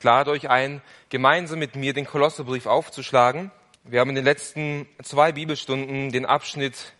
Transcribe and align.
Ich 0.00 0.04
lade 0.04 0.30
euch 0.30 0.48
ein, 0.48 0.80
gemeinsam 1.10 1.58
mit 1.58 1.76
mir 1.76 1.92
den 1.92 2.06
Kolosserbrief 2.06 2.64
aufzuschlagen. 2.64 3.50
Wir 3.84 4.00
haben 4.00 4.08
in 4.08 4.14
den 4.14 4.24
letzten 4.24 4.88
zwei 5.02 5.30
Bibelstunden 5.30 6.10
den 6.10 6.24
Abschnitt 6.24 6.94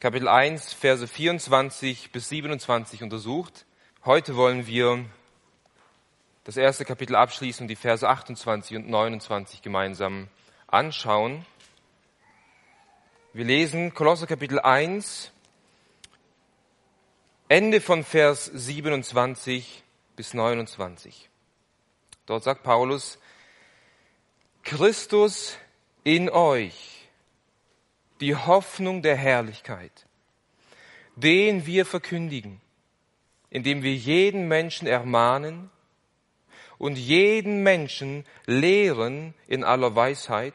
Kapitel 0.00 0.26
1, 0.26 0.72
Verse 0.72 1.06
24 1.06 2.12
bis 2.12 2.30
27 2.30 3.02
untersucht. 3.02 3.66
Heute 4.06 4.36
wollen 4.36 4.66
wir 4.66 5.04
das 6.44 6.56
erste 6.56 6.86
Kapitel 6.86 7.14
abschließen 7.14 7.64
und 7.64 7.68
die 7.68 7.76
Verse 7.76 8.08
28 8.08 8.78
und 8.78 8.88
29 8.88 9.60
gemeinsam 9.60 10.28
anschauen. 10.66 11.44
Wir 13.34 13.44
lesen 13.44 13.92
Kolosser 13.92 14.26
Kapitel 14.26 14.60
1, 14.60 15.30
Ende 17.50 17.82
von 17.82 18.02
Vers 18.02 18.46
27 18.46 19.84
bis 20.16 20.32
29. 20.32 21.28
Dort 22.26 22.44
sagt 22.44 22.62
Paulus, 22.62 23.18
Christus 24.62 25.58
in 26.04 26.30
euch, 26.30 27.08
die 28.20 28.34
Hoffnung 28.34 29.02
der 29.02 29.16
Herrlichkeit, 29.16 30.06
den 31.16 31.66
wir 31.66 31.84
verkündigen, 31.84 32.60
indem 33.50 33.82
wir 33.82 33.94
jeden 33.94 34.48
Menschen 34.48 34.88
ermahnen 34.88 35.70
und 36.78 36.96
jeden 36.96 37.62
Menschen 37.62 38.24
lehren 38.46 39.34
in 39.46 39.62
aller 39.62 39.94
Weisheit, 39.94 40.54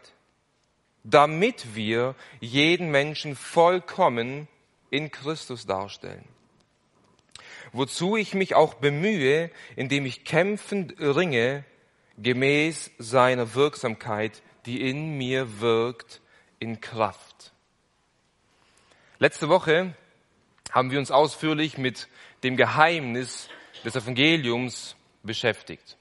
damit 1.03 1.75
wir 1.75 2.15
jeden 2.39 2.89
Menschen 2.91 3.35
vollkommen 3.35 4.47
in 4.89 5.11
Christus 5.11 5.65
darstellen 5.65 6.27
wozu 7.71 8.15
ich 8.15 8.33
mich 8.33 8.55
auch 8.55 8.75
bemühe, 8.75 9.49
indem 9.75 10.05
ich 10.05 10.23
kämpfend 10.23 10.95
ringe, 10.99 11.63
gemäß 12.17 12.91
seiner 12.97 13.55
Wirksamkeit, 13.55 14.41
die 14.65 14.81
in 14.89 15.17
mir 15.17 15.61
wirkt, 15.61 16.21
in 16.59 16.81
Kraft. 16.81 17.53
Letzte 19.19 19.49
Woche 19.49 19.93
haben 20.71 20.91
wir 20.91 20.99
uns 20.99 21.11
ausführlich 21.11 21.77
mit 21.77 22.07
dem 22.43 22.55
Geheimnis 22.55 23.49
des 23.83 23.95
Evangeliums 23.95 24.95
beschäftigt. 25.23 25.97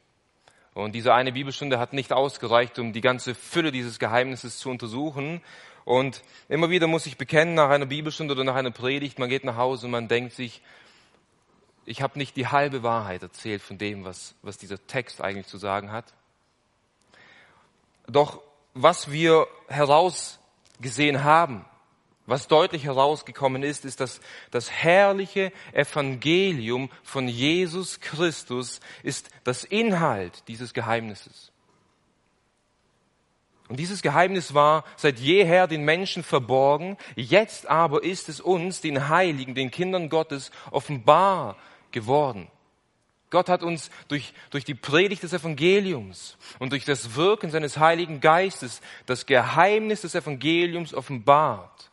Und 0.74 0.94
diese 0.94 1.12
eine 1.12 1.32
Bibelstunde 1.32 1.80
hat 1.80 1.92
nicht 1.92 2.12
ausgereicht, 2.12 2.78
um 2.78 2.92
die 2.92 3.00
ganze 3.00 3.34
Fülle 3.34 3.72
dieses 3.72 3.98
Geheimnisses 3.98 4.58
zu 4.58 4.70
untersuchen. 4.70 5.40
Und 5.84 6.22
immer 6.48 6.70
wieder 6.70 6.86
muss 6.86 7.06
ich 7.06 7.16
bekennen, 7.16 7.54
nach 7.54 7.70
einer 7.70 7.86
Bibelstunde 7.86 8.34
oder 8.34 8.44
nach 8.44 8.54
einer 8.54 8.70
Predigt, 8.70 9.18
man 9.18 9.28
geht 9.28 9.42
nach 9.42 9.56
Hause 9.56 9.86
und 9.86 9.92
man 9.92 10.06
denkt 10.06 10.34
sich, 10.34 10.62
ich 11.88 12.02
habe 12.02 12.18
nicht 12.18 12.36
die 12.36 12.48
halbe 12.48 12.82
Wahrheit 12.82 13.22
erzählt 13.22 13.62
von 13.62 13.78
dem, 13.78 14.04
was, 14.04 14.34
was 14.42 14.58
dieser 14.58 14.84
Text 14.86 15.20
eigentlich 15.20 15.46
zu 15.46 15.56
sagen 15.56 15.90
hat. 15.90 16.12
Doch 18.06 18.42
was 18.74 19.10
wir 19.10 19.46
herausgesehen 19.68 21.24
haben, 21.24 21.64
was 22.26 22.46
deutlich 22.46 22.84
herausgekommen 22.84 23.62
ist, 23.62 23.86
ist, 23.86 24.00
dass 24.00 24.20
das 24.50 24.70
herrliche 24.70 25.50
Evangelium 25.72 26.90
von 27.02 27.26
Jesus 27.26 28.00
Christus 28.00 28.80
ist 29.02 29.30
das 29.44 29.64
Inhalt 29.64 30.46
dieses 30.46 30.74
Geheimnisses. 30.74 31.52
Und 33.68 33.78
dieses 33.78 34.02
Geheimnis 34.02 34.52
war 34.54 34.84
seit 34.96 35.18
jeher 35.18 35.66
den 35.66 35.84
Menschen 35.84 36.22
verborgen, 36.22 36.96
jetzt 37.16 37.66
aber 37.66 38.02
ist 38.02 38.28
es 38.28 38.40
uns, 38.40 38.80
den 38.80 39.08
Heiligen, 39.08 39.54
den 39.54 39.70
Kindern 39.70 40.08
Gottes, 40.08 40.50
offenbar 40.70 41.56
geworden. 41.92 42.48
Gott 43.30 43.48
hat 43.48 43.62
uns 43.62 43.90
durch, 44.08 44.32
durch 44.50 44.64
die 44.64 44.74
Predigt 44.74 45.22
des 45.22 45.34
Evangeliums 45.34 46.38
und 46.58 46.72
durch 46.72 46.84
das 46.84 47.14
Wirken 47.14 47.50
seines 47.50 47.76
Heiligen 47.78 48.20
Geistes 48.20 48.80
das 49.04 49.26
Geheimnis 49.26 50.00
des 50.00 50.14
Evangeliums 50.14 50.94
offenbart. 50.94 51.90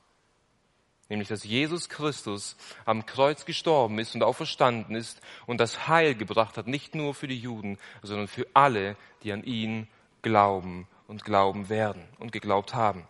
Nämlich, 1.09 1.27
dass 1.27 1.43
Jesus 1.43 1.89
Christus 1.89 2.55
am 2.85 3.05
Kreuz 3.05 3.45
gestorben 3.45 3.99
ist 3.99 4.15
und 4.15 4.23
auferstanden 4.23 4.95
ist 4.95 5.21
und 5.45 5.59
das 5.59 5.87
Heil 5.87 6.15
gebracht 6.15 6.57
hat, 6.57 6.67
nicht 6.67 6.95
nur 6.95 7.13
für 7.13 7.27
die 7.27 7.37
Juden, 7.37 7.77
sondern 8.01 8.27
für 8.27 8.47
alle, 8.53 8.95
die 9.21 9.31
an 9.31 9.43
ihn 9.43 9.87
glauben 10.21 10.87
und 11.07 11.23
glauben 11.23 11.69
werden 11.69 12.03
und 12.17 12.31
geglaubt 12.31 12.73
haben. 12.73 13.05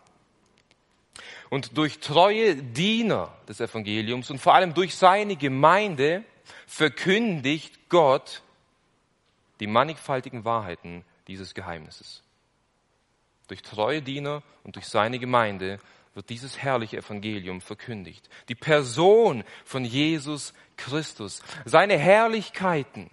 Und 1.48 1.78
durch 1.78 2.00
treue 2.00 2.56
Diener 2.56 3.32
des 3.48 3.60
Evangeliums 3.60 4.30
und 4.30 4.40
vor 4.40 4.54
allem 4.54 4.74
durch 4.74 4.94
seine 4.96 5.36
Gemeinde 5.36 6.24
verkündigt 6.66 7.88
Gott 7.88 8.42
die 9.60 9.66
mannigfaltigen 9.66 10.44
Wahrheiten 10.44 11.04
dieses 11.28 11.54
Geheimnisses. 11.54 12.22
Durch 13.48 13.62
treue 13.62 14.02
Diener 14.02 14.42
und 14.64 14.76
durch 14.76 14.86
seine 14.86 15.18
Gemeinde 15.18 15.78
wird 16.14 16.30
dieses 16.30 16.58
herrliche 16.58 16.96
Evangelium 16.96 17.60
verkündigt. 17.60 18.28
Die 18.48 18.54
Person 18.54 19.44
von 19.64 19.84
Jesus 19.84 20.54
Christus, 20.76 21.42
seine 21.64 21.98
Herrlichkeiten, 21.98 23.10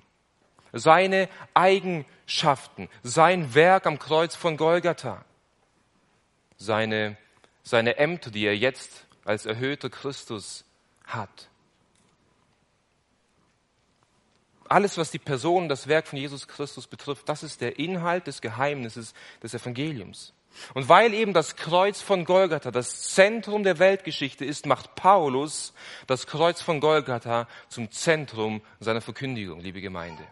seine 0.72 1.30
Eigenschaften, 1.54 2.90
sein 3.04 3.54
Werk 3.54 3.86
am 3.86 4.00
Kreuz 4.00 4.36
von 4.36 4.58
Golgatha, 4.58 5.24
seine, 6.58 7.18
seine 7.62 7.98
Ämter, 7.98 8.32
die 8.32 8.46
er 8.46 8.58
jetzt 8.58 9.06
als 9.26 9.46
erhöhter 9.46 9.90
Christus 9.90 10.66
hat. 11.06 11.50
Alles, 14.70 14.98
was 14.98 15.12
die 15.12 15.20
Person, 15.20 15.70
das 15.70 15.88
Werk 15.88 16.08
von 16.08 16.20
Jesus 16.20 16.48
Christus 16.48 16.88
betrifft, 16.88 17.28
das 17.30 17.44
ist 17.44 17.62
der 17.62 17.80
Inhalt 17.80 18.28
des 18.28 18.42
Geheimnisses 18.42 19.14
des 19.42 19.54
Evangeliums. 19.54 20.34
Und 20.74 20.88
weil 20.88 21.14
eben 21.14 21.34
das 21.34 21.56
Kreuz 21.56 22.02
von 22.02 22.26
Golgatha 22.26 22.72
das 22.72 23.10
Zentrum 23.14 23.64
der 23.64 23.80
Weltgeschichte 23.80 24.46
ist, 24.46 24.66
macht 24.66 24.96
Paulus 24.96 25.74
das 26.08 26.28
Kreuz 26.28 26.62
von 26.62 26.80
Golgatha 26.80 27.48
zum 27.70 27.92
Zentrum 27.92 28.62
seiner 28.80 29.02
Verkündigung, 29.02 29.60
liebe 29.60 29.82
Gemeinde. 29.82 30.24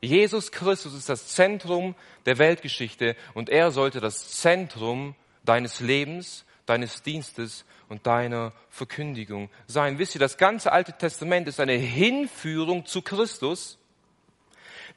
Jesus 0.00 0.50
Christus 0.50 0.94
ist 0.94 1.08
das 1.08 1.28
Zentrum 1.28 1.94
der 2.26 2.38
Weltgeschichte 2.38 3.16
und 3.34 3.50
er 3.50 3.70
sollte 3.70 4.00
das 4.00 4.28
Zentrum 4.28 5.14
deines 5.44 5.80
Lebens, 5.80 6.44
deines 6.70 7.02
Dienstes 7.02 7.64
und 7.88 8.06
deiner 8.06 8.52
Verkündigung 8.70 9.50
sein. 9.66 9.98
Wisst 9.98 10.14
ihr, 10.14 10.20
das 10.20 10.38
ganze 10.38 10.72
Alte 10.72 10.96
Testament 10.96 11.48
ist 11.48 11.60
eine 11.60 11.74
Hinführung 11.74 12.86
zu 12.86 13.02
Christus. 13.02 13.78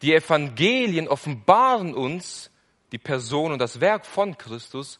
Die 0.01 0.13
Evangelien 0.13 1.07
offenbaren 1.07 1.93
uns 1.93 2.51
die 2.91 2.99
Person 2.99 3.51
und 3.51 3.59
das 3.59 3.81
Werk 3.81 4.05
von 4.05 4.37
Christus. 4.37 4.99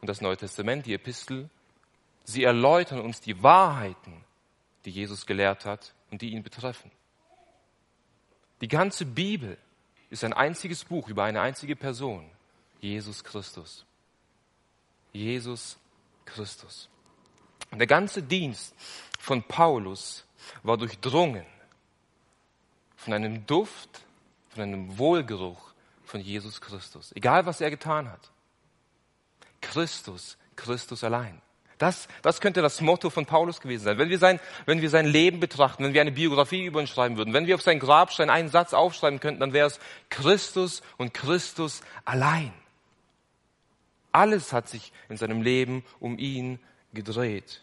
Und 0.00 0.08
das 0.08 0.20
Neue 0.20 0.36
Testament, 0.36 0.86
die 0.86 0.94
Epistel, 0.94 1.48
sie 2.24 2.42
erläutern 2.42 3.00
uns 3.00 3.20
die 3.20 3.42
Wahrheiten, 3.42 4.24
die 4.84 4.90
Jesus 4.90 5.26
gelehrt 5.26 5.64
hat 5.64 5.94
und 6.10 6.22
die 6.22 6.30
ihn 6.30 6.42
betreffen. 6.42 6.90
Die 8.60 8.68
ganze 8.68 9.06
Bibel 9.06 9.56
ist 10.10 10.24
ein 10.24 10.32
einziges 10.32 10.84
Buch 10.84 11.08
über 11.08 11.22
eine 11.24 11.40
einzige 11.40 11.76
Person, 11.76 12.28
Jesus 12.80 13.22
Christus. 13.22 13.86
Jesus 15.12 15.76
Christus. 16.24 16.88
Der 17.72 17.86
ganze 17.86 18.22
Dienst 18.22 18.74
von 19.18 19.42
Paulus 19.42 20.24
war 20.62 20.76
durchdrungen 20.76 21.46
von 22.96 23.12
einem 23.12 23.46
Duft, 23.46 24.02
von 24.50 24.62
einem 24.62 24.98
Wohlgeruch 24.98 25.72
von 26.04 26.20
Jesus 26.20 26.60
Christus. 26.60 27.12
Egal 27.14 27.46
was 27.46 27.60
er 27.60 27.70
getan 27.70 28.10
hat. 28.10 28.30
Christus, 29.60 30.36
Christus 30.56 31.04
allein. 31.04 31.40
Das, 31.78 32.08
das 32.20 32.42
könnte 32.42 32.60
das 32.60 32.82
Motto 32.82 33.08
von 33.08 33.24
Paulus 33.24 33.60
gewesen 33.60 33.84
sein. 33.84 33.96
Wenn 33.96 34.10
wir, 34.10 34.18
sein, 34.18 34.38
wenn 34.66 34.82
wir 34.82 34.90
sein 34.90 35.06
Leben 35.06 35.40
betrachten, 35.40 35.82
wenn 35.82 35.94
wir 35.94 36.02
eine 36.02 36.12
Biografie 36.12 36.66
über 36.66 36.80
ihn 36.80 36.86
schreiben 36.86 37.16
würden, 37.16 37.32
wenn 37.32 37.46
wir 37.46 37.54
auf 37.54 37.62
sein 37.62 37.78
Grabstein 37.78 38.28
einen 38.28 38.50
Satz 38.50 38.74
aufschreiben 38.74 39.18
könnten, 39.18 39.40
dann 39.40 39.54
wäre 39.54 39.68
es 39.68 39.80
Christus 40.10 40.82
und 40.98 41.14
Christus 41.14 41.80
allein. 42.04 42.52
Alles 44.12 44.52
hat 44.52 44.68
sich 44.68 44.92
in 45.08 45.16
seinem 45.16 45.42
Leben 45.42 45.84
um 46.00 46.18
ihn 46.18 46.58
gedreht. 46.92 47.62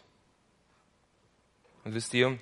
Und 1.84 1.94
wisst 1.94 2.14
ihr, 2.14 2.38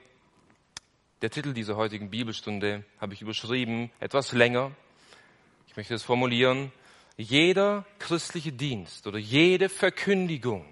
der 1.23 1.31
Titel 1.31 1.55
dieser 1.55 1.77
heutigen 1.77 2.11
Bibelstunde 2.11 2.85
habe 3.01 3.15
ich 3.15 3.23
überschrieben, 3.23 3.91
etwas 4.01 4.33
länger. 4.33 4.73
Ich 5.67 5.77
möchte 5.77 5.95
es 5.95 6.03
formulieren. 6.03 6.73
Jeder 7.17 7.87
christliche 7.99 8.53
Dienst 8.53 9.07
oder 9.07 9.19
jede 9.19 9.69
Verkündigung 9.69 10.67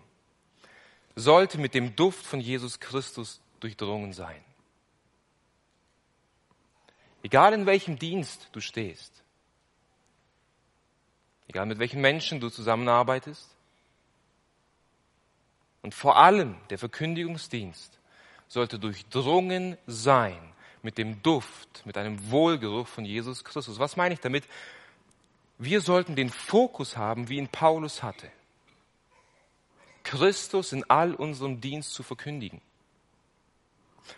sollte 1.16 1.58
mit 1.58 1.74
dem 1.74 1.96
Duft 1.96 2.26
von 2.26 2.40
Jesus 2.40 2.78
Christus 2.80 3.40
durchdrungen 3.60 4.12
sein. 4.12 4.44
Egal 7.22 7.54
in 7.54 7.64
welchem 7.64 7.98
Dienst 7.98 8.50
du 8.52 8.60
stehst, 8.60 9.23
egal 11.48 11.66
mit 11.66 11.78
welchen 11.78 12.00
Menschen 12.00 12.40
du 12.40 12.48
zusammenarbeitest. 12.48 13.48
Und 15.82 15.94
vor 15.94 16.16
allem 16.16 16.56
der 16.70 16.78
Verkündigungsdienst 16.78 17.98
sollte 18.48 18.78
durchdrungen 18.78 19.76
sein 19.86 20.38
mit 20.82 20.98
dem 20.98 21.22
Duft, 21.22 21.84
mit 21.84 21.96
einem 21.96 22.30
Wohlgeruch 22.30 22.86
von 22.86 23.04
Jesus 23.04 23.44
Christus. 23.44 23.78
Was 23.78 23.96
meine 23.96 24.14
ich 24.14 24.20
damit? 24.20 24.44
Wir 25.58 25.80
sollten 25.80 26.16
den 26.16 26.30
Fokus 26.30 26.96
haben, 26.96 27.28
wie 27.28 27.38
ihn 27.38 27.48
Paulus 27.48 28.02
hatte. 28.02 28.30
Christus 30.02 30.72
in 30.72 30.84
all 30.90 31.14
unserem 31.14 31.60
Dienst 31.60 31.92
zu 31.92 32.02
verkündigen. 32.02 32.60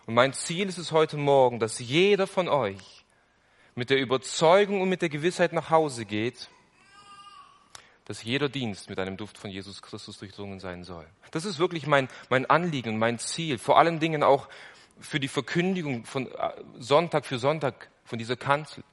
Und 0.06 0.14
mein 0.14 0.32
Ziel 0.32 0.68
ist 0.68 0.78
es 0.78 0.92
heute 0.92 1.16
Morgen, 1.16 1.60
dass 1.60 1.78
jeder 1.78 2.26
von 2.26 2.48
euch 2.48 3.04
mit 3.74 3.90
der 3.90 3.98
Überzeugung 3.98 4.80
und 4.80 4.88
mit 4.88 5.02
der 5.02 5.08
Gewissheit 5.08 5.52
nach 5.52 5.70
Hause 5.70 6.04
geht, 6.04 6.48
dass 8.06 8.22
jeder 8.22 8.48
Dienst 8.48 8.88
mit 8.88 8.98
einem 8.98 9.16
Duft 9.16 9.36
von 9.36 9.50
Jesus 9.50 9.82
Christus 9.82 10.18
durchdrungen 10.18 10.60
sein 10.60 10.84
soll. 10.84 11.06
Das 11.32 11.44
ist 11.44 11.58
wirklich 11.58 11.86
mein, 11.86 12.08
mein 12.30 12.46
Anliegen 12.46 12.98
mein 12.98 13.18
Ziel. 13.18 13.58
Vor 13.58 13.78
allen 13.78 13.98
Dingen 13.98 14.22
auch 14.22 14.48
für 15.00 15.20
die 15.20 15.28
Verkündigung 15.28 16.06
von 16.06 16.30
äh, 16.32 16.50
Sonntag 16.78 17.26
für 17.26 17.38
Sonntag 17.38 17.90
von 18.04 18.18
dieser 18.18 18.36
Kanzel. 18.36 18.84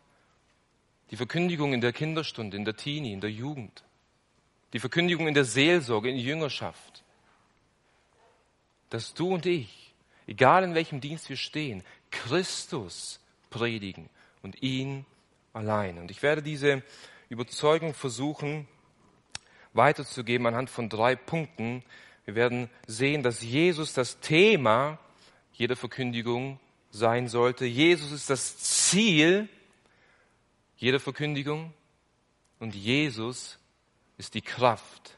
Die 1.12 1.16
Verkündigung 1.16 1.74
in 1.74 1.82
der 1.82 1.94
Kinderstunde, 1.94 2.58
in 2.58 2.66
der 2.66 2.76
Teenie, 2.76 3.14
in 3.14 3.22
der 3.22 3.32
Jugend. 3.32 3.84
Die 4.74 4.80
Verkündigung 4.80 5.28
in 5.28 5.36
der 5.36 5.46
Seelsorge, 5.46 6.10
in 6.10 6.18
Jüngerschaft. 6.18 7.04
Dass 8.90 9.14
du 9.14 9.32
und 9.36 9.46
ich, 9.46 9.94
egal 10.26 10.64
in 10.64 10.74
welchem 10.74 11.02
Dienst 11.02 11.30
wir 11.30 11.38
stehen, 11.38 11.84
Christus 12.10 13.20
predigen 13.52 14.10
und 14.42 14.64
ihn 14.64 15.06
allein. 15.54 16.00
Und 16.00 16.10
ich 16.10 16.24
werde 16.24 16.42
diese 16.42 16.82
Überzeugung 17.30 17.94
versuchen 17.94 18.68
weiterzugeben 19.74 20.48
anhand 20.48 20.70
von 20.70 20.90
drei 20.90 21.16
Punkten. 21.16 21.84
Wir 22.26 22.36
werden 22.36 22.70
sehen, 22.88 23.24
dass 23.24 23.42
Jesus 23.42 23.94
das 23.94 24.20
Thema 24.20 25.00
jeder 25.54 25.76
Verkündigung 25.76 26.60
sein 26.92 27.28
sollte. 27.28 27.66
Jesus 27.66 28.12
ist 28.12 28.30
das 28.30 28.58
Ziel 28.58 29.50
jeder 30.78 31.00
Verkündigung 31.00 31.74
und 32.60 32.76
Jesus 32.76 33.58
ist 34.18 34.34
die 34.34 34.42
Kraft 34.42 35.18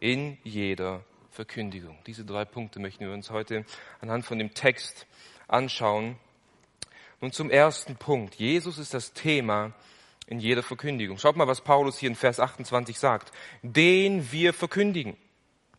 in 0.00 0.38
jeder 0.44 1.04
Verkündigung. 1.30 1.98
Diese 2.06 2.24
drei 2.24 2.44
Punkte 2.44 2.78
möchten 2.78 3.04
wir 3.06 3.12
uns 3.12 3.30
heute 3.30 3.64
anhand 4.00 4.24
von 4.24 4.38
dem 4.38 4.54
Text 4.54 5.06
anschauen. 5.48 6.16
Nun 7.20 7.32
zum 7.32 7.50
ersten 7.50 7.96
Punkt. 7.96 8.36
Jesus 8.36 8.78
ist 8.78 8.94
das 8.94 9.12
Thema 9.12 9.72
in 10.26 10.40
jeder 10.40 10.62
Verkündigung. 10.62 11.18
Schaut 11.18 11.36
mal, 11.36 11.48
was 11.48 11.60
Paulus 11.60 11.98
hier 11.98 12.08
in 12.08 12.16
Vers 12.16 12.40
28 12.40 12.98
sagt. 12.98 13.32
Den 13.62 14.32
wir 14.32 14.52
verkündigen. 14.52 15.16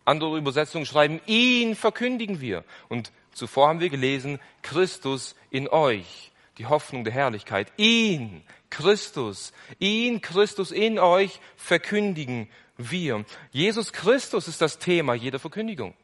Andere 0.06 0.38
Übersetzungen 0.38 0.86
schreiben, 0.86 1.20
ihn 1.26 1.76
verkündigen 1.76 2.40
wir. 2.40 2.64
Und 2.90 3.12
zuvor 3.34 3.70
haben 3.70 3.80
wir 3.80 3.90
gelesen, 3.90 4.40
Christus 4.62 5.36
in 5.50 5.68
euch, 5.68 6.32
die 6.60 6.68
Hoffnung 6.68 7.04
der 7.04 7.14
Herrlichkeit. 7.14 7.72
Ihn, 7.78 8.44
Christus, 8.70 9.52
ihn, 9.80 10.22
Christus 10.22 10.72
in 10.72 11.00
euch 11.00 11.40
verkündigen 11.56 12.50
wir. 12.78 13.26
Jesus 13.52 13.94
Christus 13.94 14.48
ist 14.48 14.62
das 14.62 14.78
Thema 14.78 15.16
jeder 15.16 15.40
Verkündigung. 15.40 15.96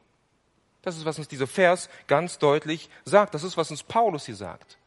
Das 0.82 0.96
ist, 0.96 1.04
was 1.04 1.18
uns 1.18 1.28
dieser 1.28 1.46
Vers 1.46 1.88
ganz 2.08 2.38
deutlich 2.38 2.90
sagt. 3.04 3.34
Das 3.34 3.44
ist, 3.44 3.56
was 3.56 3.70
uns 3.70 3.84
Paulus 3.84 4.26
hier 4.26 4.34
sagt. 4.34 4.78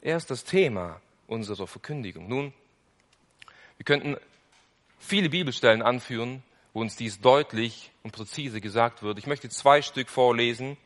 Er 0.00 0.16
ist 0.16 0.28
das 0.28 0.42
Thema 0.42 1.00
unserer 1.26 1.66
Verkündigung. 1.66 2.28
Nun, 2.28 2.52
wir 3.76 3.84
könnten 3.84 4.16
viele 4.98 5.28
Bibelstellen 5.28 5.82
anführen, 5.82 6.42
wo 6.72 6.80
uns 6.80 6.96
dies 6.96 7.20
deutlich 7.20 7.90
und 8.02 8.12
präzise 8.12 8.60
gesagt 8.60 9.02
wird. 9.02 9.18
Ich 9.18 9.26
möchte 9.26 9.48
zwei 9.48 9.82
Stück 9.82 10.08
vorlesen. 10.08 10.76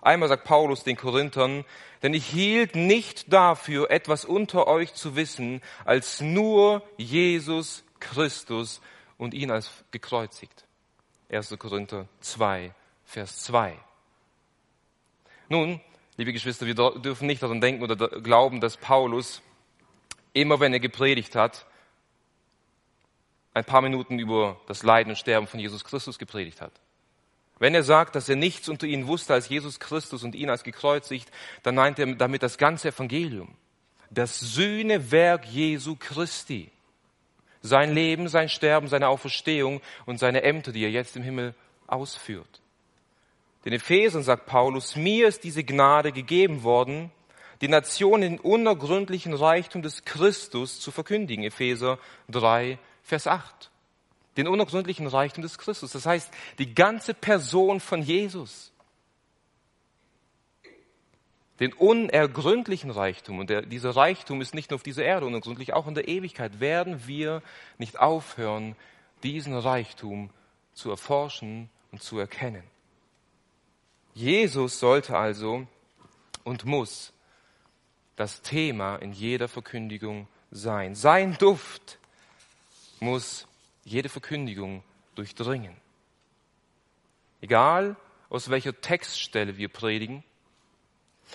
Einmal 0.00 0.28
sagt 0.28 0.44
Paulus 0.44 0.84
den 0.84 0.96
Korinthern, 0.96 1.64
denn 2.02 2.14
ich 2.14 2.26
hielt 2.26 2.76
nicht 2.76 3.32
dafür, 3.32 3.90
etwas 3.90 4.24
unter 4.24 4.66
euch 4.66 4.94
zu 4.94 5.16
wissen, 5.16 5.62
als 5.84 6.20
nur 6.20 6.82
Jesus 6.98 7.84
Christus 8.00 8.82
und 9.16 9.32
ihn 9.32 9.50
als 9.50 9.70
gekreuzigt. 9.90 10.64
1. 11.30 11.56
Korinther 11.58 12.06
2, 12.20 12.74
Vers 13.04 13.44
2. 13.44 13.78
Nun, 15.48 15.80
liebe 16.16 16.32
Geschwister, 16.32 16.66
wir 16.66 16.74
dürfen 16.74 17.26
nicht 17.26 17.42
daran 17.42 17.60
denken 17.60 17.82
oder 17.82 17.96
glauben, 17.96 18.60
dass 18.60 18.76
Paulus 18.76 19.42
immer 20.34 20.60
wenn 20.60 20.74
er 20.74 20.80
gepredigt 20.80 21.34
hat, 21.34 21.64
ein 23.54 23.64
paar 23.64 23.80
Minuten 23.80 24.18
über 24.18 24.60
das 24.66 24.82
Leiden 24.82 25.10
und 25.10 25.16
Sterben 25.16 25.46
von 25.46 25.60
Jesus 25.60 25.84
Christus 25.84 26.18
gepredigt 26.18 26.60
hat. 26.60 26.72
Wenn 27.58 27.74
er 27.74 27.84
sagt, 27.84 28.16
dass 28.16 28.28
er 28.28 28.36
nichts 28.36 28.68
unter 28.68 28.86
ihnen 28.86 29.06
wusste 29.06 29.32
als 29.32 29.48
Jesus 29.48 29.78
Christus 29.78 30.24
und 30.24 30.34
ihn 30.34 30.50
als 30.50 30.64
gekreuzigt, 30.64 31.30
dann 31.62 31.76
meint 31.76 31.98
er 32.00 32.14
damit 32.16 32.42
das 32.42 32.58
ganze 32.58 32.88
Evangelium. 32.88 33.54
Das 34.10 34.40
Sühnewerk 34.40 35.46
Jesu 35.46 35.96
Christi. 35.96 36.70
Sein 37.62 37.94
Leben, 37.94 38.28
sein 38.28 38.48
Sterben, 38.48 38.88
seine 38.88 39.08
Auferstehung 39.08 39.80
und 40.04 40.18
seine 40.18 40.42
Ämter, 40.42 40.72
die 40.72 40.84
er 40.84 40.90
jetzt 40.90 41.16
im 41.16 41.22
Himmel 41.22 41.54
ausführt. 41.86 42.60
Den 43.64 43.72
Ephesern 43.72 44.22
sagt 44.22 44.46
Paulus, 44.46 44.96
mir 44.96 45.28
ist 45.28 45.44
diese 45.44 45.64
Gnade 45.64 46.12
gegeben 46.12 46.64
worden, 46.64 47.10
die 47.60 47.68
Nation 47.68 48.20
den 48.20 48.38
unergründlichen 48.38 49.34
Reichtum 49.34 49.82
des 49.82 50.04
Christus 50.04 50.80
zu 50.80 50.90
verkündigen. 50.90 51.44
Epheser 51.44 51.98
3, 52.30 52.78
Vers 53.02 53.26
8. 53.26 53.70
Den 54.36 54.48
unergründlichen 54.48 55.06
Reichtum 55.06 55.42
des 55.42 55.58
Christus. 55.58 55.92
Das 55.92 56.06
heißt, 56.06 56.30
die 56.58 56.74
ganze 56.74 57.14
Person 57.14 57.80
von 57.80 58.02
Jesus. 58.02 58.72
Den 61.60 61.72
unergründlichen 61.72 62.90
Reichtum. 62.90 63.38
Und 63.38 63.48
der, 63.48 63.62
dieser 63.62 63.94
Reichtum 63.94 64.40
ist 64.40 64.54
nicht 64.54 64.70
nur 64.70 64.76
auf 64.76 64.82
dieser 64.82 65.04
Erde 65.04 65.26
unergründlich, 65.26 65.72
auch 65.72 65.86
in 65.86 65.94
der 65.94 66.08
Ewigkeit 66.08 66.58
werden 66.58 67.06
wir 67.06 67.42
nicht 67.78 68.00
aufhören, 68.00 68.74
diesen 69.22 69.56
Reichtum 69.56 70.30
zu 70.74 70.90
erforschen 70.90 71.70
und 71.92 72.02
zu 72.02 72.18
erkennen. 72.18 72.64
Jesus 74.14 74.80
sollte 74.80 75.16
also 75.16 75.66
und 76.42 76.64
muss 76.64 77.13
das 78.16 78.42
Thema 78.42 78.96
in 78.96 79.12
jeder 79.12 79.48
Verkündigung 79.48 80.28
sein. 80.50 80.94
Sein 80.94 81.36
Duft 81.38 81.98
muss 83.00 83.46
jede 83.84 84.08
Verkündigung 84.08 84.82
durchdringen. 85.14 85.76
Egal, 87.40 87.96
aus 88.30 88.50
welcher 88.50 88.80
Textstelle 88.80 89.56
wir 89.56 89.68
predigen, 89.68 90.24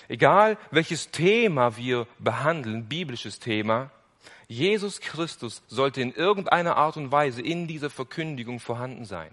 egal 0.08 0.58
welches 0.70 1.10
Thema 1.10 1.76
wir 1.76 2.06
behandeln, 2.18 2.88
biblisches 2.88 3.38
Thema, 3.38 3.90
Jesus 4.48 5.00
Christus 5.00 5.62
sollte 5.68 6.00
in 6.00 6.12
irgendeiner 6.12 6.76
Art 6.76 6.96
und 6.96 7.12
Weise 7.12 7.40
in 7.40 7.68
dieser 7.68 7.88
Verkündigung 7.88 8.58
vorhanden 8.58 9.04
sein. 9.04 9.32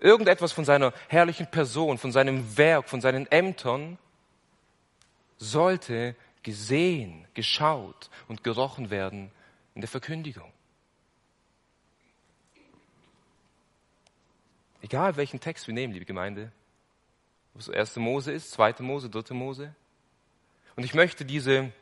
Irgendetwas 0.00 0.52
von 0.52 0.64
seiner 0.64 0.94
herrlichen 1.08 1.46
Person, 1.46 1.98
von 1.98 2.10
seinem 2.10 2.56
Werk, 2.56 2.88
von 2.88 3.02
seinen 3.02 3.30
Ämtern 3.30 3.98
sollte 5.40 6.14
gesehen, 6.42 7.26
geschaut 7.34 8.10
und 8.28 8.44
gerochen 8.44 8.90
werden 8.90 9.32
in 9.74 9.80
der 9.80 9.88
Verkündigung. 9.88 10.52
Egal 14.82 15.16
welchen 15.16 15.40
Text 15.40 15.66
wir 15.66 15.74
nehmen, 15.74 15.92
liebe 15.92 16.04
Gemeinde, 16.04 16.52
ob 17.54 17.60
es 17.60 17.68
erste 17.68 18.00
Mose 18.00 18.32
ist, 18.32 18.52
zweite 18.52 18.82
Mose, 18.82 19.10
dritte 19.10 19.34
Mose. 19.34 19.74
Und 20.76 20.84
ich 20.84 20.94
möchte 20.94 21.24
diese, 21.24 21.72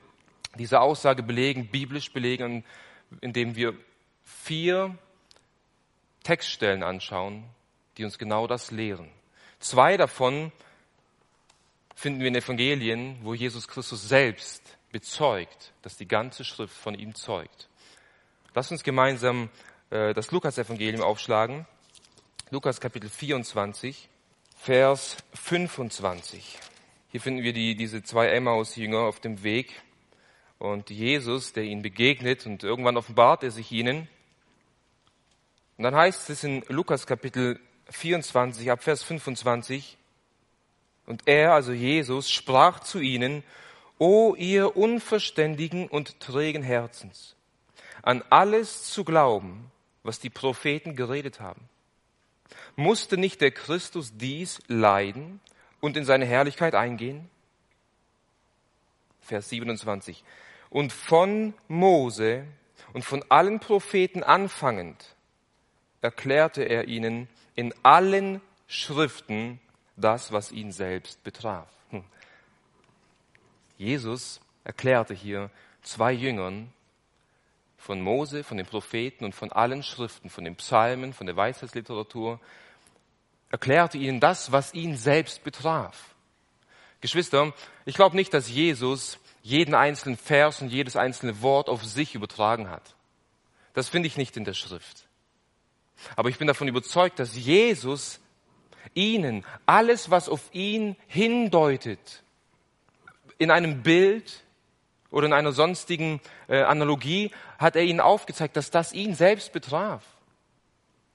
diese 0.56 0.80
Aussage 0.80 1.22
belegen, 1.22 1.68
biblisch 1.68 2.12
belegen, 2.12 2.64
indem 3.20 3.54
wir 3.54 3.76
vier 4.24 4.96
Textstellen 6.22 6.82
anschauen, 6.82 7.44
die 7.96 8.04
uns 8.04 8.18
genau 8.18 8.46
das 8.46 8.70
lehren. 8.70 9.10
Zwei 9.60 9.96
davon 9.96 10.52
finden 11.98 12.20
wir 12.20 12.28
in 12.28 12.36
Evangelien, 12.36 13.18
wo 13.22 13.34
Jesus 13.34 13.66
Christus 13.66 14.08
selbst 14.08 14.62
bezeugt, 14.92 15.72
dass 15.82 15.96
die 15.96 16.06
ganze 16.06 16.44
Schrift 16.44 16.76
von 16.76 16.94
ihm 16.94 17.16
zeugt. 17.16 17.68
Lass 18.54 18.70
uns 18.70 18.84
gemeinsam 18.84 19.50
äh, 19.90 20.14
das 20.14 20.30
Lukas-Evangelium 20.30 21.02
aufschlagen. 21.02 21.66
Lukas 22.50 22.80
Kapitel 22.80 23.10
24, 23.10 24.08
Vers 24.56 25.16
25. 25.34 26.60
Hier 27.10 27.20
finden 27.20 27.42
wir 27.42 27.52
die, 27.52 27.74
diese 27.74 28.04
zwei 28.04 28.28
Emmaus-Jünger 28.28 29.00
auf 29.00 29.18
dem 29.18 29.42
Weg 29.42 29.82
und 30.60 30.90
Jesus, 30.90 31.52
der 31.52 31.64
ihnen 31.64 31.82
begegnet 31.82 32.46
und 32.46 32.62
irgendwann 32.62 32.96
offenbart 32.96 33.42
er 33.42 33.50
sich 33.50 33.72
ihnen. 33.72 34.06
Und 35.76 35.82
dann 35.82 35.96
heißt 35.96 36.30
es 36.30 36.44
in 36.44 36.62
Lukas 36.68 37.08
Kapitel 37.08 37.58
24 37.90 38.70
ab 38.70 38.84
Vers 38.84 39.02
25, 39.02 39.98
und 41.08 41.22
er, 41.24 41.54
also 41.54 41.72
Jesus, 41.72 42.30
sprach 42.30 42.80
zu 42.80 43.00
ihnen, 43.00 43.42
O 43.98 44.34
ihr 44.36 44.76
unverständigen 44.76 45.88
und 45.88 46.20
trägen 46.20 46.62
Herzens, 46.62 47.34
an 48.02 48.22
alles 48.28 48.84
zu 48.84 49.04
glauben, 49.04 49.72
was 50.02 50.20
die 50.20 50.28
Propheten 50.28 50.96
geredet 50.96 51.40
haben. 51.40 51.62
Musste 52.76 53.16
nicht 53.16 53.40
der 53.40 53.52
Christus 53.52 54.12
dies 54.18 54.60
leiden 54.68 55.40
und 55.80 55.96
in 55.96 56.04
seine 56.04 56.26
Herrlichkeit 56.26 56.74
eingehen? 56.74 57.30
Vers 59.22 59.48
27. 59.48 60.22
Und 60.68 60.92
von 60.92 61.54
Mose 61.68 62.44
und 62.92 63.02
von 63.02 63.24
allen 63.30 63.60
Propheten 63.60 64.22
anfangend 64.22 65.16
erklärte 66.02 66.64
er 66.64 66.86
ihnen 66.86 67.28
in 67.54 67.74
allen 67.82 68.42
Schriften 68.66 69.58
das, 69.98 70.32
was 70.32 70.52
ihn 70.52 70.72
selbst 70.72 71.22
betraf. 71.24 71.68
Hm. 71.90 72.04
Jesus 73.76 74.40
erklärte 74.64 75.14
hier 75.14 75.50
zwei 75.82 76.12
Jüngern 76.12 76.72
von 77.76 78.00
Mose, 78.00 78.44
von 78.44 78.56
den 78.56 78.66
Propheten 78.66 79.24
und 79.24 79.34
von 79.34 79.52
allen 79.52 79.82
Schriften, 79.82 80.30
von 80.30 80.44
den 80.44 80.56
Psalmen, 80.56 81.12
von 81.12 81.26
der 81.26 81.36
Weisheitsliteratur, 81.36 82.40
erklärte 83.50 83.96
ihnen 83.98 84.20
das, 84.20 84.52
was 84.52 84.74
ihn 84.74 84.96
selbst 84.96 85.44
betraf. 85.44 86.14
Geschwister, 87.00 87.54
ich 87.84 87.94
glaube 87.94 88.16
nicht, 88.16 88.34
dass 88.34 88.50
Jesus 88.50 89.18
jeden 89.42 89.74
einzelnen 89.74 90.16
Vers 90.16 90.60
und 90.60 90.68
jedes 90.68 90.96
einzelne 90.96 91.40
Wort 91.40 91.68
auf 91.68 91.84
sich 91.84 92.14
übertragen 92.14 92.68
hat. 92.68 92.94
Das 93.72 93.88
finde 93.88 94.08
ich 94.08 94.16
nicht 94.16 94.36
in 94.36 94.44
der 94.44 94.54
Schrift. 94.54 95.06
Aber 96.16 96.28
ich 96.28 96.38
bin 96.38 96.46
davon 96.46 96.68
überzeugt, 96.68 97.18
dass 97.18 97.36
Jesus 97.36 98.20
ihnen 98.94 99.44
alles, 99.66 100.10
was 100.10 100.28
auf 100.28 100.42
ihn 100.52 100.96
hindeutet, 101.06 102.22
in 103.38 103.50
einem 103.50 103.82
Bild 103.82 104.42
oder 105.10 105.26
in 105.26 105.32
einer 105.32 105.52
sonstigen 105.52 106.20
äh, 106.48 106.62
Analogie, 106.62 107.30
hat 107.58 107.76
er 107.76 107.82
ihnen 107.82 108.00
aufgezeigt, 108.00 108.56
dass 108.56 108.70
das 108.70 108.92
ihn 108.92 109.14
selbst 109.14 109.52
betraf. 109.52 110.02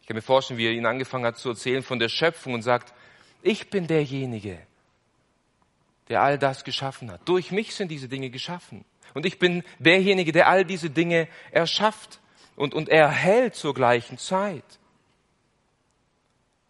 Ich 0.02 0.08
kann 0.08 0.16
mir 0.16 0.22
vorstellen, 0.22 0.58
wie 0.58 0.68
er 0.68 0.74
ihnen 0.74 0.86
angefangen 0.86 1.26
hat 1.26 1.38
zu 1.38 1.50
erzählen 1.50 1.84
von 1.84 2.00
der 2.00 2.10
Schöpfung 2.10 2.54
und 2.54 2.62
sagt, 2.62 2.94
ich 3.42 3.70
bin 3.70 3.88
derjenige, 3.88 4.60
der 6.10 6.22
all 6.22 6.38
das 6.38 6.64
geschaffen 6.64 7.12
hat. 7.12 7.22
Durch 7.26 7.52
mich 7.52 7.76
sind 7.76 7.90
diese 7.90 8.10
Dinge 8.10 8.30
geschaffen. 8.30 8.84
Und 9.14 9.26
ich 9.26 9.40
bin 9.40 9.64
derjenige, 9.80 10.32
der 10.32 10.48
all 10.48 10.66
diese 10.66 10.90
Dinge 10.90 11.28
erschafft 11.52 12.20
und, 12.56 12.74
und 12.74 12.90
erhält 12.90 13.56
zur 13.56 13.74
gleichen 13.74 14.18
Zeit. 14.18 14.64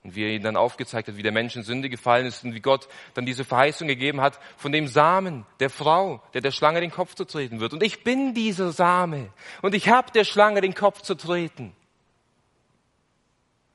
Und 0.04 0.16
wie 0.16 0.24
er 0.24 0.32
ihnen 0.32 0.44
dann 0.44 0.58
aufgezeigt 0.58 1.08
hat, 1.08 1.16
wie 1.16 1.24
der 1.24 1.32
Mensch 1.32 1.56
in 1.56 1.64
Sünde 1.64 1.90
gefallen 1.90 2.26
ist 2.26 2.44
und 2.44 2.54
wie 2.54 2.60
Gott 2.60 2.90
dann 3.14 3.26
diese 3.26 3.46
Verheißung 3.46 3.88
gegeben 3.88 4.20
hat 4.20 4.40
von 4.58 4.72
dem 4.72 4.88
Samen 4.88 5.46
der 5.60 5.70
Frau, 5.70 6.22
der 6.34 6.42
der 6.42 6.52
Schlange 6.52 6.82
den 6.82 6.92
Kopf 6.92 7.16
zu 7.16 7.26
treten 7.26 7.60
wird. 7.60 7.74
Und 7.74 7.84
ich 7.84 8.04
bin 8.04 8.34
dieser 8.34 8.72
Same 8.74 9.32
und 9.62 9.74
ich 9.74 9.88
habe 9.88 10.12
der 10.12 10.26
Schlange 10.26 10.60
den 10.60 10.74
Kopf 10.74 11.02
zu 11.02 11.16
treten. 11.16 11.74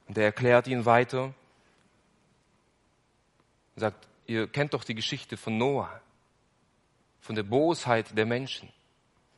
Und 0.06 0.18
er 0.18 0.25
erklärt 0.25 0.66
ihnen 0.66 0.85
weiter 0.85 1.32
sagt, 3.78 4.08
ihr 4.26 4.47
kennt 4.47 4.75
doch 4.75 4.85
die 4.85 4.94
Geschichte 4.94 5.37
von 5.37 5.56
Noah, 5.56 6.00
von 7.20 7.35
der 7.35 7.42
Bosheit 7.42 8.16
der 8.16 8.26
Menschen. 8.26 8.68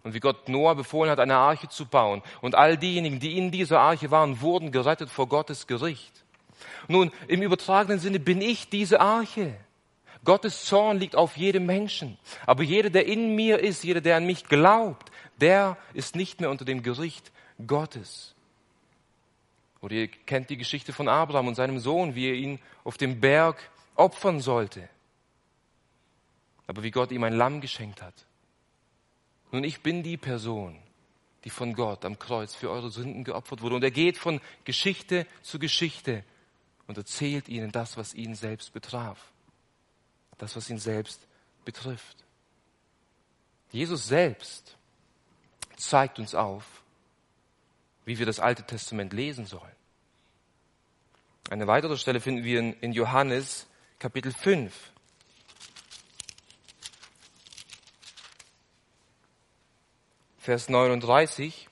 Und 0.02 0.14
wie 0.14 0.20
Gott 0.20 0.48
Noah 0.48 0.74
befohlen 0.74 1.10
hat, 1.10 1.20
eine 1.20 1.36
Arche 1.36 1.68
zu 1.68 1.84
bauen. 1.84 2.22
Und 2.40 2.54
all 2.54 2.78
diejenigen, 2.78 3.20
die 3.20 3.36
in 3.36 3.50
dieser 3.50 3.80
Arche 3.80 4.10
waren, 4.10 4.40
wurden 4.40 4.72
gerettet 4.72 5.10
vor 5.10 5.28
Gottes 5.28 5.66
Gericht. 5.66 6.24
Nun, 6.88 7.10
im 7.28 7.42
übertragenen 7.42 7.98
Sinne 7.98 8.20
bin 8.20 8.40
ich 8.40 8.68
diese 8.68 9.00
Arche. 9.00 9.56
Gottes 10.24 10.64
Zorn 10.64 10.98
liegt 10.98 11.16
auf 11.16 11.36
jedem 11.36 11.66
Menschen. 11.66 12.18
Aber 12.46 12.62
jeder, 12.62 12.90
der 12.90 13.06
in 13.06 13.34
mir 13.34 13.60
ist, 13.60 13.84
jeder, 13.84 14.00
der 14.00 14.16
an 14.16 14.26
mich 14.26 14.44
glaubt, 14.44 15.10
der 15.40 15.76
ist 15.94 16.14
nicht 16.14 16.40
mehr 16.40 16.50
unter 16.50 16.64
dem 16.64 16.82
Gericht 16.82 17.32
Gottes. 17.66 18.34
Oder 19.80 19.94
ihr 19.94 20.08
kennt 20.08 20.50
die 20.50 20.58
Geschichte 20.58 20.92
von 20.92 21.08
Abraham 21.08 21.48
und 21.48 21.54
seinem 21.54 21.78
Sohn, 21.78 22.14
wie 22.14 22.28
er 22.28 22.34
ihn 22.34 22.58
auf 22.84 22.98
dem 22.98 23.20
Berg 23.20 23.70
opfern 23.94 24.40
sollte. 24.40 24.88
Aber 26.66 26.82
wie 26.82 26.90
Gott 26.90 27.12
ihm 27.12 27.24
ein 27.24 27.32
Lamm 27.32 27.60
geschenkt 27.60 28.02
hat. 28.02 28.14
Nun, 29.52 29.64
ich 29.64 29.80
bin 29.82 30.02
die 30.02 30.16
Person, 30.16 30.76
die 31.44 31.50
von 31.50 31.74
Gott 31.74 32.04
am 32.04 32.18
Kreuz 32.18 32.54
für 32.54 32.70
eure 32.70 32.90
Sünden 32.90 33.24
geopfert 33.24 33.62
wurde. 33.62 33.76
Und 33.76 33.82
er 33.82 33.90
geht 33.90 34.18
von 34.18 34.40
Geschichte 34.64 35.26
zu 35.42 35.58
Geschichte 35.58 36.24
und 36.90 36.98
erzählt 36.98 37.48
ihnen 37.48 37.70
das, 37.70 37.96
was 37.96 38.14
ihn 38.14 38.34
selbst 38.34 38.72
betraf. 38.72 39.16
Das, 40.38 40.56
was 40.56 40.68
ihn 40.68 40.80
selbst 40.80 41.20
betrifft. 41.64 42.24
Jesus 43.70 44.08
selbst 44.08 44.76
zeigt 45.76 46.18
uns 46.18 46.34
auf, 46.34 46.64
wie 48.04 48.18
wir 48.18 48.26
das 48.26 48.40
Alte 48.40 48.64
Testament 48.64 49.12
lesen 49.12 49.46
sollen. 49.46 49.62
Eine 51.48 51.68
weitere 51.68 51.96
Stelle 51.96 52.20
finden 52.20 52.42
wir 52.42 52.58
in, 52.80 52.92
Johannes 52.92 53.68
Kapitel 54.00 54.32
5. 54.32 54.74
Vers 60.40 60.68
39. 60.68 61.68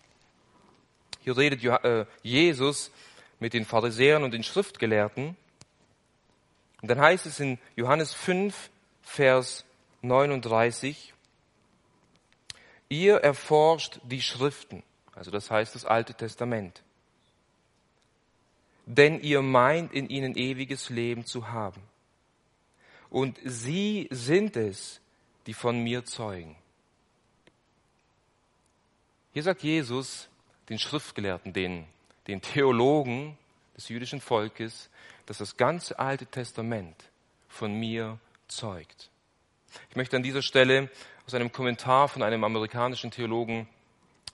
Hier 1.24 1.36
redet 1.36 1.64
äh, 1.64 2.06
Jesus 2.22 2.92
mit 3.40 3.52
den 3.52 3.64
Pharisäern 3.64 4.24
und 4.24 4.32
den 4.32 4.42
Schriftgelehrten. 4.42 5.36
Und 6.80 6.90
dann 6.90 7.00
heißt 7.00 7.26
es 7.26 7.40
in 7.40 7.58
Johannes 7.76 8.12
5, 8.14 8.70
Vers 9.02 9.64
39, 10.02 11.14
ihr 12.88 13.16
erforscht 13.16 14.00
die 14.04 14.22
Schriften, 14.22 14.82
also 15.14 15.30
das 15.30 15.50
heißt 15.50 15.74
das 15.74 15.84
Alte 15.84 16.14
Testament, 16.14 16.82
denn 18.86 19.20
ihr 19.20 19.42
meint 19.42 19.92
in 19.92 20.08
ihnen 20.08 20.36
ewiges 20.36 20.88
Leben 20.88 21.24
zu 21.24 21.48
haben. 21.48 21.82
Und 23.10 23.38
sie 23.44 24.08
sind 24.10 24.56
es, 24.56 25.00
die 25.46 25.54
von 25.54 25.82
mir 25.82 26.04
zeugen. 26.04 26.56
Hier 29.32 29.42
sagt 29.42 29.62
Jesus 29.62 30.28
den 30.68 30.78
Schriftgelehrten, 30.78 31.52
den 31.52 31.86
den 32.28 32.42
Theologen 32.42 33.36
des 33.76 33.88
jüdischen 33.88 34.20
Volkes, 34.20 34.90
dass 35.26 35.38
das 35.38 35.56
ganze 35.56 35.98
Alte 35.98 36.26
Testament 36.26 36.96
von 37.48 37.74
mir 37.74 38.18
zeugt. 38.46 39.10
Ich 39.90 39.96
möchte 39.96 40.16
an 40.16 40.22
dieser 40.22 40.42
Stelle 40.42 40.90
aus 41.26 41.34
einem 41.34 41.52
Kommentar 41.52 42.08
von 42.08 42.22
einem 42.22 42.44
amerikanischen 42.44 43.10
Theologen, 43.10 43.68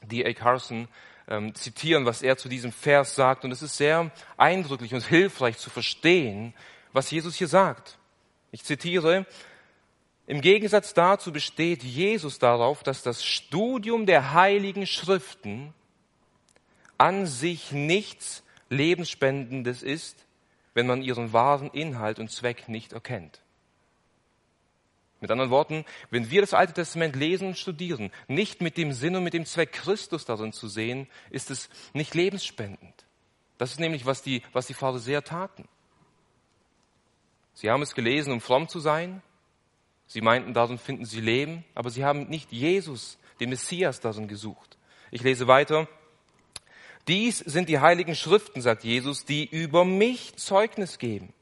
D.A. 0.03 0.33
Carson, 0.33 0.89
ähm, 1.29 1.55
zitieren, 1.55 2.05
was 2.05 2.23
er 2.23 2.37
zu 2.37 2.49
diesem 2.49 2.73
Vers 2.73 3.15
sagt. 3.15 3.45
Und 3.45 3.53
es 3.53 3.63
ist 3.63 3.77
sehr 3.77 4.11
eindrücklich 4.37 4.95
und 4.95 5.05
hilfreich 5.05 5.57
zu 5.59 5.71
verstehen, 5.71 6.55
was 6.93 7.11
Jesus 7.11 7.37
hier 7.37 7.49
sagt. 7.49 7.99
Ich 8.53 8.65
zitiere, 8.65 9.27
im 10.27 10.41
Gegensatz 10.41 10.95
dazu 10.95 11.33
besteht 11.33 11.83
Jesus 11.83 12.39
darauf, 12.39 12.83
dass 12.83 13.03
das 13.03 13.25
Studium 13.25 14.07
der 14.07 14.33
heiligen 14.33 14.87
Schriften 14.87 15.75
an 16.99 17.27
sich 17.27 17.73
nichts 17.73 18.43
Lebensspendendes 18.69 19.83
ist, 19.83 20.27
wenn 20.75 20.87
man 20.87 21.03
ihren 21.03 21.33
wahren 21.33 21.71
Inhalt 21.71 22.19
und 22.19 22.31
Zweck 22.31 22.69
nicht 22.69 22.93
erkennt. 22.93 23.41
Mit 25.21 25.31
anderen 25.31 25.51
Worten, 25.51 25.85
wenn 26.11 26.31
wir 26.31 26.43
das 26.43 26.53
Alte 26.53 26.75
Testament 26.75 27.17
lesen 27.17 27.49
und 27.49 27.59
studieren, 27.59 28.11
nicht 28.29 28.61
mit 28.61 28.77
dem 28.77 28.93
Sinn 28.93 29.17
und 29.17 29.25
mit 29.25 29.33
dem 29.33 29.47
Zweck 29.47 29.73
Christus 29.73 30.25
darin 30.25 30.53
zu 30.53 30.69
sehen, 30.69 31.07
ist 31.31 31.51
es 31.51 31.71
nicht 31.95 32.15
lebensspendend. 32.15 33.07
Das 33.57 33.71
ist 33.71 33.81
nämlich, 33.81 34.05
was 34.05 34.23
die, 34.23 34.43
was 34.53 34.67
die 34.67 34.75
Pharisäer 34.75 35.23
taten. 35.23 35.67
Sie 37.55 37.71
haben 37.71 37.83
es 37.83 37.95
gelesen, 37.95 38.33
um 38.33 38.41
fromm 38.41 38.69
zu 38.69 38.81
sein. 38.81 39.23
Sie 40.07 40.21
meinten, 40.21 40.53
darin 40.53 40.77
finden 40.77 41.07
sie 41.07 41.21
Leben, 41.21 41.65
aber 41.75 41.89
sie 41.89 42.05
haben 42.05 42.29
nicht 42.29 42.53
Jesus, 42.53 43.17
den 43.41 43.49
Messias, 43.49 44.01
darin 44.01 44.29
gesucht. 44.29 44.77
Ich 45.11 45.23
lese 45.23 45.47
weiter. 45.47 45.89
Dies 47.09 47.39
sind 47.39 47.69
die 47.69 47.81
heiligen 47.81 48.15
Schriften, 48.15 48.63
sagt 48.63 48.85
Jesus, 48.85 49.25
die 49.25 49.45
über 49.45 49.85
mich 49.85 50.37
Zeugnis 50.37 50.99
geben. 50.99 51.35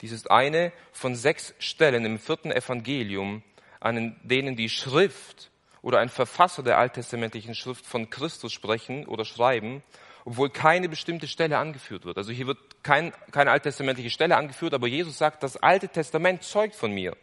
Dies 0.00 0.12
ist 0.12 0.30
eine 0.30 0.72
von 0.92 1.14
sechs 1.14 1.54
Stellen 1.58 2.04
im 2.04 2.18
vierten 2.18 2.50
Evangelium, 2.50 3.42
an 3.80 4.16
denen 4.22 4.56
die 4.56 4.68
Schrift 4.68 5.50
oder 5.82 6.00
ein 6.00 6.08
Verfasser 6.08 6.62
der 6.62 6.78
alttestamentlichen 6.78 7.54
Schrift 7.54 7.86
von 7.86 8.10
Christus 8.10 8.52
sprechen 8.52 9.06
oder 9.06 9.24
schreiben, 9.24 9.82
obwohl 10.24 10.50
keine 10.50 10.88
bestimmte 10.88 11.28
Stelle 11.28 11.58
angeführt 11.58 12.04
wird. 12.04 12.18
Also 12.18 12.32
hier 12.32 12.46
wird 12.46 12.58
kein, 12.82 13.12
keine 13.30 13.52
alttestamentliche 13.52 14.10
Stelle 14.10 14.36
angeführt, 14.36 14.74
aber 14.74 14.88
Jesus 14.88 15.18
sagt, 15.18 15.42
das 15.42 15.56
Alte 15.56 15.88
Testament 15.88 16.42
zeugt 16.42 16.74
von 16.74 16.92
mir. 16.92 17.16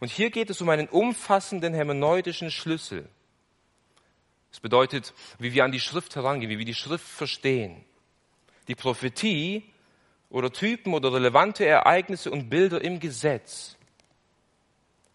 Und 0.00 0.10
hier 0.10 0.30
geht 0.30 0.48
es 0.48 0.60
um 0.60 0.68
einen 0.68 0.88
umfassenden 0.88 1.74
hermeneutischen 1.74 2.50
Schlüssel. 2.50 3.08
Das 4.50 4.60
bedeutet, 4.60 5.14
wie 5.38 5.52
wir 5.52 5.64
an 5.64 5.72
die 5.72 5.80
Schrift 5.80 6.16
herangehen, 6.16 6.50
wie 6.50 6.58
wir 6.58 6.64
die 6.64 6.74
Schrift 6.74 7.06
verstehen. 7.06 7.84
Die 8.66 8.74
Prophetie 8.74 9.64
oder 10.30 10.52
Typen 10.52 10.94
oder 10.94 11.12
relevante 11.12 11.64
Ereignisse 11.64 12.30
und 12.30 12.48
Bilder 12.48 12.80
im 12.82 13.00
Gesetz, 13.00 13.76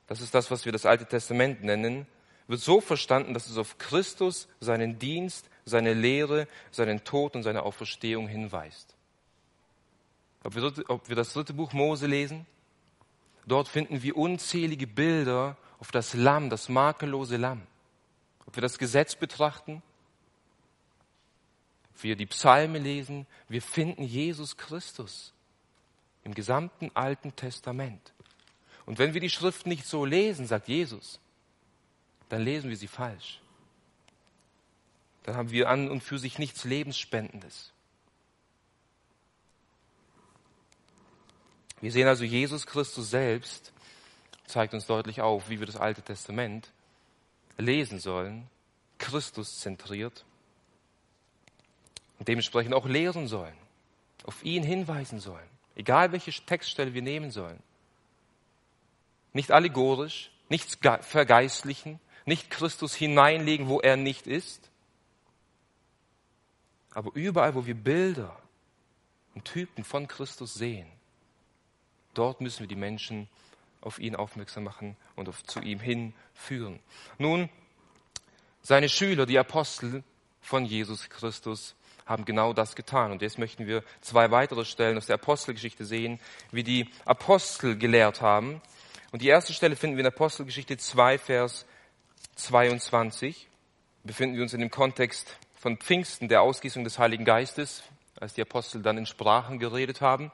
das 0.08 0.22
ist 0.22 0.34
das, 0.36 0.52
was 0.52 0.66
wir 0.66 0.72
das 0.72 0.86
Alte 0.86 1.06
Testament 1.06 1.64
nennen, 1.64 2.06
wird 2.48 2.60
so 2.60 2.82
verstanden, 2.82 3.34
dass 3.34 3.50
es 3.50 3.58
auf 3.58 3.78
Christus, 3.78 4.48
seinen 4.60 5.00
Dienst, 5.00 5.50
seine 5.66 5.94
Lehre, 5.94 6.48
seinen 6.72 7.04
Tod 7.04 7.36
und 7.36 7.44
seine 7.44 7.64
Auferstehung 7.64 8.28
hinweist. 8.28 8.96
Ob 10.44 10.56
wir, 10.56 10.74
ob 10.90 11.08
wir 11.08 11.16
das 11.16 11.34
dritte 11.34 11.54
Buch 11.54 11.72
Mose 11.74 12.06
lesen, 12.06 12.46
dort 13.48 13.70
finden 13.70 14.04
wir 14.04 14.18
unzählige 14.18 14.88
Bilder 14.88 15.58
auf 15.80 15.92
das 15.92 16.14
Lamm, 16.14 16.50
das 16.50 16.68
makellose 16.68 17.38
Lamm. 17.38 17.62
Ob 18.46 18.56
wir 18.56 18.62
das 18.62 18.78
Gesetz 18.78 19.16
betrachten, 19.16 19.82
ob 21.92 22.04
wir 22.04 22.16
die 22.16 22.26
Psalme 22.26 22.80
lesen, 22.80 23.28
wir 23.48 23.62
finden 23.62 24.04
Jesus 24.04 24.58
Christus 24.58 25.34
im 26.24 26.34
gesamten 26.34 26.92
Alten 26.94 27.36
Testament. 27.36 28.14
Und 28.86 29.00
wenn 29.00 29.14
wir 29.14 29.22
die 29.22 29.30
Schrift 29.30 29.66
nicht 29.66 29.86
so 29.86 30.06
lesen, 30.06 30.46
sagt 30.46 30.68
Jesus, 30.68 31.20
dann 32.30 32.42
lesen 32.42 32.70
wir 32.70 32.78
sie 32.78 32.88
falsch. 32.88 33.40
Dann 35.24 35.36
haben 35.36 35.52
wir 35.52 35.70
an 35.70 35.90
und 35.90 36.04
für 36.04 36.20
sich 36.20 36.38
nichts 36.38 36.66
Lebensspendendes. 36.66 37.72
Wir 41.80 41.92
sehen 41.92 42.08
also, 42.08 42.24
Jesus 42.24 42.66
Christus 42.66 43.10
selbst 43.10 43.74
zeigt 44.46 44.74
uns 44.74 44.86
deutlich 44.86 45.22
auf, 45.22 45.50
wie 45.50 45.60
wir 45.60 45.66
das 45.66 45.76
Alte 45.76 46.02
Testament 46.02 46.72
lesen 47.58 48.00
sollen, 48.00 48.48
Christus 48.98 49.60
zentriert 49.60 50.26
und 52.20 52.28
dementsprechend 52.28 52.74
auch 52.74 52.86
lehren 52.86 53.28
sollen, 53.28 53.56
auf 54.24 54.44
ihn 54.44 54.64
hinweisen 54.64 55.20
sollen, 55.20 55.48
egal 55.76 56.12
welche 56.12 56.32
Textstelle 56.32 56.94
wir 56.94 57.02
nehmen 57.02 57.32
sollen. 57.32 57.62
Nicht 59.34 59.52
allegorisch, 59.52 60.32
nichts 60.50 60.78
vergeistlichen, 61.02 62.00
nicht 62.26 62.50
Christus 62.50 62.96
hineinlegen, 62.96 63.68
wo 63.68 63.80
er 63.80 63.98
nicht 63.98 64.28
ist, 64.28 64.70
aber 66.94 67.12
überall, 67.16 67.56
wo 67.56 67.66
wir 67.66 67.74
Bilder 67.74 68.40
und 69.34 69.46
Typen 69.46 69.84
von 69.84 70.08
Christus 70.08 70.54
sehen, 70.54 70.88
dort 72.14 72.40
müssen 72.40 72.60
wir 72.62 72.68
die 72.68 72.76
Menschen 72.76 73.28
auf 73.84 74.00
ihn 74.00 74.16
aufmerksam 74.16 74.64
machen 74.64 74.96
und 75.16 75.30
auf, 75.30 75.44
zu 75.44 75.60
ihm 75.60 75.80
hinführen. 75.80 76.80
Nun, 77.18 77.50
seine 78.62 78.88
Schüler, 78.90 79.26
die 79.26 79.38
Apostel 79.38 80.04
von 80.42 80.66
Jesus 80.66 81.10
Christus, 81.10 81.76
haben 82.06 82.26
genau 82.26 82.54
das 82.54 82.76
getan. 82.76 83.12
Und 83.12 83.22
jetzt 83.22 83.38
möchten 83.38 83.68
wir 83.68 83.84
zwei 84.02 84.32
weitere 84.32 84.66
Stellen 84.66 84.98
aus 84.98 85.06
der 85.06 85.16
Apostelgeschichte 85.16 85.86
sehen, 85.86 86.20
wie 86.52 86.64
die 86.64 86.90
Apostel 87.06 87.78
gelehrt 87.78 88.22
haben. 88.22 88.62
Und 89.12 89.22
die 89.22 89.28
erste 89.28 89.54
Stelle 89.54 89.76
finden 89.76 89.98
wir 89.98 90.02
in 90.02 90.08
Apostelgeschichte 90.08 90.78
2, 90.78 91.18
Vers 91.18 91.66
22. 92.36 93.48
Befinden 94.04 94.36
wir 94.36 94.44
uns 94.44 94.54
in 94.54 94.60
dem 94.60 94.72
Kontext 94.72 95.38
von 95.56 95.78
Pfingsten, 95.78 96.28
der 96.28 96.42
Ausgießung 96.42 96.84
des 96.84 97.00
Heiligen 97.00 97.24
Geistes, 97.24 97.84
als 98.20 98.34
die 98.34 98.42
Apostel 98.42 98.82
dann 98.82 98.98
in 98.98 99.06
Sprachen 99.06 99.60
geredet 99.60 100.02
haben. 100.02 100.32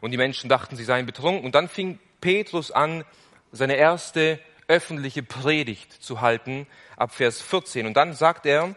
Und 0.00 0.12
die 0.12 0.16
Menschen 0.16 0.48
dachten, 0.48 0.76
sie 0.76 0.84
seien 0.84 1.06
betrunken. 1.06 1.44
Und 1.44 1.54
dann 1.54 1.68
fing 1.68 1.98
Petrus 2.20 2.70
an, 2.70 3.04
seine 3.52 3.76
erste 3.76 4.40
öffentliche 4.66 5.22
Predigt 5.22 5.92
zu 5.92 6.20
halten, 6.20 6.66
ab 6.96 7.14
Vers 7.14 7.40
14. 7.40 7.86
Und 7.86 7.94
dann 7.94 8.12
sagt 8.12 8.46
er 8.46 8.74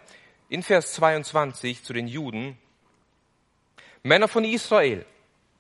in 0.50 0.64
Vers 0.64 0.94
22 0.94 1.84
zu 1.84 1.94
den 1.94 2.08
Juden, 2.08 2.58
Männer 4.04 4.28
von 4.28 4.44
Israel, 4.44 5.06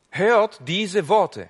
hört 0.09 0.59
diese 0.67 1.07
Worte. 1.07 1.47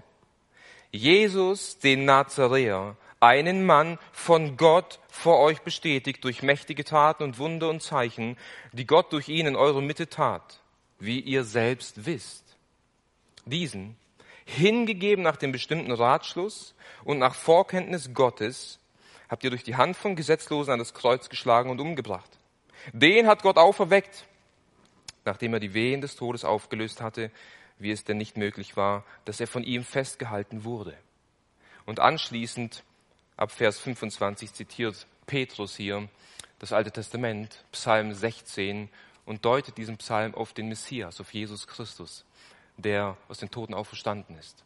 Jesus, 0.91 1.79
den 1.79 2.03
Nazaräer, 2.03 2.97
einen 3.21 3.65
Mann 3.65 3.97
von 4.11 4.57
Gott 4.57 4.99
vor 5.07 5.39
euch 5.39 5.61
bestätigt 5.61 6.23
durch 6.23 6.41
mächtige 6.41 6.83
Taten 6.83 7.23
und 7.23 7.37
Wunder 7.37 7.69
und 7.69 7.81
Zeichen, 7.81 8.35
die 8.73 8.87
Gott 8.87 9.13
durch 9.13 9.29
ihn 9.29 9.45
in 9.45 9.55
eure 9.55 9.81
Mitte 9.81 10.09
tat, 10.09 10.59
wie 10.99 11.19
ihr 11.19 11.43
selbst 11.43 12.05
wisst. 12.05 12.43
Diesen, 13.45 13.95
hingegeben 14.51 15.23
nach 15.23 15.37
dem 15.37 15.51
bestimmten 15.51 15.91
Ratschluss 15.91 16.75
und 17.03 17.19
nach 17.19 17.35
Vorkenntnis 17.35 18.13
Gottes, 18.13 18.79
habt 19.29 19.43
ihr 19.43 19.49
durch 19.49 19.63
die 19.63 19.75
Hand 19.75 19.95
von 19.95 20.15
Gesetzlosen 20.15 20.73
an 20.73 20.79
das 20.79 20.93
Kreuz 20.93 21.29
geschlagen 21.29 21.69
und 21.69 21.79
umgebracht. 21.79 22.29
Den 22.93 23.27
hat 23.27 23.43
Gott 23.43 23.57
auferweckt, 23.57 24.25
nachdem 25.25 25.53
er 25.53 25.59
die 25.59 25.73
Wehen 25.73 26.01
des 26.01 26.15
Todes 26.15 26.43
aufgelöst 26.43 27.01
hatte, 27.01 27.31
wie 27.79 27.91
es 27.91 28.03
denn 28.03 28.17
nicht 28.17 28.37
möglich 28.37 28.77
war, 28.77 29.05
dass 29.25 29.39
er 29.39 29.47
von 29.47 29.63
ihm 29.63 29.83
festgehalten 29.83 30.63
wurde. 30.63 30.95
Und 31.85 31.99
anschließend 31.99 32.83
ab 33.37 33.51
Vers 33.51 33.79
25 33.79 34.53
zitiert 34.53 35.07
Petrus 35.25 35.75
hier 35.75 36.07
das 36.59 36.73
Alte 36.73 36.91
Testament, 36.91 37.63
Psalm 37.71 38.13
16, 38.13 38.89
und 39.25 39.45
deutet 39.45 39.77
diesen 39.77 39.97
Psalm 39.97 40.35
auf 40.35 40.53
den 40.53 40.67
Messias, 40.67 41.19
auf 41.21 41.33
Jesus 41.33 41.67
Christus, 41.67 42.25
der 42.81 43.17
aus 43.27 43.39
den 43.39 43.51
Toten 43.51 43.73
auferstanden 43.73 44.37
ist. 44.37 44.63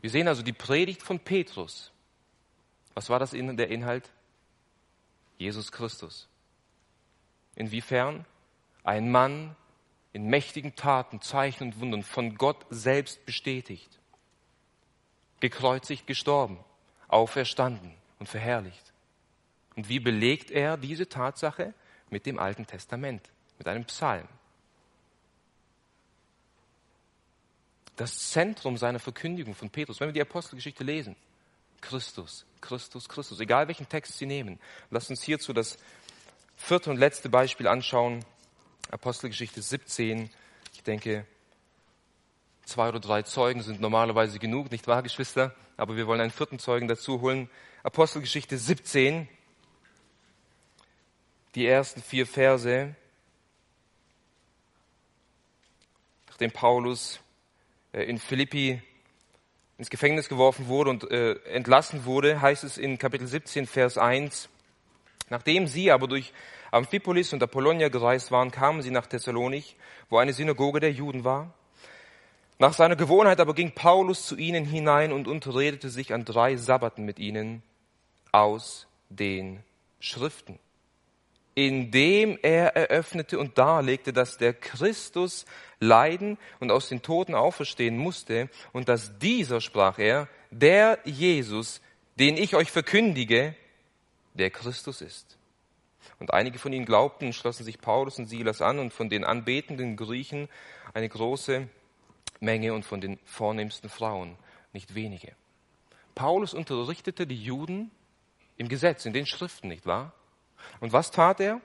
Wir 0.00 0.10
sehen 0.10 0.28
also 0.28 0.42
die 0.42 0.52
Predigt 0.52 1.02
von 1.02 1.18
Petrus. 1.18 1.92
Was 2.94 3.10
war 3.10 3.18
das 3.18 3.32
in 3.32 3.56
der 3.56 3.68
Inhalt? 3.68 4.10
Jesus 5.38 5.72
Christus. 5.72 6.28
Inwiefern? 7.54 8.24
Ein 8.84 9.10
Mann 9.10 9.56
in 10.12 10.28
mächtigen 10.28 10.74
Taten, 10.74 11.20
Zeichen 11.20 11.64
und 11.64 11.80
Wundern 11.80 12.02
von 12.02 12.36
Gott 12.36 12.64
selbst 12.70 13.24
bestätigt. 13.26 13.98
Gekreuzigt, 15.40 16.06
gestorben 16.06 16.58
auferstanden 17.08 17.94
und 18.18 18.28
verherrlicht. 18.28 18.92
Und 19.74 19.88
wie 19.88 20.00
belegt 20.00 20.50
er 20.50 20.76
diese 20.76 21.08
Tatsache? 21.08 21.74
Mit 22.10 22.24
dem 22.24 22.38
Alten 22.38 22.66
Testament, 22.66 23.30
mit 23.58 23.68
einem 23.68 23.84
Psalm. 23.84 24.26
Das 27.98 28.30
Zentrum 28.30 28.76
seiner 28.76 29.00
Verkündigung 29.00 29.54
von 29.54 29.70
Petrus, 29.70 29.98
wenn 29.98 30.08
wir 30.08 30.12
die 30.12 30.22
Apostelgeschichte 30.22 30.84
lesen, 30.84 31.16
Christus, 31.80 32.46
Christus, 32.60 33.08
Christus, 33.08 33.40
egal 33.40 33.66
welchen 33.66 33.88
Text 33.88 34.16
Sie 34.18 34.26
nehmen. 34.26 34.58
Lasst 34.90 35.10
uns 35.10 35.22
hierzu 35.22 35.52
das 35.52 35.78
vierte 36.56 36.90
und 36.90 36.96
letzte 36.96 37.28
Beispiel 37.28 37.66
anschauen, 37.66 38.24
Apostelgeschichte 38.90 39.60
17. 39.60 40.30
Ich 40.74 40.82
denke, 40.84 41.26
zwei 42.64 42.88
oder 42.88 43.00
drei 43.00 43.22
Zeugen 43.22 43.62
sind 43.62 43.80
normalerweise 43.80 44.38
genug, 44.38 44.70
nicht 44.70 44.86
wahr, 44.86 45.02
Geschwister? 45.02 45.54
aber 45.78 45.96
wir 45.96 46.06
wollen 46.06 46.20
einen 46.20 46.32
vierten 46.32 46.58
Zeugen 46.58 46.88
dazu 46.88 47.20
holen. 47.20 47.48
Apostelgeschichte 47.84 48.58
17, 48.58 49.28
die 51.54 51.66
ersten 51.66 52.02
vier 52.02 52.26
Verse, 52.26 52.94
nachdem 56.26 56.50
Paulus 56.50 57.20
in 58.02 58.18
Philippi 58.18 58.82
ins 59.78 59.90
Gefängnis 59.90 60.28
geworfen 60.28 60.68
wurde 60.68 60.90
und 60.90 61.10
äh, 61.10 61.34
entlassen 61.44 62.04
wurde, 62.04 62.40
heißt 62.40 62.64
es 62.64 62.78
in 62.78 62.98
Kapitel 62.98 63.26
17, 63.26 63.66
Vers 63.66 63.96
1, 63.96 64.48
Nachdem 65.30 65.66
sie 65.66 65.90
aber 65.90 66.08
durch 66.08 66.32
Amphipolis 66.70 67.32
und 67.32 67.42
Apollonia 67.42 67.88
gereist 67.88 68.30
waren, 68.30 68.50
kamen 68.50 68.82
sie 68.82 68.90
nach 68.90 69.06
Thessalonich, 69.06 69.76
wo 70.08 70.18
eine 70.18 70.32
Synagoge 70.32 70.80
der 70.80 70.92
Juden 70.92 71.24
war. 71.24 71.52
Nach 72.58 72.72
seiner 72.72 72.96
Gewohnheit 72.96 73.40
aber 73.40 73.54
ging 73.54 73.72
Paulus 73.72 74.26
zu 74.26 74.36
ihnen 74.36 74.64
hinein 74.64 75.12
und 75.12 75.28
unterredete 75.28 75.90
sich 75.90 76.12
an 76.12 76.24
drei 76.24 76.56
Sabbaten 76.56 77.04
mit 77.04 77.18
ihnen 77.18 77.62
aus 78.32 78.86
den 79.10 79.60
Schriften, 80.00 80.58
indem 81.58 82.38
er 82.40 82.76
eröffnete 82.76 83.36
und 83.36 83.58
darlegte, 83.58 84.12
dass 84.12 84.38
der 84.38 84.54
Christus 84.54 85.44
leiden 85.80 86.38
und 86.60 86.70
aus 86.70 86.88
den 86.88 87.02
Toten 87.02 87.34
auferstehen 87.34 87.98
musste 87.98 88.48
und 88.72 88.88
dass 88.88 89.18
dieser, 89.18 89.60
sprach 89.60 89.98
er, 89.98 90.28
der 90.52 91.00
Jesus, 91.04 91.80
den 92.16 92.36
ich 92.36 92.54
euch 92.54 92.70
verkündige, 92.70 93.56
der 94.34 94.50
Christus 94.50 95.00
ist. 95.00 95.36
Und 96.20 96.32
einige 96.32 96.60
von 96.60 96.72
ihnen 96.72 96.86
glaubten 96.86 97.26
und 97.26 97.32
schlossen 97.32 97.64
sich 97.64 97.80
Paulus 97.80 98.20
und 98.20 98.26
Silas 98.26 98.62
an 98.62 98.78
und 98.78 98.92
von 98.92 99.08
den 99.08 99.24
anbetenden 99.24 99.96
Griechen 99.96 100.48
eine 100.94 101.08
große 101.08 101.68
Menge 102.38 102.72
und 102.72 102.84
von 102.84 103.00
den 103.00 103.18
vornehmsten 103.24 103.90
Frauen 103.90 104.36
nicht 104.72 104.94
wenige. 104.94 105.32
Paulus 106.14 106.54
unterrichtete 106.54 107.26
die 107.26 107.42
Juden 107.42 107.90
im 108.56 108.68
Gesetz, 108.68 109.06
in 109.06 109.12
den 109.12 109.26
Schriften, 109.26 109.66
nicht 109.66 109.86
wahr? 109.86 110.12
Und 110.80 110.92
was 110.92 111.10
tat 111.10 111.40
er? 111.40 111.60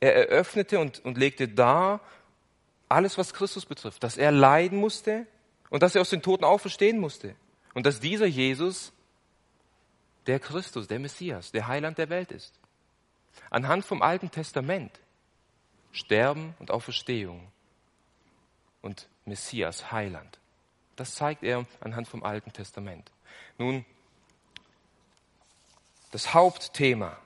Er 0.00 0.14
eröffnete 0.14 0.78
und, 0.78 1.04
und 1.04 1.18
legte 1.18 1.48
dar 1.48 2.00
alles, 2.88 3.18
was 3.18 3.34
Christus 3.34 3.66
betrifft, 3.66 4.02
dass 4.02 4.16
er 4.16 4.32
leiden 4.32 4.78
musste 4.78 5.26
und 5.68 5.82
dass 5.82 5.94
er 5.94 6.00
aus 6.00 6.10
den 6.10 6.22
Toten 6.22 6.44
auferstehen 6.44 6.98
musste 6.98 7.36
und 7.74 7.86
dass 7.86 8.00
dieser 8.00 8.26
Jesus 8.26 8.92
der 10.26 10.40
Christus, 10.40 10.88
der 10.88 10.98
Messias, 10.98 11.52
der 11.52 11.68
Heiland 11.68 11.98
der 11.98 12.08
Welt 12.08 12.32
ist. 12.32 12.54
Anhand 13.50 13.84
vom 13.84 14.02
Alten 14.02 14.30
Testament 14.30 14.98
Sterben 15.92 16.54
und 16.58 16.70
Auferstehung 16.70 17.50
und 18.80 19.08
Messias, 19.24 19.90
Heiland. 19.92 20.38
Das 20.96 21.14
zeigt 21.14 21.42
er 21.42 21.66
anhand 21.80 22.08
vom 22.08 22.22
Alten 22.22 22.52
Testament. 22.52 23.10
Nun, 23.58 23.84
das 26.10 26.34
Hauptthema 26.34 27.16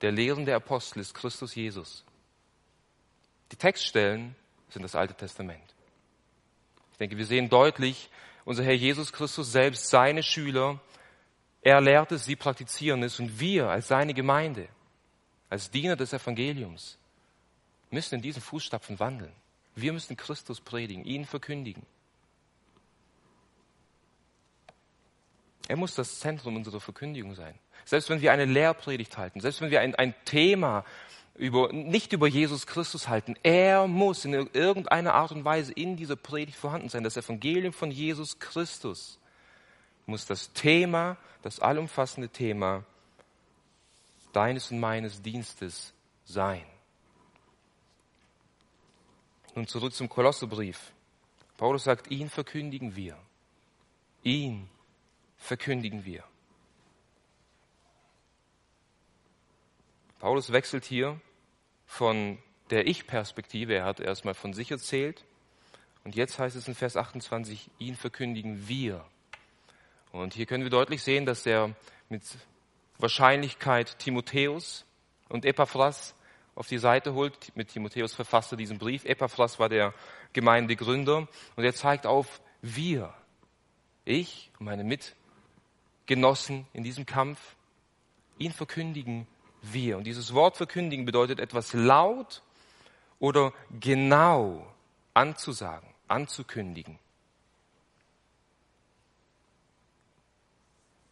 der 0.00 0.12
Lehren 0.12 0.44
der 0.44 0.56
Apostel 0.56 1.00
ist 1.00 1.14
Christus 1.14 1.54
Jesus. 1.54 2.04
Die 3.52 3.56
Textstellen 3.56 4.34
sind 4.68 4.82
das 4.82 4.94
Alte 4.94 5.14
Testament. 5.14 5.74
Ich 6.92 6.98
denke, 6.98 7.16
wir 7.16 7.26
sehen 7.26 7.48
deutlich, 7.48 8.10
unser 8.44 8.64
Herr 8.64 8.74
Jesus 8.74 9.12
Christus 9.12 9.52
selbst, 9.52 9.88
seine 9.88 10.22
Schüler 10.22 10.80
Er 11.62 11.80
lehrt 11.80 12.12
es, 12.12 12.24
sie 12.24 12.36
praktizieren 12.36 13.02
es 13.02 13.20
und 13.20 13.38
wir 13.38 13.68
als 13.68 13.88
seine 13.88 14.14
Gemeinde, 14.14 14.68
als 15.50 15.70
Diener 15.70 15.96
des 15.96 16.12
Evangeliums, 16.12 16.98
müssen 17.90 18.14
in 18.14 18.22
diesen 18.22 18.40
Fußstapfen 18.40 18.98
wandeln. 18.98 19.32
Wir 19.74 19.92
müssen 19.92 20.16
Christus 20.16 20.60
predigen, 20.60 21.04
ihn 21.04 21.26
verkündigen. 21.26 21.84
Er 25.68 25.76
muss 25.76 25.94
das 25.94 26.18
Zentrum 26.18 26.56
unserer 26.56 26.80
Verkündigung 26.80 27.34
sein. 27.34 27.58
Selbst 27.84 28.10
wenn 28.10 28.20
wir 28.20 28.32
eine 28.32 28.44
Lehrpredigt 28.44 29.18
halten, 29.18 29.40
selbst 29.40 29.60
wenn 29.60 29.70
wir 29.70 29.80
ein, 29.80 29.94
ein 29.94 30.14
Thema 30.24 30.84
über, 31.36 31.72
nicht 31.72 32.12
über 32.12 32.26
Jesus 32.26 32.66
Christus 32.66 33.08
halten, 33.08 33.34
er 33.42 33.86
muss 33.86 34.24
in 34.24 34.34
irgendeiner 34.34 35.14
Art 35.14 35.32
und 35.32 35.44
Weise 35.44 35.72
in 35.72 35.96
dieser 35.96 36.16
Predigt 36.16 36.58
vorhanden 36.58 36.88
sein. 36.88 37.02
Das 37.02 37.16
Evangelium 37.16 37.72
von 37.72 37.90
Jesus 37.90 38.38
Christus 38.38 39.18
muss 40.06 40.26
das 40.26 40.52
Thema, 40.52 41.16
das 41.42 41.60
allumfassende 41.60 42.28
Thema 42.28 42.84
deines 44.32 44.70
und 44.70 44.80
meines 44.80 45.22
Dienstes 45.22 45.94
sein. 46.24 46.64
Nun 49.54 49.66
zurück 49.66 49.94
zum 49.94 50.08
Kolossebrief. 50.08 50.92
Paulus 51.56 51.84
sagt, 51.84 52.10
ihn 52.10 52.28
verkündigen 52.28 52.94
wir. 52.96 53.16
Ihn 54.22 54.68
verkündigen 55.38 56.04
wir. 56.04 56.24
Paulus 60.20 60.52
wechselt 60.52 60.84
hier 60.84 61.18
von 61.86 62.38
der 62.68 62.86
Ich-Perspektive, 62.86 63.74
er 63.74 63.84
hat 63.84 64.00
erstmal 64.00 64.34
von 64.34 64.52
sich 64.52 64.70
erzählt, 64.70 65.24
und 66.04 66.14
jetzt 66.14 66.38
heißt 66.38 66.56
es 66.56 66.68
in 66.68 66.74
Vers 66.74 66.96
28, 66.96 67.70
ihn 67.78 67.96
verkündigen 67.96 68.68
wir. 68.68 69.04
Und 70.12 70.34
hier 70.34 70.46
können 70.46 70.62
wir 70.62 70.70
deutlich 70.70 71.02
sehen, 71.02 71.26
dass 71.26 71.44
er 71.46 71.74
mit 72.08 72.22
Wahrscheinlichkeit 72.98 73.98
Timotheus 73.98 74.84
und 75.28 75.44
Epaphras 75.44 76.14
auf 76.54 76.66
die 76.68 76.78
Seite 76.78 77.14
holt. 77.14 77.54
Mit 77.54 77.68
Timotheus 77.68 78.14
verfasste 78.14 78.56
diesen 78.56 78.78
Brief. 78.78 79.04
Epaphras 79.04 79.58
war 79.58 79.68
der 79.68 79.94
Gemeindegründer. 80.32 81.28
Und 81.56 81.64
er 81.64 81.74
zeigt 81.74 82.06
auf, 82.06 82.40
wir, 82.62 83.14
ich 84.04 84.50
und 84.58 84.66
meine 84.66 84.84
Mitgenossen 84.84 86.66
in 86.72 86.82
diesem 86.82 87.06
Kampf, 87.06 87.56
ihn 88.38 88.52
verkündigen 88.52 89.26
wir. 89.62 89.96
Und 89.96 90.04
dieses 90.04 90.34
Wort 90.34 90.56
verkündigen 90.56 91.04
bedeutet 91.04 91.40
etwas 91.40 91.72
laut 91.72 92.42
oder 93.18 93.52
genau 93.78 94.66
anzusagen, 95.14 95.88
anzukündigen. 96.08 96.98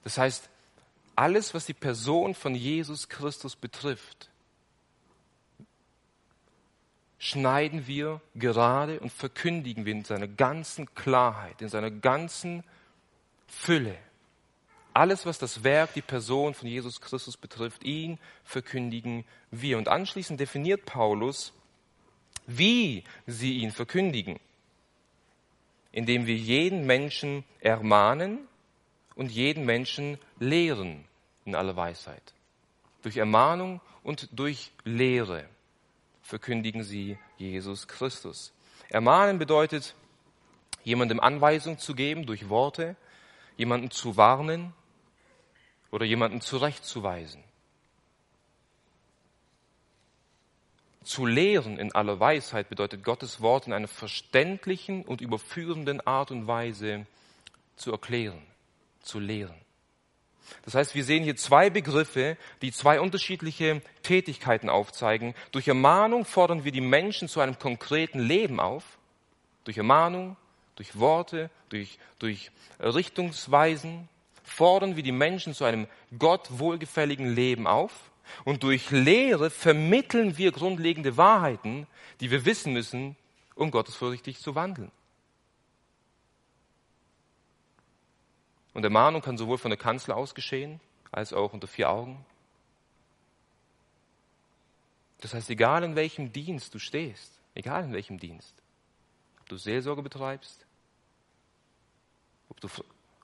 Das 0.04 0.18
heißt, 0.18 0.48
alles, 1.16 1.52
was 1.52 1.66
die 1.66 1.74
Person 1.74 2.34
von 2.34 2.54
Jesus 2.54 3.08
Christus 3.08 3.56
betrifft, 3.56 4.30
schneiden 7.18 7.86
wir 7.86 8.20
gerade 8.34 9.00
und 9.00 9.12
verkündigen 9.12 9.84
wir 9.84 9.92
in 9.92 10.04
seiner 10.04 10.28
ganzen 10.28 10.94
Klarheit, 10.94 11.60
in 11.60 11.68
seiner 11.68 11.90
ganzen 11.90 12.64
Fülle. 13.48 13.98
Alles, 14.98 15.26
was 15.26 15.38
das 15.38 15.62
Werk, 15.62 15.94
die 15.94 16.02
Person 16.02 16.54
von 16.54 16.66
Jesus 16.66 17.00
Christus 17.00 17.36
betrifft, 17.36 17.84
ihn 17.84 18.18
verkündigen 18.42 19.24
wir. 19.52 19.78
Und 19.78 19.86
anschließend 19.86 20.40
definiert 20.40 20.86
Paulus, 20.86 21.52
wie 22.48 23.04
sie 23.24 23.58
ihn 23.58 23.70
verkündigen, 23.70 24.40
indem 25.92 26.26
wir 26.26 26.34
jeden 26.34 26.84
Menschen 26.84 27.44
ermahnen 27.60 28.48
und 29.14 29.30
jeden 29.30 29.64
Menschen 29.64 30.18
lehren 30.40 31.04
in 31.44 31.54
aller 31.54 31.76
Weisheit. 31.76 32.34
Durch 33.02 33.18
Ermahnung 33.18 33.80
und 34.02 34.28
durch 34.32 34.72
Lehre 34.82 35.48
verkündigen 36.22 36.82
sie 36.82 37.18
Jesus 37.36 37.86
Christus. 37.86 38.52
Ermahnen 38.88 39.38
bedeutet, 39.38 39.94
jemandem 40.82 41.20
Anweisung 41.20 41.78
zu 41.78 41.94
geben 41.94 42.26
durch 42.26 42.48
Worte, 42.48 42.96
jemanden 43.56 43.92
zu 43.92 44.16
warnen 44.16 44.74
oder 45.90 46.04
jemanden 46.04 46.40
zurechtzuweisen. 46.40 47.42
Zu 51.02 51.24
lehren 51.24 51.78
in 51.78 51.94
aller 51.94 52.20
Weisheit 52.20 52.68
bedeutet 52.68 53.02
Gottes 53.02 53.40
Wort 53.40 53.66
in 53.66 53.72
einer 53.72 53.88
verständlichen 53.88 55.04
und 55.04 55.20
überführenden 55.20 56.06
Art 56.06 56.30
und 56.30 56.46
Weise 56.46 57.06
zu 57.76 57.92
erklären 57.92 58.42
zu 59.08 59.18
lehren. 59.18 59.54
Das 60.64 60.74
heißt, 60.74 60.94
wir 60.94 61.04
sehen 61.04 61.24
hier 61.24 61.36
zwei 61.36 61.68
Begriffe, 61.68 62.36
die 62.62 62.72
zwei 62.72 63.00
unterschiedliche 63.00 63.82
Tätigkeiten 64.02 64.70
aufzeigen. 64.70 65.34
Durch 65.52 65.68
Ermahnung 65.68 66.24
fordern 66.24 66.64
wir 66.64 66.72
die 66.72 66.80
Menschen 66.80 67.28
zu 67.28 67.40
einem 67.40 67.58
konkreten 67.58 68.18
Leben 68.18 68.60
auf. 68.60 68.98
Durch 69.64 69.76
Ermahnung, 69.76 70.36
durch 70.76 70.98
Worte, 70.98 71.50
durch, 71.68 71.98
durch 72.18 72.50
Richtungsweisen 72.80 74.08
fordern 74.48 74.96
wir 74.96 75.02
die 75.02 75.12
Menschen 75.12 75.54
zu 75.54 75.64
einem 75.64 75.86
Gott 76.18 76.58
wohlgefälligen 76.58 77.34
Leben 77.34 77.66
auf. 77.66 78.10
Und 78.44 78.62
durch 78.62 78.90
Lehre 78.90 79.50
vermitteln 79.50 80.36
wir 80.36 80.52
grundlegende 80.52 81.16
Wahrheiten, 81.16 81.86
die 82.20 82.30
wir 82.30 82.44
wissen 82.44 82.72
müssen, 82.72 83.16
um 83.54 83.70
gottesfürchtig 83.70 84.38
zu 84.38 84.54
wandeln. 84.54 84.90
Und 88.74 88.84
Ermahnung 88.84 89.22
kann 89.22 89.38
sowohl 89.38 89.58
von 89.58 89.70
der 89.70 89.78
Kanzel 89.78 90.12
aus 90.12 90.34
geschehen, 90.34 90.80
als 91.10 91.32
auch 91.32 91.52
unter 91.52 91.66
vier 91.66 91.90
Augen. 91.90 92.24
Das 95.20 95.34
heißt, 95.34 95.50
egal 95.50 95.82
in 95.82 95.96
welchem 95.96 96.32
Dienst 96.32 96.74
du 96.74 96.78
stehst, 96.78 97.32
egal 97.54 97.84
in 97.84 97.92
welchem 97.92 98.18
Dienst, 98.18 98.54
ob 99.40 99.48
du 99.48 99.56
Seelsorge 99.56 100.02
betreibst, 100.02 100.64
ob 102.50 102.60
du 102.60 102.68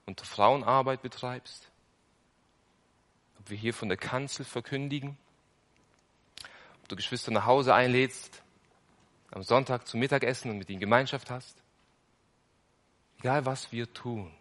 unter 0.06 0.24
Frauenarbeit 0.24 1.02
betreibst, 1.02 1.70
ob 3.38 3.50
wir 3.50 3.56
hier 3.56 3.74
von 3.74 3.88
der 3.88 3.98
Kanzel 3.98 4.44
verkündigen, 4.44 5.16
ob 6.82 6.88
du 6.88 6.96
Geschwister 6.96 7.30
nach 7.30 7.46
Hause 7.46 7.74
einlädst, 7.74 8.42
am 9.30 9.42
Sonntag 9.42 9.86
zum 9.86 10.00
Mittagessen 10.00 10.50
und 10.50 10.58
mit 10.58 10.70
ihnen 10.70 10.80
Gemeinschaft 10.80 11.30
hast, 11.30 11.56
egal 13.18 13.44
was 13.46 13.72
wir 13.72 13.92
tun, 13.92 14.32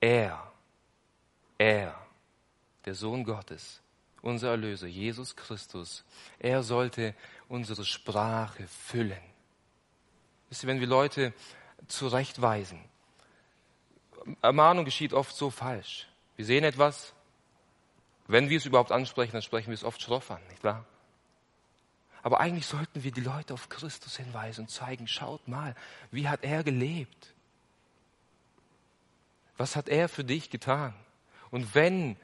er, 0.00 0.50
er, 1.58 1.94
der 2.84 2.94
Sohn 2.94 3.24
Gottes, 3.24 3.82
unser 4.22 4.50
Erlöser, 4.50 4.86
Jesus 4.86 5.36
Christus, 5.36 6.04
er 6.38 6.62
sollte 6.62 7.14
unsere 7.48 7.84
Sprache 7.84 8.66
füllen. 8.66 9.20
Wisst 10.48 10.64
ihr, 10.64 10.68
wenn 10.68 10.80
wir 10.80 10.86
Leute 10.86 11.34
zurechtweisen, 11.86 12.80
Ermahnung 14.42 14.84
geschieht 14.84 15.12
oft 15.12 15.34
so 15.34 15.50
falsch. 15.50 16.06
Wir 16.36 16.44
sehen 16.44 16.64
etwas, 16.64 17.12
wenn 18.26 18.48
wir 18.48 18.58
es 18.58 18.66
überhaupt 18.66 18.92
ansprechen, 18.92 19.32
dann 19.32 19.42
sprechen 19.42 19.68
wir 19.68 19.74
es 19.74 19.84
oft 19.84 20.00
schroff 20.00 20.30
an, 20.30 20.40
nicht 20.48 20.62
wahr? 20.62 20.84
Aber 22.22 22.40
eigentlich 22.40 22.66
sollten 22.66 23.02
wir 23.02 23.12
die 23.12 23.22
Leute 23.22 23.54
auf 23.54 23.68
Christus 23.68 24.16
hinweisen 24.16 24.62
und 24.62 24.68
zeigen, 24.68 25.08
schaut 25.08 25.48
mal, 25.48 25.74
wie 26.10 26.28
hat 26.28 26.44
er 26.44 26.62
gelebt? 26.62 27.34
Was 29.56 29.74
hat 29.74 29.88
er 29.88 30.08
für 30.08 30.24
dich 30.24 30.50
getan? 30.50 30.94
Und 31.50 31.74
wenn 31.74 32.16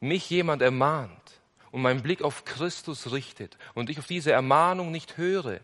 mich 0.00 0.28
jemand 0.30 0.62
ermahnt 0.62 1.40
und 1.70 1.82
meinen 1.82 2.02
Blick 2.02 2.22
auf 2.22 2.44
Christus 2.44 3.12
richtet 3.12 3.56
und 3.74 3.88
ich 3.88 3.98
auf 3.98 4.06
diese 4.06 4.32
Ermahnung 4.32 4.90
nicht 4.90 5.16
höre, 5.16 5.60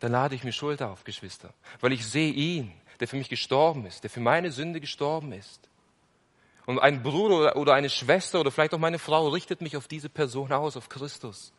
dann 0.00 0.12
lade 0.12 0.34
ich 0.34 0.44
mir 0.44 0.52
Schuld 0.52 0.82
auf, 0.82 1.04
Geschwister, 1.04 1.54
weil 1.80 1.92
ich 1.92 2.06
sehe 2.06 2.32
ihn, 2.32 2.72
der 3.00 3.08
für 3.08 3.16
mich 3.16 3.28
gestorben 3.28 3.86
ist, 3.86 4.02
der 4.02 4.10
für 4.10 4.20
meine 4.20 4.50
Sünde 4.50 4.80
gestorben 4.80 5.32
ist. 5.32 5.68
Und 6.66 6.80
ein 6.80 7.02
Bruder 7.02 7.56
oder 7.56 7.74
eine 7.74 7.88
Schwester 7.88 8.40
oder 8.40 8.50
vielleicht 8.50 8.74
auch 8.74 8.78
meine 8.78 8.98
Frau 8.98 9.28
richtet 9.28 9.60
mich 9.60 9.76
auf 9.76 9.86
diese 9.86 10.08
Person 10.08 10.52
aus, 10.52 10.76
auf 10.76 10.88
Christus. 10.88 11.52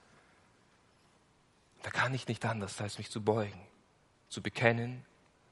Da 1.82 1.90
kann 1.90 2.14
ich 2.14 2.28
nicht 2.28 2.44
anders, 2.46 2.82
als 2.82 2.98
mich 2.98 3.10
zu 3.10 3.22
beugen, 3.22 3.62
zu 4.28 4.42
bekennen, 4.42 5.06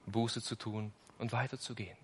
Buße 0.05 0.41
zu 0.41 0.55
tun 0.55 0.91
und 1.17 1.31
weiterzugehen. 1.31 1.97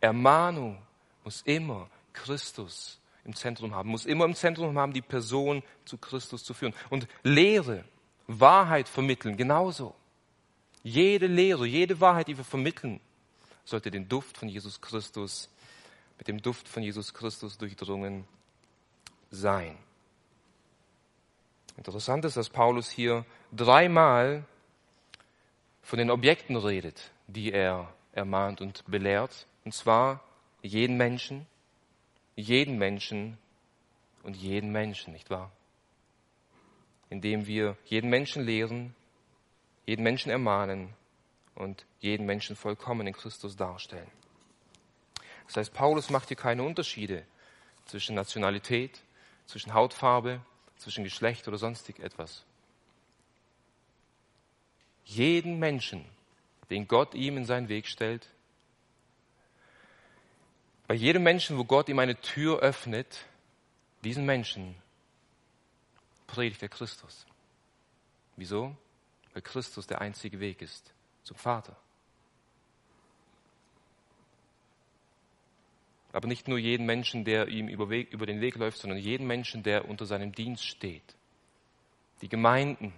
Ermahnung 0.00 0.80
muss 1.24 1.42
immer 1.42 1.88
Christus 2.12 2.98
im 3.24 3.34
Zentrum 3.34 3.74
haben, 3.74 3.90
muss 3.90 4.06
immer 4.06 4.24
im 4.24 4.34
Zentrum 4.34 4.76
haben, 4.78 4.92
die 4.92 5.02
Person 5.02 5.62
zu 5.84 5.98
Christus 5.98 6.42
zu 6.42 6.54
führen. 6.54 6.74
Und 6.90 7.06
Lehre, 7.22 7.84
Wahrheit 8.26 8.88
vermitteln, 8.88 9.36
genauso. 9.36 9.94
Jede 10.82 11.26
Lehre, 11.26 11.66
jede 11.66 12.00
Wahrheit, 12.00 12.28
die 12.28 12.36
wir 12.36 12.44
vermitteln, 12.44 13.00
sollte 13.64 13.90
den 13.90 14.08
Duft 14.08 14.36
von 14.36 14.48
Jesus 14.48 14.80
Christus, 14.80 15.48
mit 16.18 16.28
dem 16.28 16.42
Duft 16.42 16.68
von 16.68 16.82
Jesus 16.82 17.14
Christus 17.14 17.58
durchdrungen 17.58 18.24
sein. 19.30 19.78
Interessant 21.76 22.24
ist, 22.24 22.36
dass 22.36 22.50
Paulus 22.50 22.90
hier 22.90 23.24
dreimal 23.52 24.44
von 25.82 25.98
den 25.98 26.10
Objekten 26.10 26.56
redet, 26.56 27.10
die 27.26 27.52
er 27.52 27.92
ermahnt 28.12 28.60
und 28.60 28.84
belehrt. 28.86 29.46
Und 29.64 29.72
zwar 29.72 30.22
jeden 30.62 30.96
Menschen, 30.96 31.46
jeden 32.36 32.78
Menschen 32.78 33.38
und 34.22 34.36
jeden 34.36 34.70
Menschen, 34.70 35.12
nicht 35.12 35.30
wahr? 35.30 35.50
Indem 37.10 37.46
wir 37.46 37.76
jeden 37.86 38.10
Menschen 38.10 38.44
lehren, 38.44 38.94
jeden 39.86 40.02
Menschen 40.02 40.30
ermahnen 40.30 40.94
und 41.54 41.84
jeden 42.00 42.26
Menschen 42.26 42.56
vollkommen 42.56 43.06
in 43.06 43.12
Christus 43.12 43.56
darstellen. 43.56 44.10
Das 45.46 45.56
heißt, 45.56 45.74
Paulus 45.74 46.10
macht 46.10 46.28
hier 46.28 46.36
keine 46.36 46.62
Unterschiede 46.62 47.24
zwischen 47.86 48.14
Nationalität, 48.14 49.00
zwischen 49.46 49.74
Hautfarbe, 49.74 50.40
zwischen 50.78 51.04
Geschlecht 51.04 51.46
oder 51.48 51.58
sonstig 51.58 51.98
etwas. 51.98 52.44
Jeden 55.04 55.58
Menschen, 55.58 56.04
den 56.70 56.88
Gott 56.88 57.14
ihm 57.14 57.36
in 57.36 57.44
seinen 57.44 57.68
Weg 57.68 57.86
stellt, 57.86 58.28
bei 60.86 60.94
jedem 60.94 61.22
Menschen, 61.22 61.58
wo 61.58 61.64
Gott 61.64 61.88
ihm 61.88 61.98
eine 61.98 62.20
Tür 62.20 62.60
öffnet, 62.60 63.24
diesen 64.04 64.26
Menschen 64.26 64.74
predigt 66.26 66.62
er 66.62 66.68
Christus. 66.68 67.26
Wieso? 68.36 68.76
Weil 69.32 69.42
Christus 69.42 69.86
der 69.86 70.00
einzige 70.00 70.40
Weg 70.40 70.62
ist 70.62 70.92
zum 71.22 71.36
Vater. 71.36 71.76
Aber 76.12 76.28
nicht 76.28 76.46
nur 76.46 76.58
jeden 76.58 76.84
Menschen, 76.84 77.24
der 77.24 77.48
ihm 77.48 77.68
über, 77.68 77.88
Weg, 77.88 78.12
über 78.12 78.26
den 78.26 78.40
Weg 78.40 78.56
läuft, 78.56 78.78
sondern 78.78 78.98
jeden 78.98 79.26
Menschen, 79.26 79.62
der 79.62 79.88
unter 79.88 80.04
seinem 80.04 80.32
Dienst 80.32 80.66
steht. 80.66 81.16
Die 82.20 82.28
Gemeinden, 82.28 82.92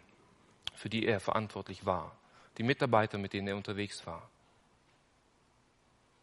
für 0.74 0.88
die 0.88 1.06
er 1.06 1.20
verantwortlich 1.20 1.86
war. 1.86 2.16
Die 2.58 2.64
Mitarbeiter, 2.64 3.18
mit 3.18 3.32
denen 3.32 3.48
er 3.48 3.56
unterwegs 3.56 4.04
war. 4.06 4.28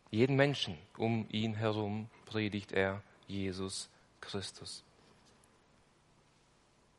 Jeden 0.10 0.36
Menschen 0.36 0.78
um 0.98 1.26
ihn 1.30 1.56
herum 1.56 2.10
predigt 2.26 2.74
er 2.74 3.02
Jesus 3.28 3.90
Christus. 4.20 4.84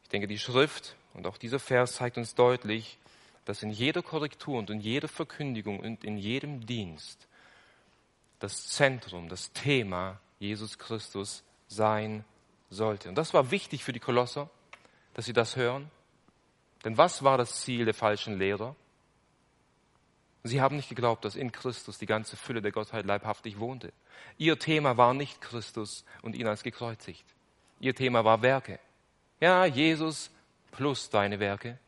Ich 0.03 0.09
denke, 0.09 0.27
die 0.27 0.38
Schrift 0.38 0.96
und 1.14 1.27
auch 1.27 1.37
dieser 1.37 1.59
Vers 1.59 1.94
zeigt 1.94 2.18
uns 2.18 2.35
deutlich, 2.35 2.98
dass 3.44 3.62
in 3.62 3.70
jeder 3.70 4.03
Korrektur 4.03 4.59
und 4.59 4.70
in 4.70 4.81
jeder 4.81 5.09
Verkündigung 5.09 5.81
und 5.81 6.05
in 6.05 6.16
jedem 6.16 6.64
Dienst 6.66 7.27
das 8.38 8.68
Zentrum, 8.68 9.29
das 9.29 9.53
Thema 9.53 10.20
Jesus 10.38 10.79
Christus 10.79 11.44
sein 11.68 12.25
sollte. 12.70 13.09
Und 13.09 13.16
das 13.16 13.35
war 13.35 13.51
wichtig 13.51 13.85
für 13.85 13.92
die 13.92 14.01
Kolosser, 14.01 14.51
dass 15.14 15.27
sie 15.27 15.33
das 15.33 15.57
hören. 15.57 15.90
Denn 16.85 16.98
was 16.98 17.22
war 17.22 17.38
das 17.38 17.61
Ziel 17.61 17.85
der 17.85 17.94
falschen 17.94 18.38
Lehrer? 18.38 18.75
Sie 20.44 20.61
haben 20.61 20.75
nicht 20.75 20.88
geglaubt, 20.88 21.25
dass 21.25 21.37
in 21.37 21.53
Christus 21.53 21.98
die 21.98 22.07
ganze 22.07 22.37
Fülle 22.37 22.62
der 22.62 22.72
Gottheit 22.72 23.07
leibhaftig 23.07 23.61
wohnte. 23.61 23.92
Ihr 24.38 24.59
Thema 24.59 24.96
war 24.96 25.14
nicht 25.14 25.40
Christus 25.40 26.05
und 26.22 26.35
ihn 26.35 26.48
als 26.48 26.64
gekreuzigt. 26.64 27.25
Ihr 27.79 27.94
Thema 27.94 28.25
war 28.25 28.42
Werke. 28.42 28.81
Ja, 29.40 29.64
Jesus 29.64 30.31
plus 30.73 31.09
deine 31.11 31.39
Werke. 31.39 31.79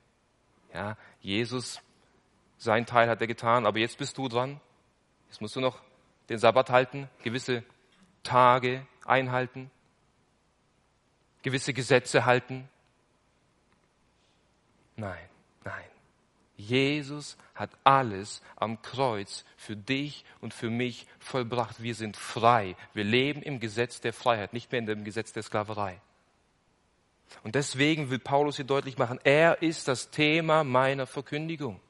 Ja, 0.72 0.96
Jesus, 1.20 1.80
sein 2.58 2.86
Teil 2.86 3.08
hat 3.08 3.20
er 3.20 3.26
getan, 3.26 3.66
aber 3.66 3.78
jetzt 3.78 3.98
bist 3.98 4.16
du 4.16 4.28
dran. 4.28 4.60
Jetzt 5.28 5.40
musst 5.40 5.56
du 5.56 5.60
noch 5.60 5.82
den 6.28 6.38
Sabbat 6.38 6.70
halten, 6.70 7.08
gewisse 7.22 7.64
Tage 8.22 8.86
einhalten, 9.04 9.70
gewisse 11.42 11.74
Gesetze 11.74 12.24
halten. 12.24 12.68
Nein, 14.96 15.28
nein. 15.64 15.84
Jesus 16.56 17.36
hat 17.54 17.70
alles 17.82 18.42
am 18.56 18.80
Kreuz 18.80 19.44
für 19.56 19.76
dich 19.76 20.24
und 20.40 20.54
für 20.54 20.70
mich 20.70 21.06
vollbracht. 21.18 21.82
Wir 21.82 21.94
sind 21.94 22.16
frei. 22.16 22.76
Wir 22.92 23.04
leben 23.04 23.42
im 23.42 23.60
Gesetz 23.60 24.00
der 24.00 24.12
Freiheit, 24.12 24.52
nicht 24.52 24.70
mehr 24.70 24.78
in 24.78 24.86
dem 24.86 25.04
Gesetz 25.04 25.32
der 25.32 25.42
Sklaverei. 25.42 26.00
Und 27.42 27.54
deswegen 27.54 28.10
will 28.10 28.18
Paulus 28.18 28.56
hier 28.56 28.64
deutlich 28.64 28.98
machen, 28.98 29.20
er 29.24 29.62
ist 29.62 29.88
das 29.88 30.10
Thema 30.10 30.64
meiner 30.64 31.06
Verkündigung. 31.06 31.80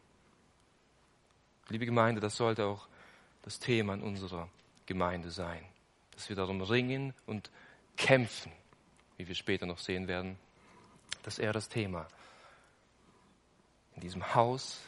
Liebe 1.68 1.86
Gemeinde, 1.86 2.20
das 2.20 2.36
sollte 2.36 2.66
auch 2.66 2.86
das 3.42 3.58
Thema 3.58 3.94
in 3.94 4.02
unserer 4.02 4.48
Gemeinde 4.86 5.30
sein, 5.30 5.64
dass 6.12 6.28
wir 6.28 6.36
darum 6.36 6.60
ringen 6.60 7.14
und 7.26 7.50
kämpfen, 7.96 8.52
wie 9.16 9.28
wir 9.28 9.34
später 9.34 9.66
noch 9.66 9.78
sehen 9.78 10.08
werden, 10.08 10.38
dass 11.22 11.38
er 11.38 11.52
das 11.52 11.68
Thema 11.68 12.06
in 13.94 14.00
diesem 14.02 14.34
Haus, 14.34 14.80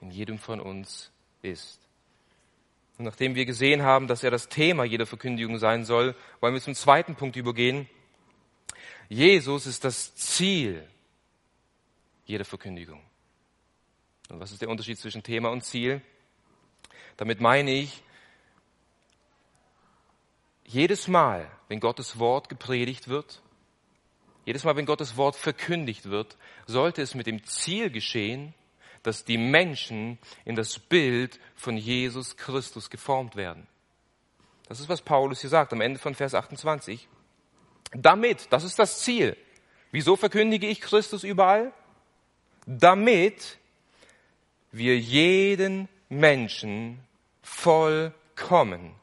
in 0.00 0.10
jedem 0.10 0.38
von 0.38 0.60
uns 0.60 1.10
ist. 1.42 1.80
Und 2.98 3.04
nachdem 3.04 3.34
wir 3.34 3.44
gesehen 3.44 3.82
haben, 3.82 4.08
dass 4.08 4.22
er 4.22 4.30
das 4.30 4.48
Thema 4.48 4.84
jeder 4.84 5.06
Verkündigung 5.06 5.58
sein 5.58 5.84
soll, 5.84 6.14
wollen 6.40 6.54
wir 6.54 6.60
zum 6.60 6.74
zweiten 6.74 7.14
Punkt 7.14 7.36
übergehen. 7.36 7.88
Jesus 9.08 9.66
ist 9.66 9.84
das 9.84 10.14
Ziel 10.14 10.86
jeder 12.24 12.44
Verkündigung. 12.44 13.00
Und 14.28 14.40
was 14.40 14.52
ist 14.52 14.60
der 14.60 14.68
Unterschied 14.68 14.98
zwischen 14.98 15.22
Thema 15.22 15.50
und 15.50 15.62
Ziel? 15.62 16.02
Damit 17.16 17.40
meine 17.40 17.70
ich, 17.70 18.02
jedes 20.64 21.06
Mal, 21.06 21.48
wenn 21.68 21.78
Gottes 21.78 22.18
Wort 22.18 22.48
gepredigt 22.48 23.08
wird, 23.08 23.40
jedes 24.44 24.64
Mal, 24.64 24.76
wenn 24.76 24.86
Gottes 24.86 25.16
Wort 25.16 25.36
verkündigt 25.36 26.10
wird, 26.10 26.36
sollte 26.66 27.02
es 27.02 27.14
mit 27.14 27.26
dem 27.26 27.44
Ziel 27.44 27.90
geschehen, 27.90 28.54
dass 29.02 29.24
die 29.24 29.38
Menschen 29.38 30.18
in 30.44 30.56
das 30.56 30.78
Bild 30.78 31.40
von 31.54 31.76
Jesus 31.76 32.36
Christus 32.36 32.90
geformt 32.90 33.36
werden. 33.36 33.66
Das 34.68 34.80
ist, 34.80 34.88
was 34.88 35.02
Paulus 35.02 35.40
hier 35.40 35.50
sagt 35.50 35.72
am 35.72 35.80
Ende 35.80 35.98
von 36.00 36.14
Vers 36.14 36.34
28. 36.34 37.08
Damit, 37.92 38.52
das 38.52 38.64
ist 38.64 38.78
das 38.78 39.00
Ziel. 39.00 39.36
Wieso 39.90 40.16
verkündige 40.16 40.66
ich 40.66 40.80
Christus 40.80 41.24
überall? 41.24 41.72
Damit 42.66 43.58
wir 44.72 44.98
jeden 44.98 45.88
Menschen 46.08 47.00
vollkommen 47.42 48.94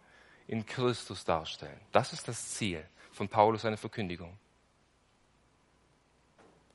in 0.48 0.66
Christus 0.66 1.24
darstellen. 1.24 1.80
Das 1.92 2.14
ist 2.14 2.28
das 2.28 2.50
Ziel 2.52 2.84
von 3.12 3.30
Paulus 3.30 3.62
seiner 3.62 3.78
Verkündigung. 3.78 4.38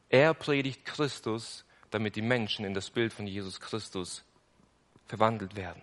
Er 0.08 0.32
predigt 0.34 0.84
Christus, 0.84 1.64
damit 1.90 2.16
die 2.16 2.22
Menschen 2.22 2.64
in 2.64 2.74
das 2.74 2.90
Bild 2.90 3.12
von 3.12 3.26
Jesus 3.26 3.60
Christus 3.60 4.24
verwandelt 5.06 5.54
werden. 5.54 5.82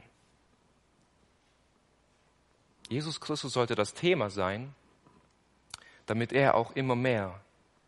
Jesus 2.89 3.19
Christus 3.19 3.53
sollte 3.53 3.75
das 3.75 3.93
Thema 3.93 4.29
sein, 4.29 4.73
damit 6.05 6.33
er 6.33 6.55
auch 6.55 6.71
immer 6.75 6.95
mehr 6.95 7.39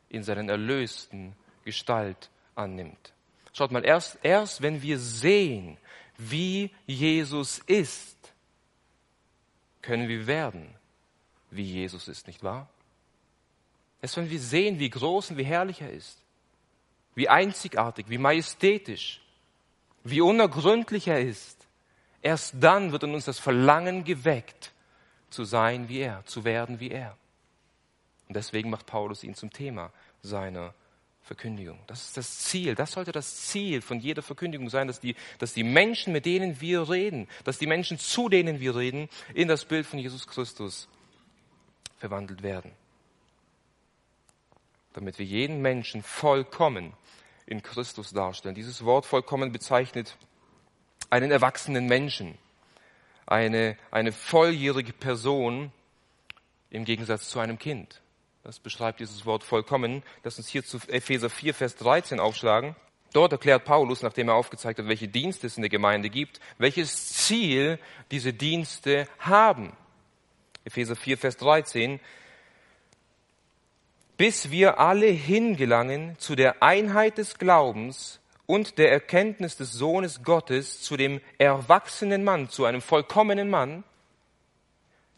in 0.10 0.24
seinen 0.24 0.50
erlösten 0.50 1.36
Gestalt 1.66 2.30
annimmt. 2.56 3.14
Schaut 3.54 3.72
mal, 3.72 3.86
erst, 3.86 4.20
erst 4.24 4.62
wenn 4.62 4.82
wir 4.82 5.00
sehen, 5.00 5.78
wie 6.18 6.72
Jesus 6.86 7.60
ist, 7.60 8.18
können 9.82 10.08
wir 10.08 10.28
werden, 10.28 10.74
wie 11.52 11.64
Jesus 11.64 12.08
ist, 12.08 12.28
nicht 12.28 12.44
wahr? 12.44 12.70
Erst 14.02 14.18
wenn 14.18 14.30
wir 14.30 14.40
sehen, 14.40 14.80
wie 14.80 14.90
groß 14.90 15.32
und 15.32 15.38
wie 15.38 15.46
herrlich 15.46 15.82
er 15.82 15.92
ist, 15.92 16.22
wie 17.16 17.30
einzigartig, 17.30 18.10
wie 18.10 18.18
majestätisch, 18.18 19.22
wie 20.04 20.22
unergründlich 20.22 21.08
er 21.08 21.22
ist. 21.22 21.68
Erst 22.22 22.56
dann 22.60 22.92
wird 22.92 23.04
in 23.04 23.14
uns 23.14 23.26
das 23.26 23.40
Verlangen 23.40 24.04
geweckt, 24.04 24.72
zu 25.30 25.44
sein 25.44 25.90
wie 25.90 26.00
er, 26.00 26.26
zu 26.26 26.44
werden 26.44 26.80
wie 26.80 26.92
er. 26.92 27.18
Und 28.28 28.36
deswegen 28.36 28.70
macht 28.70 28.86
Paulus 28.86 29.24
ihn 29.24 29.36
zum 29.36 29.52
Thema 29.52 29.92
seiner 30.22 30.74
Verkündigung. 31.28 31.78
Das 31.88 32.06
ist 32.06 32.18
das 32.18 32.40
Ziel. 32.40 32.74
Das 32.74 32.94
sollte 32.94 33.12
das 33.12 33.48
Ziel 33.48 33.82
von 33.82 34.00
jeder 34.00 34.22
Verkündigung 34.22 34.70
sein, 34.70 34.88
dass 34.88 35.02
die, 35.02 35.16
dass 35.40 35.54
die 35.54 35.64
Menschen, 35.64 36.14
mit 36.14 36.26
denen 36.26 36.62
wir 36.62 36.90
reden, 36.90 37.28
dass 37.44 37.58
die 37.58 37.68
Menschen, 37.68 38.00
zu 38.00 38.30
denen 38.30 38.60
wir 38.62 38.76
reden, 38.76 39.10
in 39.34 39.50
das 39.50 39.66
Bild 39.66 39.86
von 39.86 40.00
Jesus 40.00 40.26
Christus 40.26 40.88
verwandelt 41.98 42.44
werden. 42.44 42.72
Damit 44.94 45.20
wir 45.20 45.26
jeden 45.26 45.62
Menschen 45.62 46.02
vollkommen 46.02 46.94
in 47.46 47.62
Christus 47.62 48.12
darstellen. 48.12 48.56
Dieses 48.56 48.86
Wort 48.86 49.06
vollkommen 49.06 49.52
bezeichnet 49.52 50.16
einen 51.10 51.32
erwachsenen 51.32 51.88
Menschen, 51.88 52.38
eine, 53.26 53.78
eine 53.92 54.12
volljährige 54.12 54.94
Person 54.94 55.72
im 56.70 56.86
Gegensatz 56.86 57.30
zu 57.30 57.40
einem 57.40 57.60
Kind. 57.60 58.02
Das 58.48 58.62
beschreibt 58.62 59.02
dieses 59.02 59.26
Wort 59.26 59.44
vollkommen. 59.44 60.04
Lass 60.24 60.38
uns 60.38 60.48
hier 60.48 60.64
zu 60.64 60.78
Epheser 60.88 61.30
4, 61.30 61.54
Vers 61.54 61.76
13 61.76 62.22
aufschlagen. 62.22 62.78
Dort 63.12 63.34
erklärt 63.34 63.66
Paulus, 63.66 64.04
nachdem 64.04 64.30
er 64.30 64.36
aufgezeigt 64.36 64.80
hat, 64.80 64.88
welche 64.88 65.10
Dienste 65.10 65.48
es 65.48 65.58
in 65.58 65.64
der 65.64 65.70
Gemeinde 65.70 66.10
gibt, 66.10 66.40
welches 66.58 67.12
Ziel 67.12 67.78
diese 68.10 68.32
Dienste 68.32 69.10
haben. 69.20 69.74
Epheser 70.64 70.96
4, 70.96 71.18
Vers 71.18 71.36
13 71.36 72.00
bis 74.16 74.50
wir 74.50 74.80
alle 74.80 75.08
hingelangen 75.08 76.18
zu 76.18 76.36
der 76.36 76.64
Einheit 76.64 77.18
des 77.18 77.38
Glaubens 77.38 78.22
und 78.46 78.78
der 78.78 78.94
Erkenntnis 78.94 79.58
des 79.58 79.74
Sohnes 79.74 80.24
Gottes, 80.24 80.82
zu 80.82 80.96
dem 80.96 81.20
erwachsenen 81.38 82.24
Mann, 82.24 82.50
zu 82.50 82.64
einem 82.64 82.82
vollkommenen 82.82 83.50
Mann, 83.50 83.84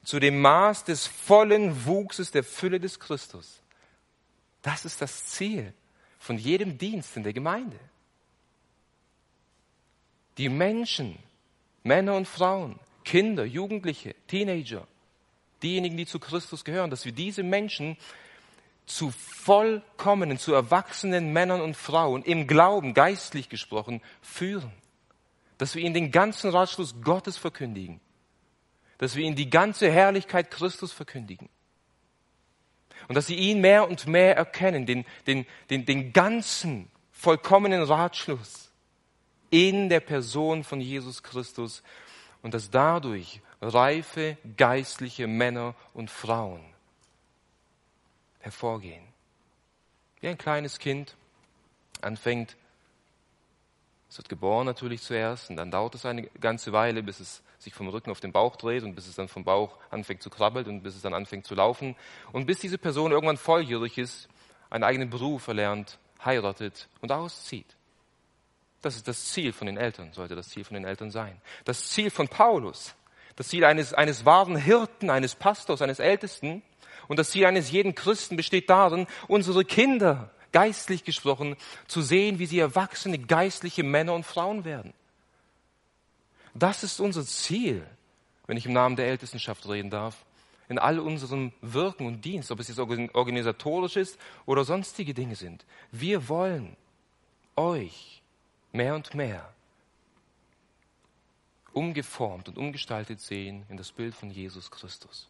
zu 0.04 0.20
dem 0.20 0.42
Maß 0.42 0.86
des 0.86 1.08
vollen 1.08 1.86
Wuchses 1.86 2.32
der 2.32 2.44
Fülle 2.44 2.80
des 2.80 3.00
Christus. 3.00 3.62
Das 4.62 4.86
ist 4.86 5.02
das 5.02 5.26
Ziel 5.28 5.74
von 6.18 6.38
jedem 6.38 6.78
Dienst 6.78 7.16
in 7.18 7.24
der 7.24 7.34
Gemeinde. 7.34 7.80
Die 10.38 10.50
Menschen, 10.50 11.18
Männer 11.84 12.16
und 12.16 12.28
Frauen, 12.28 12.80
Kinder, 13.04 13.46
Jugendliche, 13.46 14.16
Teenager, 14.28 14.88
diejenigen, 15.64 15.98
die 15.98 16.06
zu 16.06 16.20
Christus 16.20 16.64
gehören, 16.64 16.90
dass 16.90 17.06
wir 17.06 17.12
diese 17.12 17.44
Menschen 17.44 17.98
zu 18.86 19.12
vollkommenen, 19.12 20.38
zu 20.38 20.54
erwachsenen 20.54 21.32
Männern 21.32 21.62
und 21.62 21.78
Frauen 21.78 22.24
im 22.24 22.48
Glauben, 22.48 22.94
geistlich 22.94 23.50
gesprochen, 23.50 24.02
führen. 24.22 24.72
Dass 25.58 25.76
wir 25.76 25.84
ihnen 25.84 25.94
den 25.94 26.12
ganzen 26.12 26.50
Ratschluss 26.50 26.96
Gottes 27.02 27.38
verkündigen. 27.38 28.00
Dass 29.00 29.16
wir 29.16 29.26
ihnen 29.26 29.36
die 29.36 29.50
ganze 29.50 29.92
Herrlichkeit 29.92 30.52
Christus 30.52 30.94
verkündigen. 30.94 31.50
Und 33.08 33.16
dass 33.16 33.26
sie 33.26 33.36
ihn 33.36 33.60
mehr 33.60 33.90
und 33.90 34.06
mehr 34.06 34.38
erkennen, 34.38 34.86
den, 34.86 35.06
den, 35.26 35.48
den, 35.72 35.86
den 35.86 36.14
ganzen 36.14 36.92
vollkommenen 37.12 37.82
Ratschluss 37.82 38.72
in 39.50 39.90
der 39.90 40.00
Person 40.00 40.64
von 40.64 40.80
Jesus 40.80 41.24
Christus 41.24 41.82
und 42.42 42.54
dass 42.54 42.70
dadurch 42.70 43.42
reife 43.62 44.38
geistliche 44.56 45.28
Männer 45.28 45.76
und 45.94 46.12
Frauen 46.12 46.62
hervorgehen. 48.40 49.04
Wie 50.22 50.28
ein 50.28 50.38
kleines 50.38 50.80
Kind 50.80 51.16
anfängt, 52.02 52.56
es 54.10 54.18
wird 54.18 54.30
geboren 54.30 54.66
natürlich 54.66 55.02
zuerst 55.02 55.50
und 55.50 55.58
dann 55.58 55.72
dauert 55.72 55.96
es 55.96 56.06
eine 56.06 56.24
ganze 56.24 56.72
Weile, 56.72 57.04
bis 57.04 57.20
es 57.20 57.44
sich 57.60 57.74
vom 57.74 57.90
Rücken 57.90 58.10
auf 58.10 58.22
den 58.22 58.32
Bauch 58.32 58.56
dreht 58.56 58.84
und 58.84 58.96
bis 58.96 59.08
es 59.08 59.16
dann 59.16 59.28
vom 59.28 59.44
Bauch 59.44 59.78
anfängt 59.92 60.24
zu 60.24 60.30
krabbeln 60.30 60.66
und 60.68 60.82
bis 60.82 60.96
es 60.96 61.02
dann 61.02 61.14
anfängt 61.14 61.46
zu 61.46 61.56
laufen 61.56 61.96
und 62.32 62.46
bis 62.46 62.60
diese 62.60 62.78
Person 62.78 63.12
irgendwann 63.12 63.38
volljährig 63.38 63.98
ist, 63.98 64.30
einen 64.70 64.84
eigenen 64.84 65.10
Beruf 65.10 65.48
erlernt, 65.48 66.00
heiratet 66.24 66.88
und 67.02 67.12
auszieht. 67.12 67.76
Das 68.82 68.96
ist 68.96 69.08
das 69.08 69.26
Ziel 69.26 69.52
von 69.52 69.68
den 69.68 69.78
Eltern, 69.78 70.14
sollte 70.14 70.36
das 70.36 70.50
Ziel 70.50 70.64
von 70.64 70.76
den 70.76 70.86
Eltern 70.86 71.12
sein. 71.12 71.42
Das 71.66 71.90
Ziel 71.90 72.10
von 72.10 72.30
Paulus, 72.30 72.96
das 73.36 73.50
Ziel 73.50 73.66
eines, 73.66 73.94
eines 73.94 74.26
wahren 74.26 74.56
Hirten, 74.56 75.10
eines 75.10 75.36
Pastors, 75.36 75.82
eines 75.82 76.00
Ältesten 76.00 76.64
und 77.10 77.20
das 77.20 77.32
Ziel 77.32 77.46
eines 77.46 77.72
jeden 77.72 77.94
Christen 77.94 78.38
besteht 78.38 78.70
darin, 78.70 79.06
unsere 79.28 79.66
Kinder, 79.66 80.32
geistlich 80.52 81.04
gesprochen, 81.04 81.58
zu 81.88 82.02
sehen, 82.02 82.40
wie 82.40 82.46
sie 82.46 82.60
erwachsene 82.60 83.20
geistliche 83.20 83.84
Männer 83.84 84.14
und 84.14 84.26
Frauen 84.26 84.64
werden. 84.64 84.94
Das 86.54 86.84
ist 86.84 87.00
unser 87.00 87.26
Ziel, 87.26 87.86
wenn 88.48 88.58
ich 88.58 88.66
im 88.66 88.74
Namen 88.74 88.96
der 88.96 89.08
Ältestenschaft 89.08 89.68
reden 89.68 89.90
darf, 89.90 90.26
in 90.68 90.78
all 90.78 91.00
unserem 91.00 91.52
Wirken 91.62 92.06
und 92.06 92.24
Dienst, 92.24 92.52
ob 92.52 92.60
es 92.60 92.68
jetzt 92.68 92.80
organisatorisch 92.80 93.96
ist 93.96 94.20
oder 94.46 94.64
sonstige 94.64 95.14
Dinge 95.14 95.36
sind. 95.36 95.66
Wir 95.92 96.30
wollen 96.30 96.78
euch 97.56 98.22
mehr 98.72 98.96
und 98.96 99.14
mehr 99.16 99.52
umgeformt 101.74 102.48
und 102.50 102.58
umgestaltet 102.58 103.20
sehen 103.20 103.66
in 103.70 103.78
das 103.78 103.92
Bild 103.92 104.16
von 104.16 104.32
Jesus 104.32 104.70
Christus. 104.72 105.28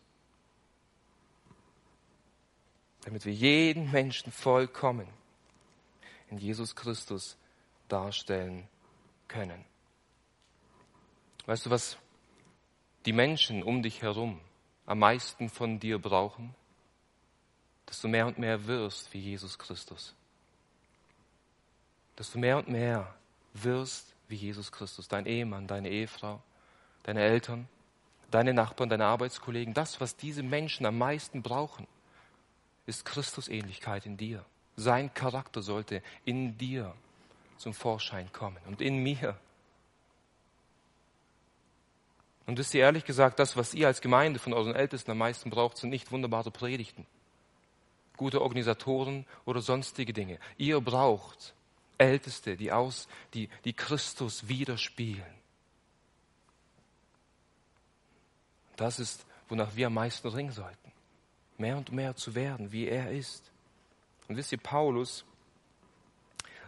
Damit 3.03 3.25
wir 3.25 3.33
jeden 3.33 3.91
Menschen 3.91 4.31
vollkommen 4.31 5.07
in 6.29 6.37
Jesus 6.37 6.75
Christus 6.75 7.37
darstellen 7.87 8.67
können. 9.27 9.68
Weißt 11.49 11.65
du, 11.65 11.71
was 11.71 11.97
die 13.07 13.11
Menschen 13.11 13.63
um 13.63 13.81
dich 13.81 14.03
herum 14.03 14.39
am 14.85 14.99
meisten 14.99 15.49
von 15.49 15.79
dir 15.79 15.97
brauchen? 15.97 16.53
Dass 17.87 17.99
du 18.01 18.07
mehr 18.07 18.27
und 18.27 18.37
mehr 18.37 18.67
wirst 18.67 19.11
wie 19.15 19.19
Jesus 19.19 19.57
Christus. 19.57 20.13
Dass 22.15 22.31
du 22.31 22.37
mehr 22.37 22.59
und 22.59 22.67
mehr 22.67 23.15
wirst 23.55 24.13
wie 24.27 24.35
Jesus 24.35 24.71
Christus, 24.71 25.07
dein 25.07 25.25
Ehemann, 25.25 25.65
deine 25.65 25.89
Ehefrau, 25.89 26.39
deine 27.01 27.21
Eltern, 27.21 27.67
deine 28.29 28.53
Nachbarn, 28.53 28.89
deine 28.89 29.05
Arbeitskollegen. 29.05 29.73
Das, 29.73 29.99
was 29.99 30.15
diese 30.15 30.43
Menschen 30.43 30.85
am 30.85 30.99
meisten 30.99 31.41
brauchen, 31.41 31.87
ist 32.85 33.05
Christusähnlichkeit 33.05 34.05
in 34.05 34.17
dir. 34.17 34.45
Sein 34.75 35.11
Charakter 35.15 35.63
sollte 35.63 36.03
in 36.25 36.59
dir 36.59 36.93
zum 37.57 37.73
Vorschein 37.73 38.31
kommen 38.31 38.61
und 38.67 38.81
in 38.81 39.01
mir. 39.01 39.35
Und 42.49 42.57
wisst 42.57 42.73
ihr 42.73 42.81
ehrlich 42.81 43.05
gesagt, 43.05 43.37
das, 43.37 43.57
was 43.57 43.75
ihr 43.75 43.85
als 43.85 44.01
Gemeinde 44.01 44.39
von 44.39 44.53
euren 44.53 44.73
Ältesten 44.73 45.11
am 45.11 45.19
meisten 45.19 45.51
braucht, 45.51 45.77
sind 45.77 45.91
nicht 45.91 46.11
wunderbare 46.11 46.49
Predigten, 46.49 47.05
gute 48.17 48.41
Organisatoren 48.41 49.27
oder 49.45 49.61
sonstige 49.61 50.13
Dinge. 50.13 50.39
Ihr 50.57 50.81
braucht 50.81 51.53
Älteste, 51.99 52.57
die 52.57 52.71
aus, 52.71 53.07
die, 53.35 53.49
die 53.65 53.73
Christus 53.73 54.47
widerspiegeln. 54.47 55.31
Das 58.77 58.97
ist, 58.97 59.27
wonach 59.47 59.75
wir 59.75 59.85
am 59.85 59.93
meisten 59.93 60.27
ringen 60.29 60.51
sollten. 60.51 60.91
Mehr 61.59 61.77
und 61.77 61.91
mehr 61.91 62.15
zu 62.15 62.33
werden, 62.33 62.71
wie 62.71 62.87
er 62.87 63.11
ist. 63.11 63.51
Und 64.27 64.37
wisst 64.37 64.51
ihr, 64.51 64.57
Paulus 64.57 65.23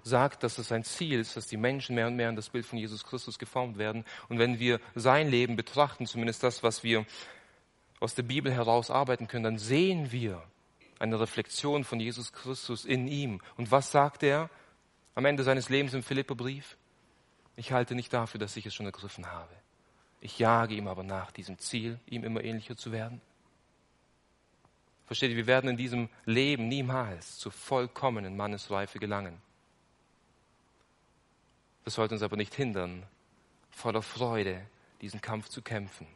sagt, 0.03 0.43
dass 0.43 0.57
es 0.57 0.67
sein 0.67 0.83
Ziel 0.83 1.19
ist, 1.19 1.37
dass 1.37 1.47
die 1.47 1.57
Menschen 1.57 1.95
mehr 1.95 2.07
und 2.07 2.15
mehr 2.15 2.29
in 2.29 2.35
das 2.35 2.49
Bild 2.49 2.65
von 2.65 2.79
Jesus 2.79 3.03
Christus 3.03 3.39
geformt 3.39 3.77
werden. 3.77 4.05
Und 4.29 4.39
wenn 4.39 4.59
wir 4.59 4.79
sein 4.95 5.29
Leben 5.29 5.55
betrachten, 5.55 6.05
zumindest 6.05 6.43
das, 6.43 6.63
was 6.63 6.83
wir 6.83 7.05
aus 7.99 8.15
der 8.15 8.23
Bibel 8.23 8.51
heraus 8.51 8.89
arbeiten 8.89 9.27
können, 9.27 9.43
dann 9.43 9.57
sehen 9.57 10.11
wir 10.11 10.41
eine 10.99 11.19
Reflexion 11.19 11.83
von 11.83 11.99
Jesus 11.99 12.33
Christus 12.33 12.85
in 12.85 13.07
ihm. 13.07 13.41
Und 13.57 13.71
was 13.71 13.91
sagt 13.91 14.23
er? 14.23 14.49
am 15.15 15.25
Ende 15.25 15.43
seines 15.43 15.69
Lebens 15.69 15.93
im 15.93 16.03
Philipperbrief, 16.03 16.77
ich 17.55 17.71
halte 17.71 17.95
nicht 17.95 18.13
dafür, 18.13 18.39
dass 18.39 18.55
ich 18.55 18.65
es 18.65 18.73
schon 18.73 18.85
ergriffen 18.85 19.27
habe. 19.27 19.53
Ich 20.21 20.39
jage 20.39 20.75
ihm 20.75 20.87
aber 20.87 21.03
nach 21.03 21.31
diesem 21.31 21.57
Ziel, 21.57 21.99
ihm 22.05 22.23
immer 22.23 22.43
ähnlicher 22.43 22.77
zu 22.77 22.91
werden. 22.91 23.21
Versteht 25.05 25.31
ihr, 25.31 25.37
wir 25.37 25.47
werden 25.47 25.69
in 25.69 25.77
diesem 25.77 26.09
Leben 26.25 26.67
niemals 26.69 27.37
zur 27.37 27.51
vollkommenen 27.51 28.37
Mannesreife 28.37 28.99
gelangen. 28.99 29.41
Das 31.83 31.95
sollte 31.95 32.15
uns 32.15 32.23
aber 32.23 32.37
nicht 32.37 32.53
hindern, 32.53 33.03
voller 33.71 34.01
Freude 34.01 34.61
diesen 35.01 35.21
Kampf 35.21 35.49
zu 35.49 35.61
kämpfen. 35.61 36.07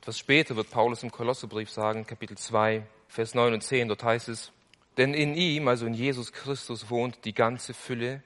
Etwas 0.00 0.18
später 0.18 0.56
wird 0.56 0.70
Paulus 0.70 1.02
im 1.02 1.10
Kolosserbrief 1.10 1.70
sagen, 1.70 2.06
Kapitel 2.06 2.36
2, 2.36 2.86
Vers 3.08 3.34
9 3.34 3.54
und 3.54 3.62
10, 3.62 3.88
dort 3.88 4.02
heißt 4.02 4.28
es, 4.28 4.52
denn 4.96 5.14
in 5.14 5.34
ihm, 5.34 5.66
also 5.68 5.86
in 5.86 5.94
Jesus 5.94 6.32
Christus, 6.32 6.90
wohnt 6.90 7.24
die 7.24 7.34
ganze 7.34 7.74
Fülle 7.74 8.22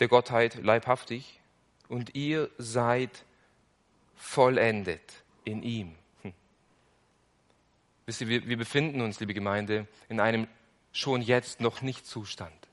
der 0.00 0.08
Gottheit 0.08 0.54
leibhaftig 0.56 1.40
und 1.88 2.14
ihr 2.14 2.50
seid 2.58 3.24
vollendet 4.16 5.22
in 5.44 5.62
ihm. 5.62 5.94
Hm. 6.22 6.32
Wisst 8.06 8.22
ihr, 8.22 8.28
wir 8.28 8.56
befinden 8.56 9.00
uns, 9.00 9.20
liebe 9.20 9.34
Gemeinde, 9.34 9.86
in 10.08 10.20
einem 10.20 10.48
schon 10.92 11.22
jetzt 11.22 11.60
noch 11.60 11.82
nicht 11.82 12.06
Zustand. 12.06 12.67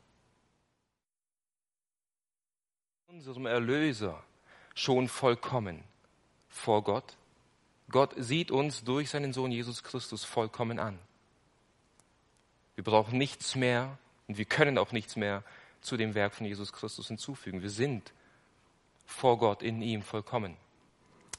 Unserem 3.16 3.46
Erlöser 3.46 4.22
schon 4.74 5.08
vollkommen 5.08 5.86
vor 6.50 6.84
Gott. 6.84 7.16
Gott 7.90 8.14
sieht 8.18 8.52
uns 8.52 8.84
durch 8.84 9.10
seinen 9.10 9.32
Sohn 9.32 9.54
Jesus 9.54 9.84
Christus 9.84 10.26
vollkommen 10.26 10.80
an. 10.80 11.00
Wir 12.76 12.84
brauchen 12.84 13.18
nichts 13.18 13.56
mehr 13.56 13.98
und 14.28 14.38
wir 14.38 14.44
können 14.44 14.78
auch 14.78 14.92
nichts 14.92 15.16
mehr 15.16 15.46
zu 15.80 15.96
dem 15.96 16.14
Werk 16.14 16.34
von 16.34 16.46
Jesus 16.46 16.74
Christus 16.74 17.08
hinzufügen. 17.08 17.62
Wir 17.62 17.70
sind 17.70 18.12
vor 19.06 19.38
Gott 19.38 19.64
in 19.64 19.82
ihm 19.82 20.02
vollkommen. 20.02 20.58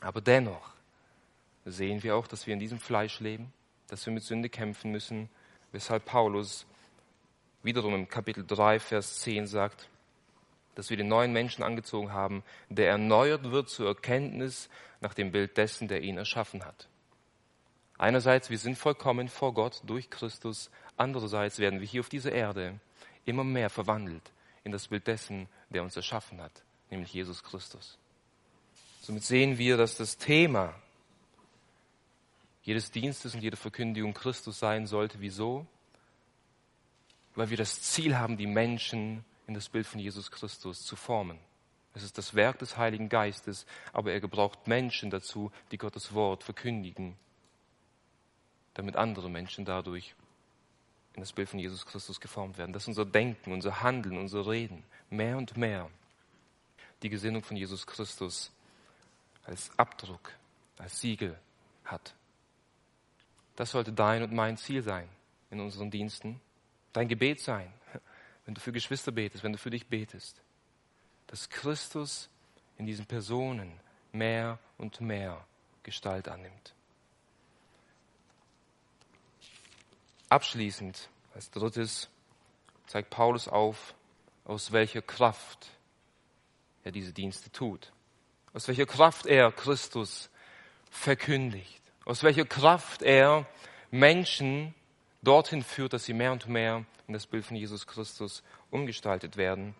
Aber 0.01 0.23
dennoch 0.23 0.71
sehen 1.67 2.03
wir 2.03 2.17
auch, 2.17 2.27
dass 2.27 2.47
wir 2.47 2.55
in 2.55 2.61
diesem 2.61 2.81
Fleisch 2.81 3.21
leben, 3.21 3.53
dass 3.89 4.07
wir 4.07 4.15
mit 4.15 4.23
Sünde 4.23 4.49
kämpfen 4.49 4.93
müssen, 4.93 5.29
weshalb 5.73 6.07
Paulus 6.07 6.65
wiederum 7.63 7.95
im 7.95 8.09
Kapitel 8.09 8.47
3, 8.47 8.81
Vers 8.81 9.21
10 9.21 9.47
sagt, 9.47 9.91
dass 10.77 10.91
wir 10.91 10.97
den 10.97 11.09
neuen 11.09 11.33
Menschen 11.33 11.65
angezogen 11.65 12.13
haben, 12.13 12.45
der 12.69 12.89
erneuert 12.91 13.51
wird 13.51 13.69
zur 13.69 13.89
Erkenntnis 13.89 14.69
nach 15.01 15.15
dem 15.15 15.33
Bild 15.33 15.57
dessen, 15.57 15.89
der 15.89 16.03
ihn 16.03 16.19
erschaffen 16.19 16.65
hat. 16.65 16.89
Einerseits, 17.99 18.51
wir 18.51 18.59
sind 18.59 18.77
vollkommen 18.77 19.29
vor 19.29 19.55
Gott 19.55 19.83
durch 19.87 20.11
Christus. 20.11 20.71
Andererseits 20.99 21.59
werden 21.59 21.81
wir 21.81 21.87
hier 21.87 22.01
auf 22.01 22.11
dieser 22.11 22.31
Erde 22.31 22.79
immer 23.25 23.43
mehr 23.43 23.71
verwandelt 23.71 24.31
in 24.65 24.73
das 24.73 24.89
Bild 24.89 25.07
dessen, 25.07 25.49
der 25.71 25.83
uns 25.83 25.97
erschaffen 25.97 26.41
hat, 26.41 26.63
nämlich 26.91 27.13
Jesus 27.13 27.43
Christus. 27.43 27.99
Somit 29.01 29.25
sehen 29.25 29.57
wir, 29.57 29.79
dass 29.79 29.97
das 29.97 30.19
Thema 30.19 30.75
jedes 32.63 32.91
Dienstes 32.91 33.35
und 33.35 33.41
jeder 33.41 33.57
Verkündigung 33.57 34.13
Christus 34.13 34.59
sein 34.59 34.87
sollte. 34.87 35.21
Wieso? 35.21 35.67
Weil 37.35 37.49
wir 37.49 37.57
das 37.57 37.81
Ziel 37.81 38.19
haben, 38.19 38.37
die 38.37 38.47
Menschen 38.47 39.25
in 39.47 39.55
das 39.55 39.69
Bild 39.69 39.87
von 39.87 40.01
Jesus 40.01 40.31
Christus 40.31 40.85
zu 40.85 40.97
formen. 40.97 41.39
Es 41.95 42.03
ist 42.03 42.19
das 42.19 42.35
Werk 42.35 42.59
des 42.59 42.77
Heiligen 42.77 43.09
Geistes, 43.09 43.65
aber 43.93 44.13
er 44.13 44.21
gebraucht 44.21 44.67
Menschen 44.67 45.11
dazu, 45.11 45.51
die 45.71 45.79
Gottes 45.79 46.13
Wort 46.13 46.45
verkündigen, 46.45 47.17
damit 48.75 48.97
andere 48.97 49.31
Menschen 49.31 49.65
dadurch 49.65 50.15
in 51.15 51.21
das 51.21 51.33
Bild 51.33 51.49
von 51.49 51.59
Jesus 51.59 51.87
Christus 51.87 52.21
geformt 52.21 52.59
werden. 52.59 52.75
Dass 52.75 52.87
unser 52.87 53.07
Denken, 53.07 53.53
unser 53.53 53.83
Handeln, 53.83 54.19
unser 54.19 54.47
Reden 54.47 54.85
mehr 55.09 55.39
und 55.39 55.57
mehr 55.57 55.89
die 57.03 57.09
Gesinnung 57.09 57.43
von 57.43 57.57
Jesus 57.57 57.87
Christus 57.87 58.53
als 59.45 59.71
Abdruck, 59.79 60.33
als 60.77 61.01
Siegel 61.01 61.39
hat. 61.85 62.15
Das 63.55 63.71
sollte 63.71 63.93
dein 63.93 64.23
und 64.23 64.33
mein 64.33 64.59
Ziel 64.59 64.83
sein 64.83 65.09
in 65.51 65.61
unseren 65.61 65.91
Diensten, 65.91 66.41
dein 66.93 67.09
Gebet 67.09 67.41
sein, 67.41 67.73
wenn 68.47 68.55
du 68.55 68.61
für 68.61 68.73
Geschwister 68.73 69.13
betest, 69.13 69.45
wenn 69.45 69.53
du 69.53 69.59
für 69.59 69.71
dich 69.71 69.87
betest, 69.87 70.41
dass 71.27 71.51
Christus 71.51 72.31
in 72.79 72.87
diesen 72.87 73.05
Personen 73.05 73.73
mehr 74.13 74.59
und 74.79 75.01
mehr 75.01 75.45
Gestalt 75.83 76.29
annimmt. 76.29 76.75
Abschließend, 80.29 81.09
als 81.35 81.51
drittes, 81.51 82.09
zeigt 82.87 83.11
Paulus 83.11 83.49
auf, 83.49 83.95
aus 84.45 84.73
welcher 84.73 85.03
Kraft 85.03 85.69
er 86.85 86.93
diese 86.93 87.13
Dienste 87.13 87.51
tut, 87.51 87.93
aus 88.53 88.69
welcher 88.69 88.87
Kraft 88.87 89.27
er 89.27 89.51
Christus 89.53 90.31
verkündigt, 90.91 91.83
aus 92.05 92.23
welcher 92.23 92.45
Kraft 92.45 93.03
er 93.03 93.47
Menschen 93.91 94.75
dorthin 95.27 95.63
führt, 95.63 95.93
dass 95.93 96.05
sie 96.05 96.15
mehr 96.15 96.33
und 96.33 96.49
mehr 96.49 96.85
in 97.09 97.15
das 97.15 97.27
Bild 97.27 97.45
von 97.45 97.57
Jesus 97.57 97.87
Christus 97.87 98.43
umgestaltet 98.71 99.37
werden. 99.37 99.75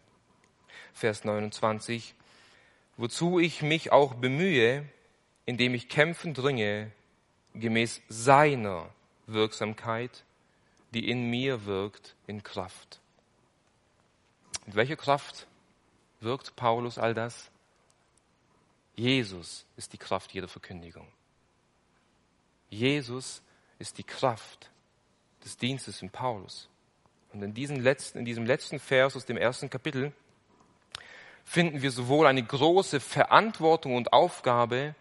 Vers 0.93 1.25
29, 1.25 2.15
wozu 2.97 3.39
ich 3.39 3.63
mich 3.63 3.93
auch 3.93 4.15
bemühe, 4.15 4.85
indem 5.45 5.75
ich 5.75 5.89
kämpfen 5.89 6.35
dringe, 6.35 6.91
gemäß 7.55 8.03
seiner 8.09 8.91
Wirksamkeit, 9.27 10.25
die 10.93 11.09
in 11.09 11.31
mir 11.31 11.65
wirkt, 11.65 12.17
in 12.27 12.43
Kraft. 12.43 13.01
Mit 14.67 14.75
welcher 14.75 14.97
Kraft 14.97 15.47
wirkt 16.21 16.57
Paulus 16.57 16.99
all 16.99 17.15
das? 17.15 17.51
Jesus 18.97 19.65
ist 19.77 19.93
die 19.93 19.99
Kraft 19.99 20.33
jeder 20.33 20.49
Verkündigung. 20.49 21.07
Jesus 22.71 23.43
ist 23.79 23.99
die 23.99 24.05
Kraft 24.05 24.71
des 25.47 25.57
Dienstes 25.57 26.03
in 26.03 26.11
Paulus. 26.11 26.69
Und 27.33 27.43
in 27.43 27.55
diesem 27.55 27.81
letzten, 27.81 28.19
in 28.19 28.25
diesem 28.25 28.45
letzten 28.45 28.79
Vers 28.79 29.17
aus 29.17 29.25
dem 29.25 29.37
ersten 29.37 29.71
Kapitel 29.71 30.13
finden 31.45 31.81
wir 31.81 31.91
sowohl 31.91 32.27
eine 32.27 32.43
große 32.43 33.01
Verantwortung 33.01 33.95
und 33.95 34.13
Aufgabe 34.13 34.95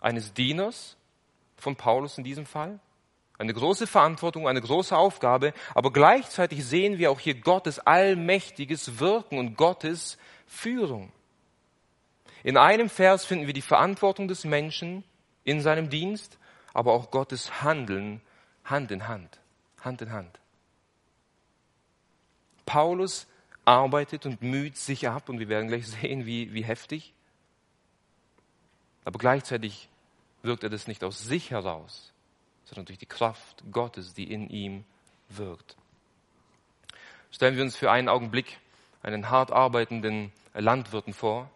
eines 0.00 0.34
Dieners 0.34 0.96
von 1.56 1.74
Paulus 1.74 2.18
in 2.18 2.24
diesem 2.24 2.44
Fall, 2.44 2.78
eine 3.38 3.54
große 3.54 3.86
Verantwortung, 3.86 4.46
eine 4.46 4.60
große 4.60 4.96
Aufgabe, 4.96 5.54
aber 5.74 5.92
gleichzeitig 5.92 6.64
sehen 6.64 6.98
wir 6.98 7.10
auch 7.10 7.20
hier 7.20 7.34
Gottes 7.34 7.78
allmächtiges 7.78 8.98
Wirken 8.98 9.38
und 9.38 9.56
Gottes 9.56 10.18
Führung. 10.46 11.12
In 12.44 12.56
einem 12.56 12.90
Vers 12.90 13.24
finden 13.24 13.46
wir 13.46 13.54
die 13.54 13.62
Verantwortung 13.62 14.28
des 14.28 14.44
Menschen 14.44 15.04
in 15.44 15.60
seinem 15.60 15.88
Dienst, 15.88 16.38
aber 16.74 16.92
auch 16.92 17.10
Gottes 17.10 17.62
Handeln 17.62 18.20
Hand 18.64 18.90
in 18.90 19.08
Hand. 19.08 19.40
Hand 19.86 20.02
in 20.02 20.12
Hand. 20.12 20.38
Paulus 22.66 23.26
arbeitet 23.64 24.26
und 24.26 24.42
müht 24.42 24.76
sich 24.76 25.08
ab 25.08 25.28
und 25.28 25.38
wir 25.38 25.48
werden 25.48 25.68
gleich 25.68 25.86
sehen, 26.00 26.26
wie, 26.26 26.52
wie 26.52 26.64
heftig. 26.64 27.14
Aber 29.04 29.18
gleichzeitig 29.18 29.88
wirkt 30.42 30.64
er 30.64 30.70
das 30.70 30.86
nicht 30.86 31.04
aus 31.04 31.20
sich 31.20 31.50
heraus, 31.50 32.12
sondern 32.64 32.86
durch 32.86 32.98
die 32.98 33.06
Kraft 33.06 33.64
Gottes, 33.70 34.14
die 34.14 34.30
in 34.30 34.50
ihm 34.50 34.84
wirkt. 35.28 35.76
Stellen 37.30 37.56
wir 37.56 37.62
uns 37.62 37.76
für 37.76 37.90
einen 37.90 38.08
Augenblick 38.08 38.58
einen 39.02 39.30
hart 39.30 39.52
arbeitenden 39.52 40.32
Landwirten 40.54 41.12
vor. 41.12 41.50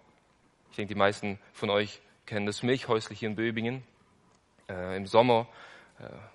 Ich 0.70 0.76
denke, 0.76 0.94
die 0.94 0.98
meisten 0.98 1.38
von 1.52 1.70
euch 1.70 2.00
kennen 2.26 2.46
das 2.46 2.62
Milchhäusle 2.62 3.16
hier 3.16 3.28
in 3.28 3.34
Böbingen. 3.34 3.82
Äh, 4.68 4.96
Im 4.96 5.06
Sommer 5.06 5.48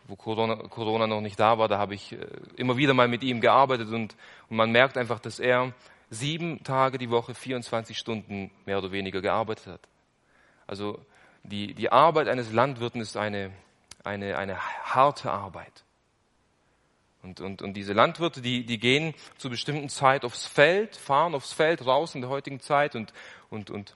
wo 0.07 0.15
Corona, 0.15 0.55
Corona 0.55 1.07
noch 1.07 1.21
nicht 1.21 1.39
da 1.39 1.57
war, 1.57 1.67
da 1.67 1.77
habe 1.77 1.95
ich 1.95 2.11
äh, 2.11 2.17
immer 2.55 2.77
wieder 2.77 2.93
mal 2.93 3.07
mit 3.07 3.23
ihm 3.23 3.41
gearbeitet 3.41 3.89
und, 3.89 4.15
und 4.49 4.57
man 4.57 4.71
merkt 4.71 4.97
einfach, 4.97 5.19
dass 5.19 5.39
er 5.39 5.73
sieben 6.09 6.63
Tage 6.63 6.97
die 6.97 7.09
Woche, 7.09 7.33
24 7.33 7.97
Stunden 7.97 8.51
mehr 8.65 8.77
oder 8.77 8.91
weniger 8.91 9.21
gearbeitet 9.21 9.67
hat. 9.67 9.81
Also 10.67 10.99
die, 11.43 11.73
die 11.73 11.91
Arbeit 11.91 12.27
eines 12.27 12.51
Landwirten 12.51 13.01
ist 13.01 13.17
eine, 13.17 13.51
eine, 14.03 14.37
eine 14.37 14.59
harte 14.59 15.31
Arbeit. 15.31 15.83
Und, 17.23 17.41
und, 17.41 17.61
und 17.63 17.73
diese 17.73 17.93
Landwirte, 17.93 18.41
die, 18.41 18.65
die 18.65 18.77
gehen 18.77 19.15
zu 19.37 19.49
bestimmten 19.49 19.89
Zeit 19.89 20.25
aufs 20.25 20.45
Feld, 20.45 20.95
fahren 20.95 21.33
aufs 21.33 21.53
Feld 21.53 21.85
raus 21.85 22.13
in 22.13 22.21
der 22.21 22.29
heutigen 22.29 22.59
Zeit 22.59 22.95
und, 22.95 23.13
und, 23.49 23.71
und 23.71 23.95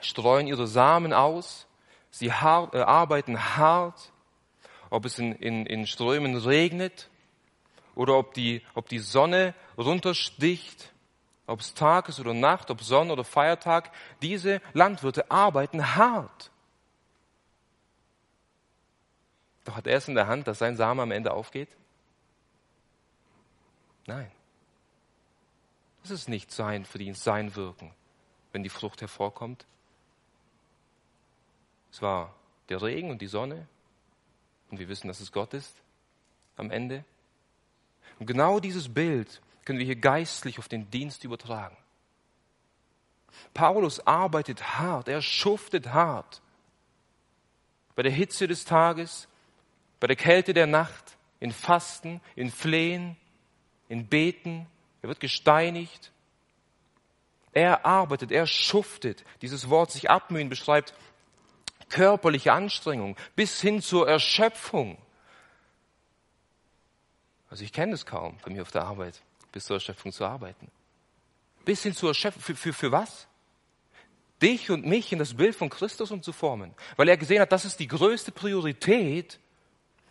streuen 0.00 0.46
ihre 0.46 0.68
Samen 0.68 1.12
aus. 1.12 1.66
Sie 2.10 2.32
hart, 2.32 2.74
äh, 2.74 2.78
arbeiten 2.78 3.56
hart 3.56 4.12
ob 4.90 5.04
es 5.04 5.18
in, 5.18 5.32
in, 5.32 5.66
in 5.66 5.86
Strömen 5.86 6.36
regnet 6.36 7.08
oder 7.94 8.16
ob 8.16 8.34
die, 8.34 8.62
ob 8.74 8.88
die 8.88 8.98
Sonne 8.98 9.54
runtersticht, 9.76 10.92
ob 11.46 11.60
es 11.60 11.74
Tag 11.74 12.08
ist 12.08 12.20
oder 12.20 12.34
Nacht, 12.34 12.70
ob 12.70 12.82
Sonne 12.82 13.12
oder 13.12 13.24
Feiertag. 13.24 13.92
Diese 14.22 14.60
Landwirte 14.72 15.30
arbeiten 15.30 15.96
hart. 15.96 16.50
Doch 19.64 19.76
hat 19.76 19.86
er 19.86 19.96
es 19.96 20.08
in 20.08 20.14
der 20.14 20.28
Hand, 20.28 20.46
dass 20.46 20.58
sein 20.58 20.76
Samen 20.76 21.00
am 21.00 21.10
Ende 21.10 21.32
aufgeht? 21.32 21.68
Nein. 24.06 24.30
Das 26.02 26.12
ist 26.12 26.28
nicht 26.28 26.52
sein 26.52 26.84
Verdienst, 26.84 27.24
sein 27.24 27.56
Wirken, 27.56 27.92
wenn 28.52 28.62
die 28.62 28.68
Frucht 28.68 29.00
hervorkommt. 29.00 29.66
Es 31.90 32.00
war 32.00 32.34
der 32.68 32.80
Regen 32.82 33.10
und 33.10 33.20
die 33.22 33.26
Sonne, 33.26 33.66
und 34.70 34.78
wir 34.78 34.88
wissen, 34.88 35.08
dass 35.08 35.20
es 35.20 35.32
Gott 35.32 35.54
ist 35.54 35.74
am 36.56 36.70
Ende. 36.70 37.04
Und 38.18 38.26
genau 38.26 38.60
dieses 38.60 38.92
Bild 38.92 39.40
können 39.64 39.78
wir 39.78 39.86
hier 39.86 39.96
geistlich 39.96 40.58
auf 40.58 40.68
den 40.68 40.90
Dienst 40.90 41.24
übertragen. 41.24 41.76
Paulus 43.52 44.00
arbeitet 44.06 44.78
hart, 44.78 45.08
er 45.08 45.20
schuftet 45.20 45.92
hart. 45.92 46.40
Bei 47.94 48.02
der 48.02 48.12
Hitze 48.12 48.46
des 48.46 48.64
Tages, 48.64 49.28
bei 50.00 50.06
der 50.06 50.16
Kälte 50.16 50.54
der 50.54 50.66
Nacht, 50.66 51.16
in 51.40 51.52
Fasten, 51.52 52.20
in 52.34 52.50
Flehen, 52.50 53.16
in 53.88 54.06
Beten. 54.06 54.66
Er 55.02 55.08
wird 55.08 55.20
gesteinigt. 55.20 56.12
Er 57.52 57.86
arbeitet, 57.86 58.32
er 58.32 58.46
schuftet. 58.46 59.24
Dieses 59.42 59.68
Wort 59.70 59.90
sich 59.90 60.10
abmühen 60.10 60.48
beschreibt 60.48 60.94
körperliche 61.88 62.52
Anstrengung 62.52 63.16
bis 63.34 63.60
hin 63.60 63.80
zur 63.80 64.08
Erschöpfung. 64.08 64.98
Also 67.48 67.64
ich 67.64 67.72
kenne 67.72 67.92
das 67.92 68.06
kaum 68.06 68.36
bei 68.44 68.50
mir 68.50 68.62
auf 68.62 68.70
der 68.70 68.82
Arbeit, 68.82 69.20
bis 69.52 69.64
zur 69.64 69.76
Erschöpfung 69.76 70.12
zu 70.12 70.24
arbeiten. 70.24 70.70
Bis 71.64 71.82
hin 71.82 71.94
zur 71.94 72.10
Erschöpfung. 72.10 72.42
Für, 72.42 72.56
für, 72.56 72.72
für 72.72 72.92
was? 72.92 73.26
Dich 74.42 74.70
und 74.70 74.84
mich 74.84 75.12
in 75.12 75.18
das 75.18 75.34
Bild 75.34 75.56
von 75.56 75.70
Christus 75.70 76.10
umzuformen. 76.10 76.74
Weil 76.96 77.08
er 77.08 77.16
gesehen 77.16 77.40
hat, 77.40 77.52
das 77.52 77.64
ist 77.64 77.80
die 77.80 77.88
größte 77.88 78.32
Priorität. 78.32 79.38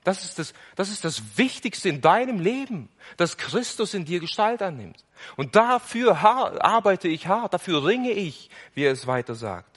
Das 0.03 0.23
ist 0.23 0.39
das, 0.39 0.53
das 0.75 0.89
ist 0.89 1.03
das 1.03 1.37
Wichtigste 1.37 1.89
in 1.89 2.01
deinem 2.01 2.39
Leben, 2.39 2.89
dass 3.17 3.37
Christus 3.37 3.93
in 3.93 4.05
dir 4.05 4.19
Gestalt 4.19 4.61
annimmt. 4.61 5.03
Und 5.35 5.55
dafür 5.55 6.17
arbeite 6.23 7.07
ich 7.07 7.27
hart, 7.27 7.53
dafür 7.53 7.85
ringe 7.85 8.11
ich, 8.11 8.49
wie 8.73 8.83
er 8.83 8.91
es 8.91 9.07
weiter 9.07 9.35
sagt. 9.35 9.74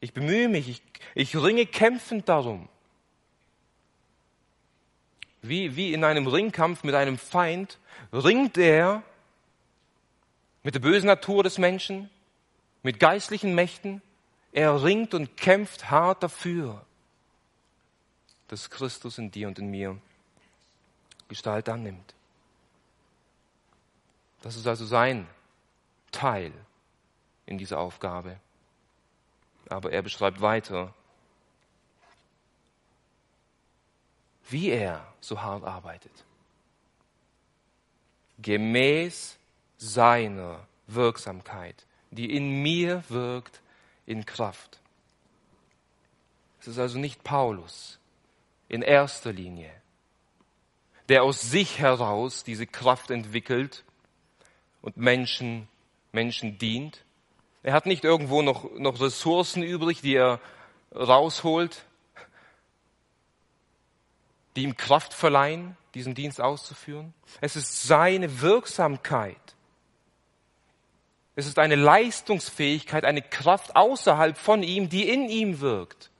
Ich 0.00 0.12
bemühe 0.12 0.48
mich, 0.48 0.68
ich, 0.68 0.82
ich 1.14 1.36
ringe 1.36 1.66
kämpfend 1.66 2.28
darum. 2.28 2.68
Wie, 5.42 5.76
wie 5.76 5.92
in 5.92 6.04
einem 6.04 6.26
Ringkampf 6.26 6.84
mit 6.84 6.94
einem 6.94 7.18
Feind 7.18 7.78
ringt 8.12 8.58
er 8.58 9.02
mit 10.62 10.74
der 10.74 10.80
bösen 10.80 11.06
Natur 11.06 11.42
des 11.42 11.58
Menschen, 11.58 12.10
mit 12.82 13.00
geistlichen 13.00 13.54
Mächten. 13.54 14.02
Er 14.52 14.82
ringt 14.82 15.14
und 15.14 15.36
kämpft 15.36 15.90
hart 15.90 16.22
dafür, 16.22 16.84
dass 18.48 18.68
Christus 18.68 19.18
in 19.18 19.30
dir 19.30 19.48
und 19.48 19.58
in 19.58 19.70
mir 19.70 19.96
Gestalt 21.28 21.68
annimmt. 21.68 22.14
Das 24.42 24.56
ist 24.56 24.66
also 24.66 24.84
sein 24.84 25.28
Teil 26.10 26.52
in 27.46 27.58
dieser 27.58 27.78
Aufgabe. 27.78 28.40
Aber 29.70 29.92
er 29.92 30.02
beschreibt 30.02 30.42
weiter, 30.42 30.92
wie 34.50 34.68
er 34.68 35.06
so 35.20 35.40
hart 35.40 35.64
arbeitet. 35.64 36.12
Gemäß 38.38 39.38
seiner 39.78 40.66
Wirksamkeit, 40.86 41.86
die 42.10 42.36
in 42.36 42.62
mir 42.62 43.02
wirkt 43.08 43.62
in 44.06 44.26
Kraft. 44.26 44.80
Es 46.60 46.68
ist 46.68 46.78
also 46.78 46.98
nicht 46.98 47.24
Paulus 47.24 47.98
in 48.68 48.82
erster 48.82 49.32
Linie, 49.32 49.72
der 51.08 51.22
aus 51.22 51.40
sich 51.40 51.78
heraus 51.78 52.44
diese 52.44 52.66
Kraft 52.66 53.10
entwickelt 53.10 53.84
und 54.82 54.96
Menschen, 54.96 55.68
Menschen 56.12 56.58
dient. 56.58 57.04
Er 57.62 57.72
hat 57.72 57.86
nicht 57.86 58.04
irgendwo 58.04 58.42
noch, 58.42 58.70
noch 58.78 59.00
Ressourcen 59.00 59.62
übrig, 59.62 60.00
die 60.00 60.14
er 60.14 60.40
rausholt, 60.94 61.84
die 64.56 64.62
ihm 64.62 64.76
Kraft 64.76 65.14
verleihen, 65.14 65.76
diesen 65.94 66.14
Dienst 66.14 66.40
auszuführen. 66.40 67.12
Es 67.40 67.56
ist 67.56 67.86
seine 67.86 68.40
Wirksamkeit. 68.40 69.36
Es 71.36 71.46
ist 71.46 71.58
eine 71.58 71.76
Leistungsfähigkeit, 71.76 73.04
eine 73.04 73.22
Kraft 73.22 73.76
außerhalb 73.76 74.36
von 74.36 74.62
ihm, 74.62 74.88
die 74.88 75.08
in 75.08 75.28
ihm 75.28 75.60
wirkt. 75.60 76.10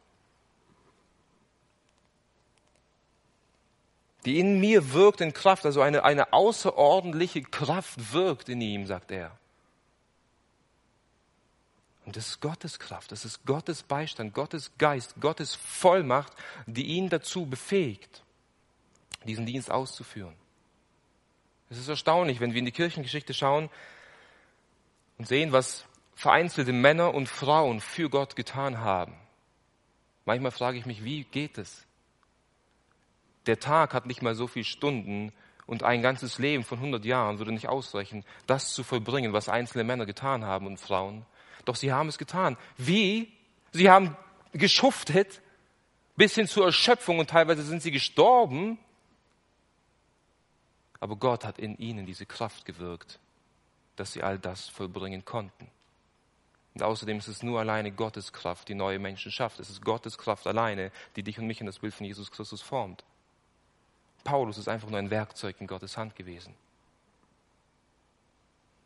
Die 4.24 4.38
in 4.38 4.60
mir 4.60 4.92
wirkt 4.92 5.20
in 5.22 5.32
Kraft, 5.32 5.64
also 5.64 5.80
eine, 5.80 6.04
eine 6.04 6.32
außerordentliche 6.32 7.42
Kraft 7.42 8.12
wirkt 8.12 8.48
in 8.48 8.60
ihm, 8.60 8.86
sagt 8.86 9.10
er. 9.10 9.32
Und 12.06 12.16
das 12.16 12.28
ist 12.28 12.40
Gottes 12.40 12.78
Kraft, 12.78 13.12
das 13.12 13.24
ist 13.24 13.44
Gottes 13.44 13.82
Beistand, 13.82 14.34
Gottes 14.34 14.72
Geist, 14.78 15.14
Gottes 15.20 15.54
Vollmacht, 15.54 16.32
die 16.66 16.86
ihn 16.86 17.08
dazu 17.08 17.46
befähigt, 17.46 18.22
diesen 19.24 19.46
Dienst 19.46 19.70
auszuführen. 19.70 20.34
Es 21.68 21.78
ist 21.78 21.88
erstaunlich, 21.88 22.40
wenn 22.40 22.52
wir 22.52 22.58
in 22.58 22.64
die 22.64 22.72
Kirchengeschichte 22.72 23.32
schauen 23.32 23.70
und 25.18 25.28
sehen, 25.28 25.52
was 25.52 25.84
vereinzelte 26.14 26.72
Männer 26.72 27.14
und 27.14 27.28
Frauen 27.28 27.80
für 27.80 28.10
Gott 28.10 28.34
getan 28.34 28.78
haben. 28.78 29.14
Manchmal 30.24 30.50
frage 30.50 30.78
ich 30.78 30.86
mich, 30.86 31.04
wie 31.04 31.24
geht 31.24 31.58
es? 31.58 31.86
Der 33.46 33.58
Tag 33.58 33.94
hat 33.94 34.06
nicht 34.06 34.20
mal 34.20 34.34
so 34.34 34.46
viele 34.46 34.64
Stunden 34.64 35.32
und 35.66 35.82
ein 35.82 36.02
ganzes 36.02 36.38
Leben 36.38 36.64
von 36.64 36.78
100 36.78 37.04
Jahren 37.04 37.38
würde 37.38 37.52
nicht 37.52 37.68
ausreichen, 37.68 38.24
das 38.46 38.74
zu 38.74 38.82
vollbringen, 38.82 39.32
was 39.32 39.48
einzelne 39.48 39.84
Männer 39.84 40.04
getan 40.04 40.44
haben 40.44 40.66
und 40.66 40.78
Frauen. 40.78 41.24
Doch 41.64 41.76
sie 41.76 41.92
haben 41.92 42.08
es 42.08 42.18
getan. 42.18 42.56
Wie? 42.76 43.32
Sie 43.72 43.90
haben 43.90 44.16
geschuftet 44.52 45.40
bis 46.16 46.34
hin 46.34 46.46
zur 46.46 46.66
Erschöpfung 46.66 47.18
und 47.18 47.30
teilweise 47.30 47.62
sind 47.62 47.82
sie 47.82 47.90
gestorben. 47.90 48.78
Aber 50.98 51.16
Gott 51.16 51.44
hat 51.44 51.58
in 51.58 51.76
ihnen 51.78 52.04
diese 52.04 52.26
Kraft 52.26 52.64
gewirkt, 52.64 53.18
dass 53.96 54.12
sie 54.12 54.22
all 54.22 54.38
das 54.38 54.68
vollbringen 54.68 55.24
konnten. 55.24 55.68
Und 56.74 56.82
außerdem 56.82 57.18
ist 57.18 57.28
es 57.28 57.42
nur 57.42 57.58
alleine 57.58 57.90
Gottes 57.90 58.32
Kraft, 58.32 58.68
die 58.68 58.74
neue 58.74 58.98
Menschen 58.98 59.32
schafft. 59.32 59.58
Es 59.60 59.70
ist 59.70 59.82
Gottes 59.82 60.18
Kraft 60.18 60.46
alleine, 60.46 60.92
die 61.16 61.22
dich 61.22 61.38
und 61.38 61.46
mich 61.46 61.60
in 61.60 61.66
das 61.66 61.78
Bild 61.78 61.94
von 61.94 62.06
Jesus 62.06 62.30
Christus 62.30 62.62
formt. 62.62 63.04
Paulus 64.24 64.58
ist 64.58 64.68
einfach 64.68 64.88
nur 64.88 64.98
ein 64.98 65.10
Werkzeug 65.10 65.56
in 65.60 65.66
Gottes 65.66 65.96
Hand 65.96 66.14
gewesen. 66.14 66.54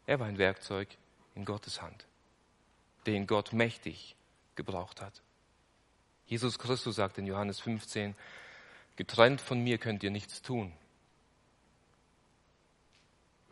Er 0.07 0.20
war 0.20 0.27
ein 0.27 0.39
Werkzeug 0.39 0.89
in 1.35 1.45
Gottes 1.45 1.83
Hand, 1.83 2.07
den 3.07 3.26
Gott 3.26 3.52
mächtig 3.52 4.16
gebraucht 4.55 5.00
hat. 5.00 5.22
Jesus 6.26 6.59
Christus 6.59 6.96
sagt 6.96 7.18
in 7.18 7.26
Johannes 7.26 7.61
15, 7.61 8.14
getrennt 8.96 9.40
von 9.40 9.62
mir 9.62 9.78
könnt 9.78 10.02
ihr 10.02 10.11
nichts 10.11 10.42
tun. 10.42 10.72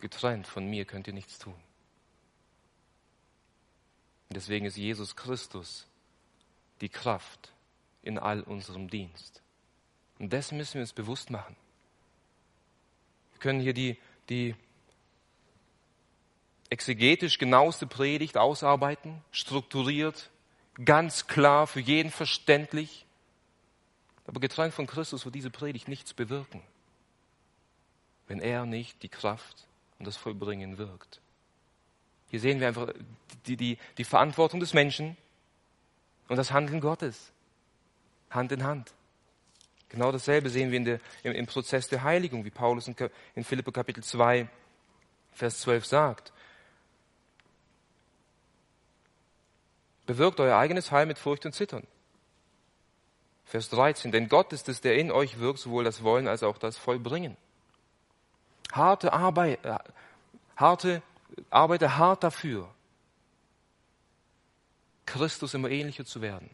Getrennt 0.01 0.47
von 0.47 0.67
mir 0.67 0.85
könnt 0.85 1.07
ihr 1.07 1.13
nichts 1.13 1.39
tun. 1.39 1.61
Deswegen 4.31 4.67
ist 4.67 4.77
Jesus 4.77 5.15
Christus 5.15 5.87
die 6.81 6.89
Kraft 6.89 7.53
in 8.03 8.19
all 8.19 8.41
unserem 8.43 8.89
Dienst. 8.89 9.43
Und 10.19 10.33
das 10.33 10.53
müssen 10.53 10.75
wir 10.75 10.81
uns 10.81 10.93
bewusst 10.93 11.31
machen 11.31 11.57
können 13.43 13.61
hier 13.61 13.75
die, 13.75 13.99
die 14.31 14.55
exegetisch 16.73 17.37
genaueste 17.37 17.87
Predigt 17.87 18.39
ausarbeiten, 18.39 19.23
strukturiert, 19.31 20.31
ganz 20.87 21.27
klar, 21.27 21.67
für 21.67 21.81
jeden 21.81 22.11
verständlich. 22.11 23.05
Aber 24.27 24.41
getrennt 24.41 24.73
von 24.73 24.87
Christus 24.87 25.27
wird 25.27 25.35
diese 25.35 25.51
Predigt 25.51 25.87
nichts 25.87 26.15
bewirken, 26.15 26.63
wenn 28.27 28.41
er 28.41 28.65
nicht 28.65 29.03
die 29.03 29.11
Kraft 29.11 29.69
und 29.99 30.07
das 30.07 30.17
Vollbringen 30.17 30.79
wirkt. 30.79 31.21
Hier 32.31 32.41
sehen 32.41 32.59
wir 32.59 32.69
einfach 32.69 32.89
die, 33.47 33.59
die, 33.59 33.77
die 33.99 34.05
Verantwortung 34.05 34.59
des 34.59 34.73
Menschen 34.73 35.19
und 36.29 36.37
das 36.37 36.53
Handeln 36.53 36.81
Gottes. 36.81 37.33
Hand 38.31 38.51
in 38.51 38.65
Hand. 38.65 38.95
Genau 39.91 40.11
dasselbe 40.11 40.49
sehen 40.49 40.71
wir 40.71 40.79
in 40.79 40.87
der, 40.87 41.01
im, 41.23 41.33
im, 41.33 41.47
Prozess 41.47 41.89
der 41.89 42.03
Heiligung, 42.03 42.47
wie 42.47 42.51
Paulus 42.51 42.89
in, 42.89 42.97
in 43.35 43.45
Philippe 43.45 43.73
Kapitel 43.73 44.03
2, 44.03 44.49
Vers 45.33 45.61
12 45.61 45.85
sagt. 45.85 46.33
Bewirkt 50.07 50.41
euer 50.41 50.57
eigenes 50.57 50.91
Heil 50.91 51.07
mit 51.07 51.19
Furcht 51.19 51.47
und 51.47 51.53
Zittern. 51.53 51.87
Vers 53.45 53.69
13. 53.71 54.13
Denn 54.13 54.29
Gott 54.29 54.53
ist 54.53 54.69
es, 54.69 54.81
der 54.81 54.97
in 54.97 55.11
euch 55.11 55.39
wirkt, 55.39 55.59
sowohl 55.59 55.85
das 55.85 56.03
Wollen 56.03 56.27
als 56.27 56.43
auch 56.43 56.59
das 56.59 56.79
Vollbringen. 56.79 57.37
Harte 58.73 59.13
Arbeit, 59.13 59.65
äh, 59.65 59.79
harte, 60.57 61.03
arbeite 61.51 61.99
hart 61.99 62.25
dafür, 62.25 62.69
Christus 65.05 65.53
immer 65.53 65.71
ähnlicher 65.71 66.07
zu 66.07 66.23
werden. 66.23 66.49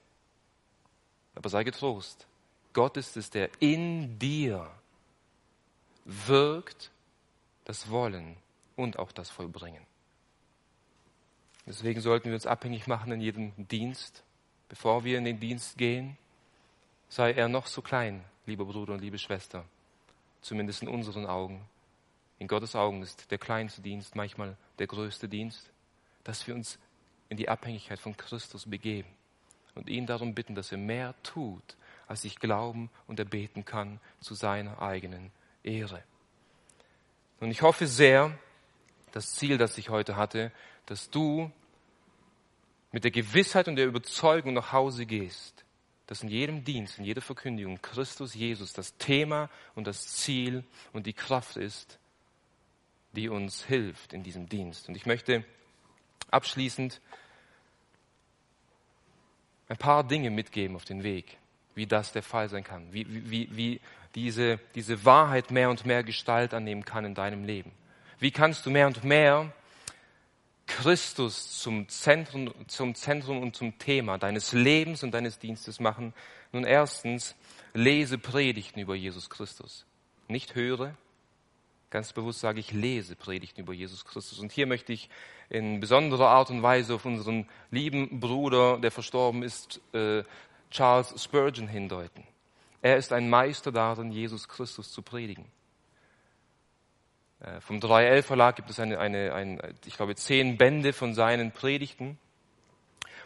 Aber 1.35 1.49
sei 1.49 1.63
getrost. 1.63 2.27
Gott 2.73 2.97
ist 2.97 3.17
es, 3.17 3.31
der 3.31 3.51
in 3.61 4.19
dir 4.19 4.69
wirkt, 6.05 6.91
das 7.65 7.91
Wollen 7.91 8.37
und 8.77 8.99
auch 8.99 9.13
das 9.13 9.31
Vollbringen. 9.31 9.88
Deswegen 11.69 12.01
sollten 12.01 12.31
wir 12.31 12.35
uns 12.35 12.47
abhängig 12.47 12.87
machen 12.87 13.13
in 13.13 13.21
jedem 13.21 13.53
Dienst, 13.69 14.23
bevor 14.71 15.05
wir 15.05 15.19
in 15.19 15.25
den 15.27 15.39
Dienst 15.39 15.77
gehen. 15.77 16.17
Sei 17.11 17.33
er 17.33 17.49
noch 17.49 17.67
so 17.67 17.83
klein, 17.83 18.25
lieber 18.47 18.65
Bruder 18.65 18.95
und 18.95 19.03
liebe 19.03 19.19
Schwester, 19.19 19.67
zumindest 20.41 20.83
in 20.83 20.89
unseren 20.89 21.27
Augen. 21.27 21.61
In 22.39 22.49
Gottes 22.49 22.75
Augen 22.75 23.03
ist 23.03 23.31
der 23.31 23.37
kleinste 23.37 23.83
Dienst 23.83 24.17
manchmal 24.17 24.57
der 24.79 24.87
größte 24.87 25.29
Dienst, 25.29 25.71
dass 26.25 26.47
wir 26.47 26.55
uns 26.55 26.79
in 27.29 27.37
die 27.37 27.51
Abhängigkeit 27.51 27.99
von 27.99 28.17
Christus 28.17 28.65
begeben 28.65 29.09
und 29.75 29.91
ihn 29.91 30.07
darum 30.07 30.35
bitten, 30.35 30.55
dass 30.55 30.73
er 30.73 30.79
mehr 30.79 31.15
tut, 31.23 31.77
als 32.07 32.25
ich 32.25 32.39
glauben 32.39 32.89
und 33.07 33.19
erbeten 33.19 33.67
kann 33.67 34.01
zu 34.21 34.35
seiner 34.35 34.81
eigenen 34.81 35.31
Ehre. 35.63 36.03
Und 37.41 37.51
ich 37.51 37.61
hoffe 37.61 37.87
sehr, 37.87 38.33
das 39.13 39.35
Ziel, 39.35 39.59
das 39.59 39.77
ich 39.77 39.91
heute 39.91 40.17
hatte, 40.17 40.51
dass 40.87 41.11
du 41.11 41.53
mit 42.93 43.05
der 43.05 43.11
Gewissheit 43.11 43.69
und 43.69 43.77
der 43.77 43.87
Überzeugung 43.87 44.55
nach 44.55 44.73
Hause 44.73 45.07
gehst, 45.07 45.65
dass 46.07 46.23
in 46.23 46.29
jedem 46.29 46.65
Dienst, 46.65 46.99
in 46.99 47.05
jeder 47.05 47.21
Verkündigung 47.21 47.81
Christus 47.83 48.35
Jesus 48.35 48.73
das 48.73 48.97
Thema 48.97 49.51
und 49.75 49.87
das 49.87 50.07
Ziel 50.07 50.65
und 50.93 51.07
die 51.07 51.13
Kraft 51.13 51.57
ist, 51.57 51.99
die 53.13 53.29
uns 53.29 53.65
hilft 53.65 54.13
in 54.13 54.23
diesem 54.23 54.49
Dienst. 54.49 54.89
Und 54.89 54.97
ich 54.97 55.05
möchte 55.05 55.45
abschließend 56.31 57.01
ein 59.69 59.77
paar 59.77 60.03
Dinge 60.03 60.31
mitgeben 60.31 60.77
auf 60.77 60.85
den 60.85 61.03
Weg, 61.03 61.37
wie 61.75 61.87
das 61.87 62.13
der 62.13 62.23
Fall 62.23 62.49
sein 62.49 62.65
kann, 62.65 62.93
wie, 62.93 63.07
wie, 63.31 63.49
wie 63.55 63.81
diese, 64.15 64.59
diese 64.75 65.05
Wahrheit 65.05 65.51
mehr 65.51 65.69
und 65.69 65.85
mehr 65.85 66.03
Gestalt 66.03 66.55
annehmen 66.55 66.85
kann 66.85 67.05
in 67.05 67.15
deinem 67.15 67.45
Leben. 67.45 67.73
Wie 68.19 68.31
kannst 68.31 68.65
du 68.65 68.71
mehr 68.71 68.87
und 68.87 69.05
mehr 69.05 69.53
Christus 70.69 71.59
zum 71.59 71.89
Zentrum, 71.89 72.55
zum 72.69 72.95
Zentrum 72.95 73.43
und 73.43 73.57
zum 73.57 73.79
Thema 73.79 74.19
deines 74.19 74.53
Lebens 74.53 75.03
und 75.03 75.11
deines 75.13 75.39
Dienstes 75.39 75.81
machen? 75.81 76.15
Nun 76.53 76.65
erstens, 76.65 77.35
lese 77.75 78.19
Predigten 78.19 78.81
über 78.81 78.95
Jesus 78.95 79.29
Christus. 79.29 79.85
Nicht 80.29 80.55
höre, 80.55 80.95
ganz 81.91 82.13
bewusst 82.13 82.41
sage 82.41 82.61
ich, 82.61 82.73
lese 82.73 83.17
Predigten 83.17 83.63
über 83.63 83.73
Jesus 83.73 84.05
Christus. 84.05 84.39
Und 84.39 84.53
hier 84.53 84.67
möchte 84.67 84.93
ich 84.93 85.09
in 85.49 85.81
besonderer 85.81 86.29
Art 86.29 86.51
und 86.51 86.63
Weise 86.63 86.95
auf 86.95 87.05
unseren 87.05 87.49
lieben 87.71 88.21
Bruder, 88.21 88.79
der 88.79 88.91
verstorben 88.91 89.43
ist, 89.43 89.81
äh, 89.93 90.23
Charles 90.71 91.15
Spurgeon 91.23 91.67
hindeuten. 91.67 92.25
Er 92.83 92.97
ist 92.97 93.13
ein 93.13 93.29
Meister 93.31 93.73
darin, 93.73 94.13
Jesus 94.13 94.49
Christus 94.49 94.93
zu 94.93 95.03
predigen. 95.03 95.47
Äh, 97.41 97.61
vom 97.61 97.79
3L 97.79 98.23
Verlag 98.23 98.57
gibt 98.57 98.71
es 98.71 98.81
eine, 98.81 98.99
eine, 98.99 99.33
eine, 99.33 99.75
ich 99.87 99.97
glaube, 99.97 100.17
zehn 100.17 100.57
Bände 100.57 100.93
von 100.93 101.15
seinen 101.15 101.53
Predigten. 101.53 102.19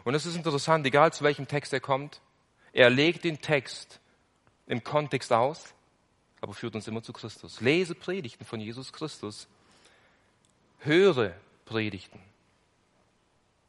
Und 0.04 0.14
es 0.14 0.26
ist 0.26 0.36
interessant, 0.36 0.84
egal 0.86 1.12
zu 1.12 1.24
welchem 1.24 1.48
Text 1.48 1.72
er 1.72 1.80
kommt, 1.80 2.20
er 2.72 2.90
legt 2.90 3.24
den 3.24 3.40
Text 3.40 4.00
im 4.66 4.82
Kontext 4.82 5.32
aus, 5.32 5.74
aber 6.40 6.54
führt 6.54 6.74
uns 6.74 6.88
immer 6.88 7.02
zu 7.02 7.12
Christus. 7.12 7.60
Lese 7.60 7.94
Predigten 7.94 8.44
von 8.44 8.60
Jesus 8.60 8.92
Christus. 8.92 9.48
Höre 10.80 11.34
Predigten. 11.64 12.18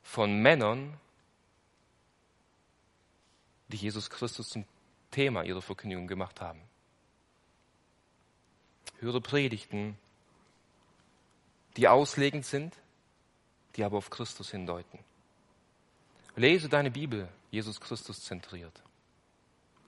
von 0.03 0.41
Männern, 0.41 0.93
die 3.69 3.77
Jesus 3.77 4.09
Christus 4.09 4.49
zum 4.49 4.65
Thema 5.09 5.43
ihrer 5.43 5.61
Verkündigung 5.61 6.07
gemacht 6.07 6.41
haben. 6.41 6.59
Höre 8.99 9.21
Predigten, 9.21 9.97
die 11.77 11.87
auslegend 11.87 12.45
sind, 12.45 12.75
die 13.75 13.83
aber 13.83 13.97
auf 13.97 14.09
Christus 14.09 14.51
hindeuten. 14.51 14.99
Lese 16.35 16.69
deine 16.69 16.91
Bibel, 16.91 17.27
Jesus 17.51 17.79
Christus 17.79 18.23
zentriert. 18.23 18.81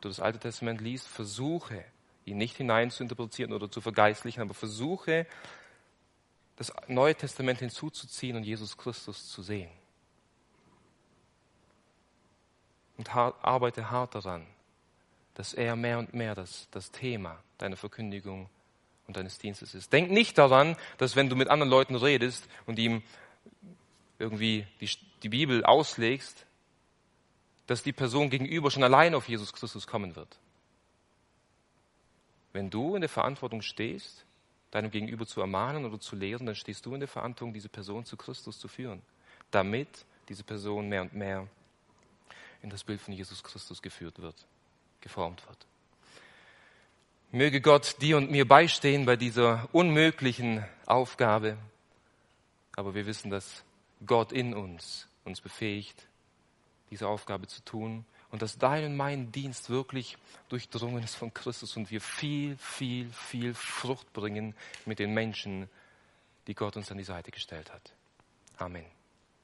Du 0.02 0.10
das 0.10 0.20
Alte 0.20 0.40
Testament 0.40 0.82
liest, 0.82 1.08
versuche, 1.08 1.84
ihn 2.26 2.38
nicht 2.38 2.58
hinein 2.58 2.92
zu 2.92 3.04
interpretieren 3.04 3.54
oder 3.54 3.70
zu 3.70 3.82
vergeistlichen, 3.82 4.42
aber 4.42 4.54
versuche, 4.54 5.26
das 6.56 6.72
Neue 6.88 7.16
Testament 7.16 7.60
hinzuzuziehen 7.60 8.38
und 8.38 8.44
Jesus 8.44 8.78
Christus 8.78 9.30
zu 9.30 9.42
sehen. 9.42 9.70
Und 12.98 13.14
arbeite 13.14 13.92
hart 13.92 14.16
daran, 14.16 14.48
dass 15.34 15.54
er 15.54 15.76
mehr 15.76 16.00
und 16.00 16.14
mehr 16.14 16.34
das, 16.34 16.68
das 16.72 16.92
Thema 16.92 17.44
deiner 17.58 17.76
Verkündigung 17.76 18.50
und 19.08 19.18
deines 19.18 19.38
Dienstes 19.38 19.76
ist. 19.76 19.94
Denk 19.94 20.12
nicht 20.12 20.38
daran, 20.38 20.76
dass 20.98 21.16
wenn 21.16 21.30
du 21.30 21.36
mit 21.36 21.50
anderen 21.50 21.70
Leuten 21.70 21.96
redest 21.96 22.48
und 22.66 22.80
ihm 22.80 23.04
irgendwie 24.20 24.66
die, 24.82 24.90
die 25.24 25.30
Bibel 25.30 25.64
auslegst, 25.64 26.46
dass 27.68 27.84
die 27.84 27.94
Person 27.94 28.30
gegenüber 28.30 28.72
schon 28.72 28.84
allein 28.84 29.16
auf 29.16 29.28
Jesus 29.28 29.54
Christus 29.54 29.88
kommen 29.88 30.16
wird. 30.16 30.38
Wenn 32.54 32.70
du 32.70 32.96
in 32.96 33.02
der 33.02 33.10
Verantwortung 33.10 33.62
stehst, 33.62 34.24
deinem 34.72 34.92
Gegenüber 34.92 35.26
zu 35.26 35.42
ermahnen 35.42 35.86
oder 35.86 36.00
zu 36.00 36.16
lehren, 36.16 36.46
dann 36.46 36.56
stehst 36.56 36.86
du 36.86 36.94
in 36.94 37.00
der 37.00 37.10
Verantwortung, 37.10 37.54
diese 37.54 37.70
Person 37.70 38.06
zu 38.06 38.18
Christus 38.18 38.60
zu 38.60 38.68
führen, 38.68 39.02
damit 39.52 40.06
diese 40.30 40.44
Person 40.44 40.88
mehr 40.90 41.02
und 41.02 41.14
mehr 41.14 41.48
in 42.62 42.70
das 42.70 42.84
Bild 42.84 43.02
von 43.02 43.14
Jesus 43.14 43.44
Christus 43.44 43.82
geführt 43.82 44.20
wird, 44.22 44.36
geformt 45.02 45.46
wird. 45.48 45.66
Möge 47.32 47.62
Gott 47.62 48.02
dir 48.02 48.18
und 48.18 48.32
mir 48.32 48.48
beistehen 48.48 49.06
bei 49.06 49.16
dieser 49.16 49.68
unmöglichen 49.74 50.64
Aufgabe, 50.86 51.58
aber 52.76 52.96
wir 52.96 53.06
wissen, 53.06 53.30
dass 53.30 53.64
Gott 54.06 54.32
in 54.32 54.54
uns 54.54 55.08
uns 55.26 55.42
befähigt, 55.42 56.08
diese 56.92 57.08
Aufgabe 57.08 57.48
zu 57.48 57.64
tun 57.64 58.06
und 58.32 58.42
dass 58.42 58.58
dein 58.58 58.86
und 58.86 58.96
mein 58.96 59.32
Dienst 59.32 59.70
wirklich 59.70 60.18
durchdrungen 60.50 61.04
ist 61.04 61.16
von 61.16 61.34
Christus 61.34 61.76
und 61.78 61.90
wir 61.92 62.02
viel, 62.02 62.58
viel, 62.58 63.12
viel 63.12 63.54
Frucht 63.54 64.14
bringen 64.14 64.56
mit 64.86 65.00
den 65.00 65.14
Menschen, 65.14 65.70
die 66.48 66.54
Gott 66.54 66.78
uns 66.78 66.92
an 66.92 66.98
die 66.98 67.04
Seite 67.04 67.32
gestellt 67.32 67.72
hat. 67.74 67.94
Amen. 68.58 68.86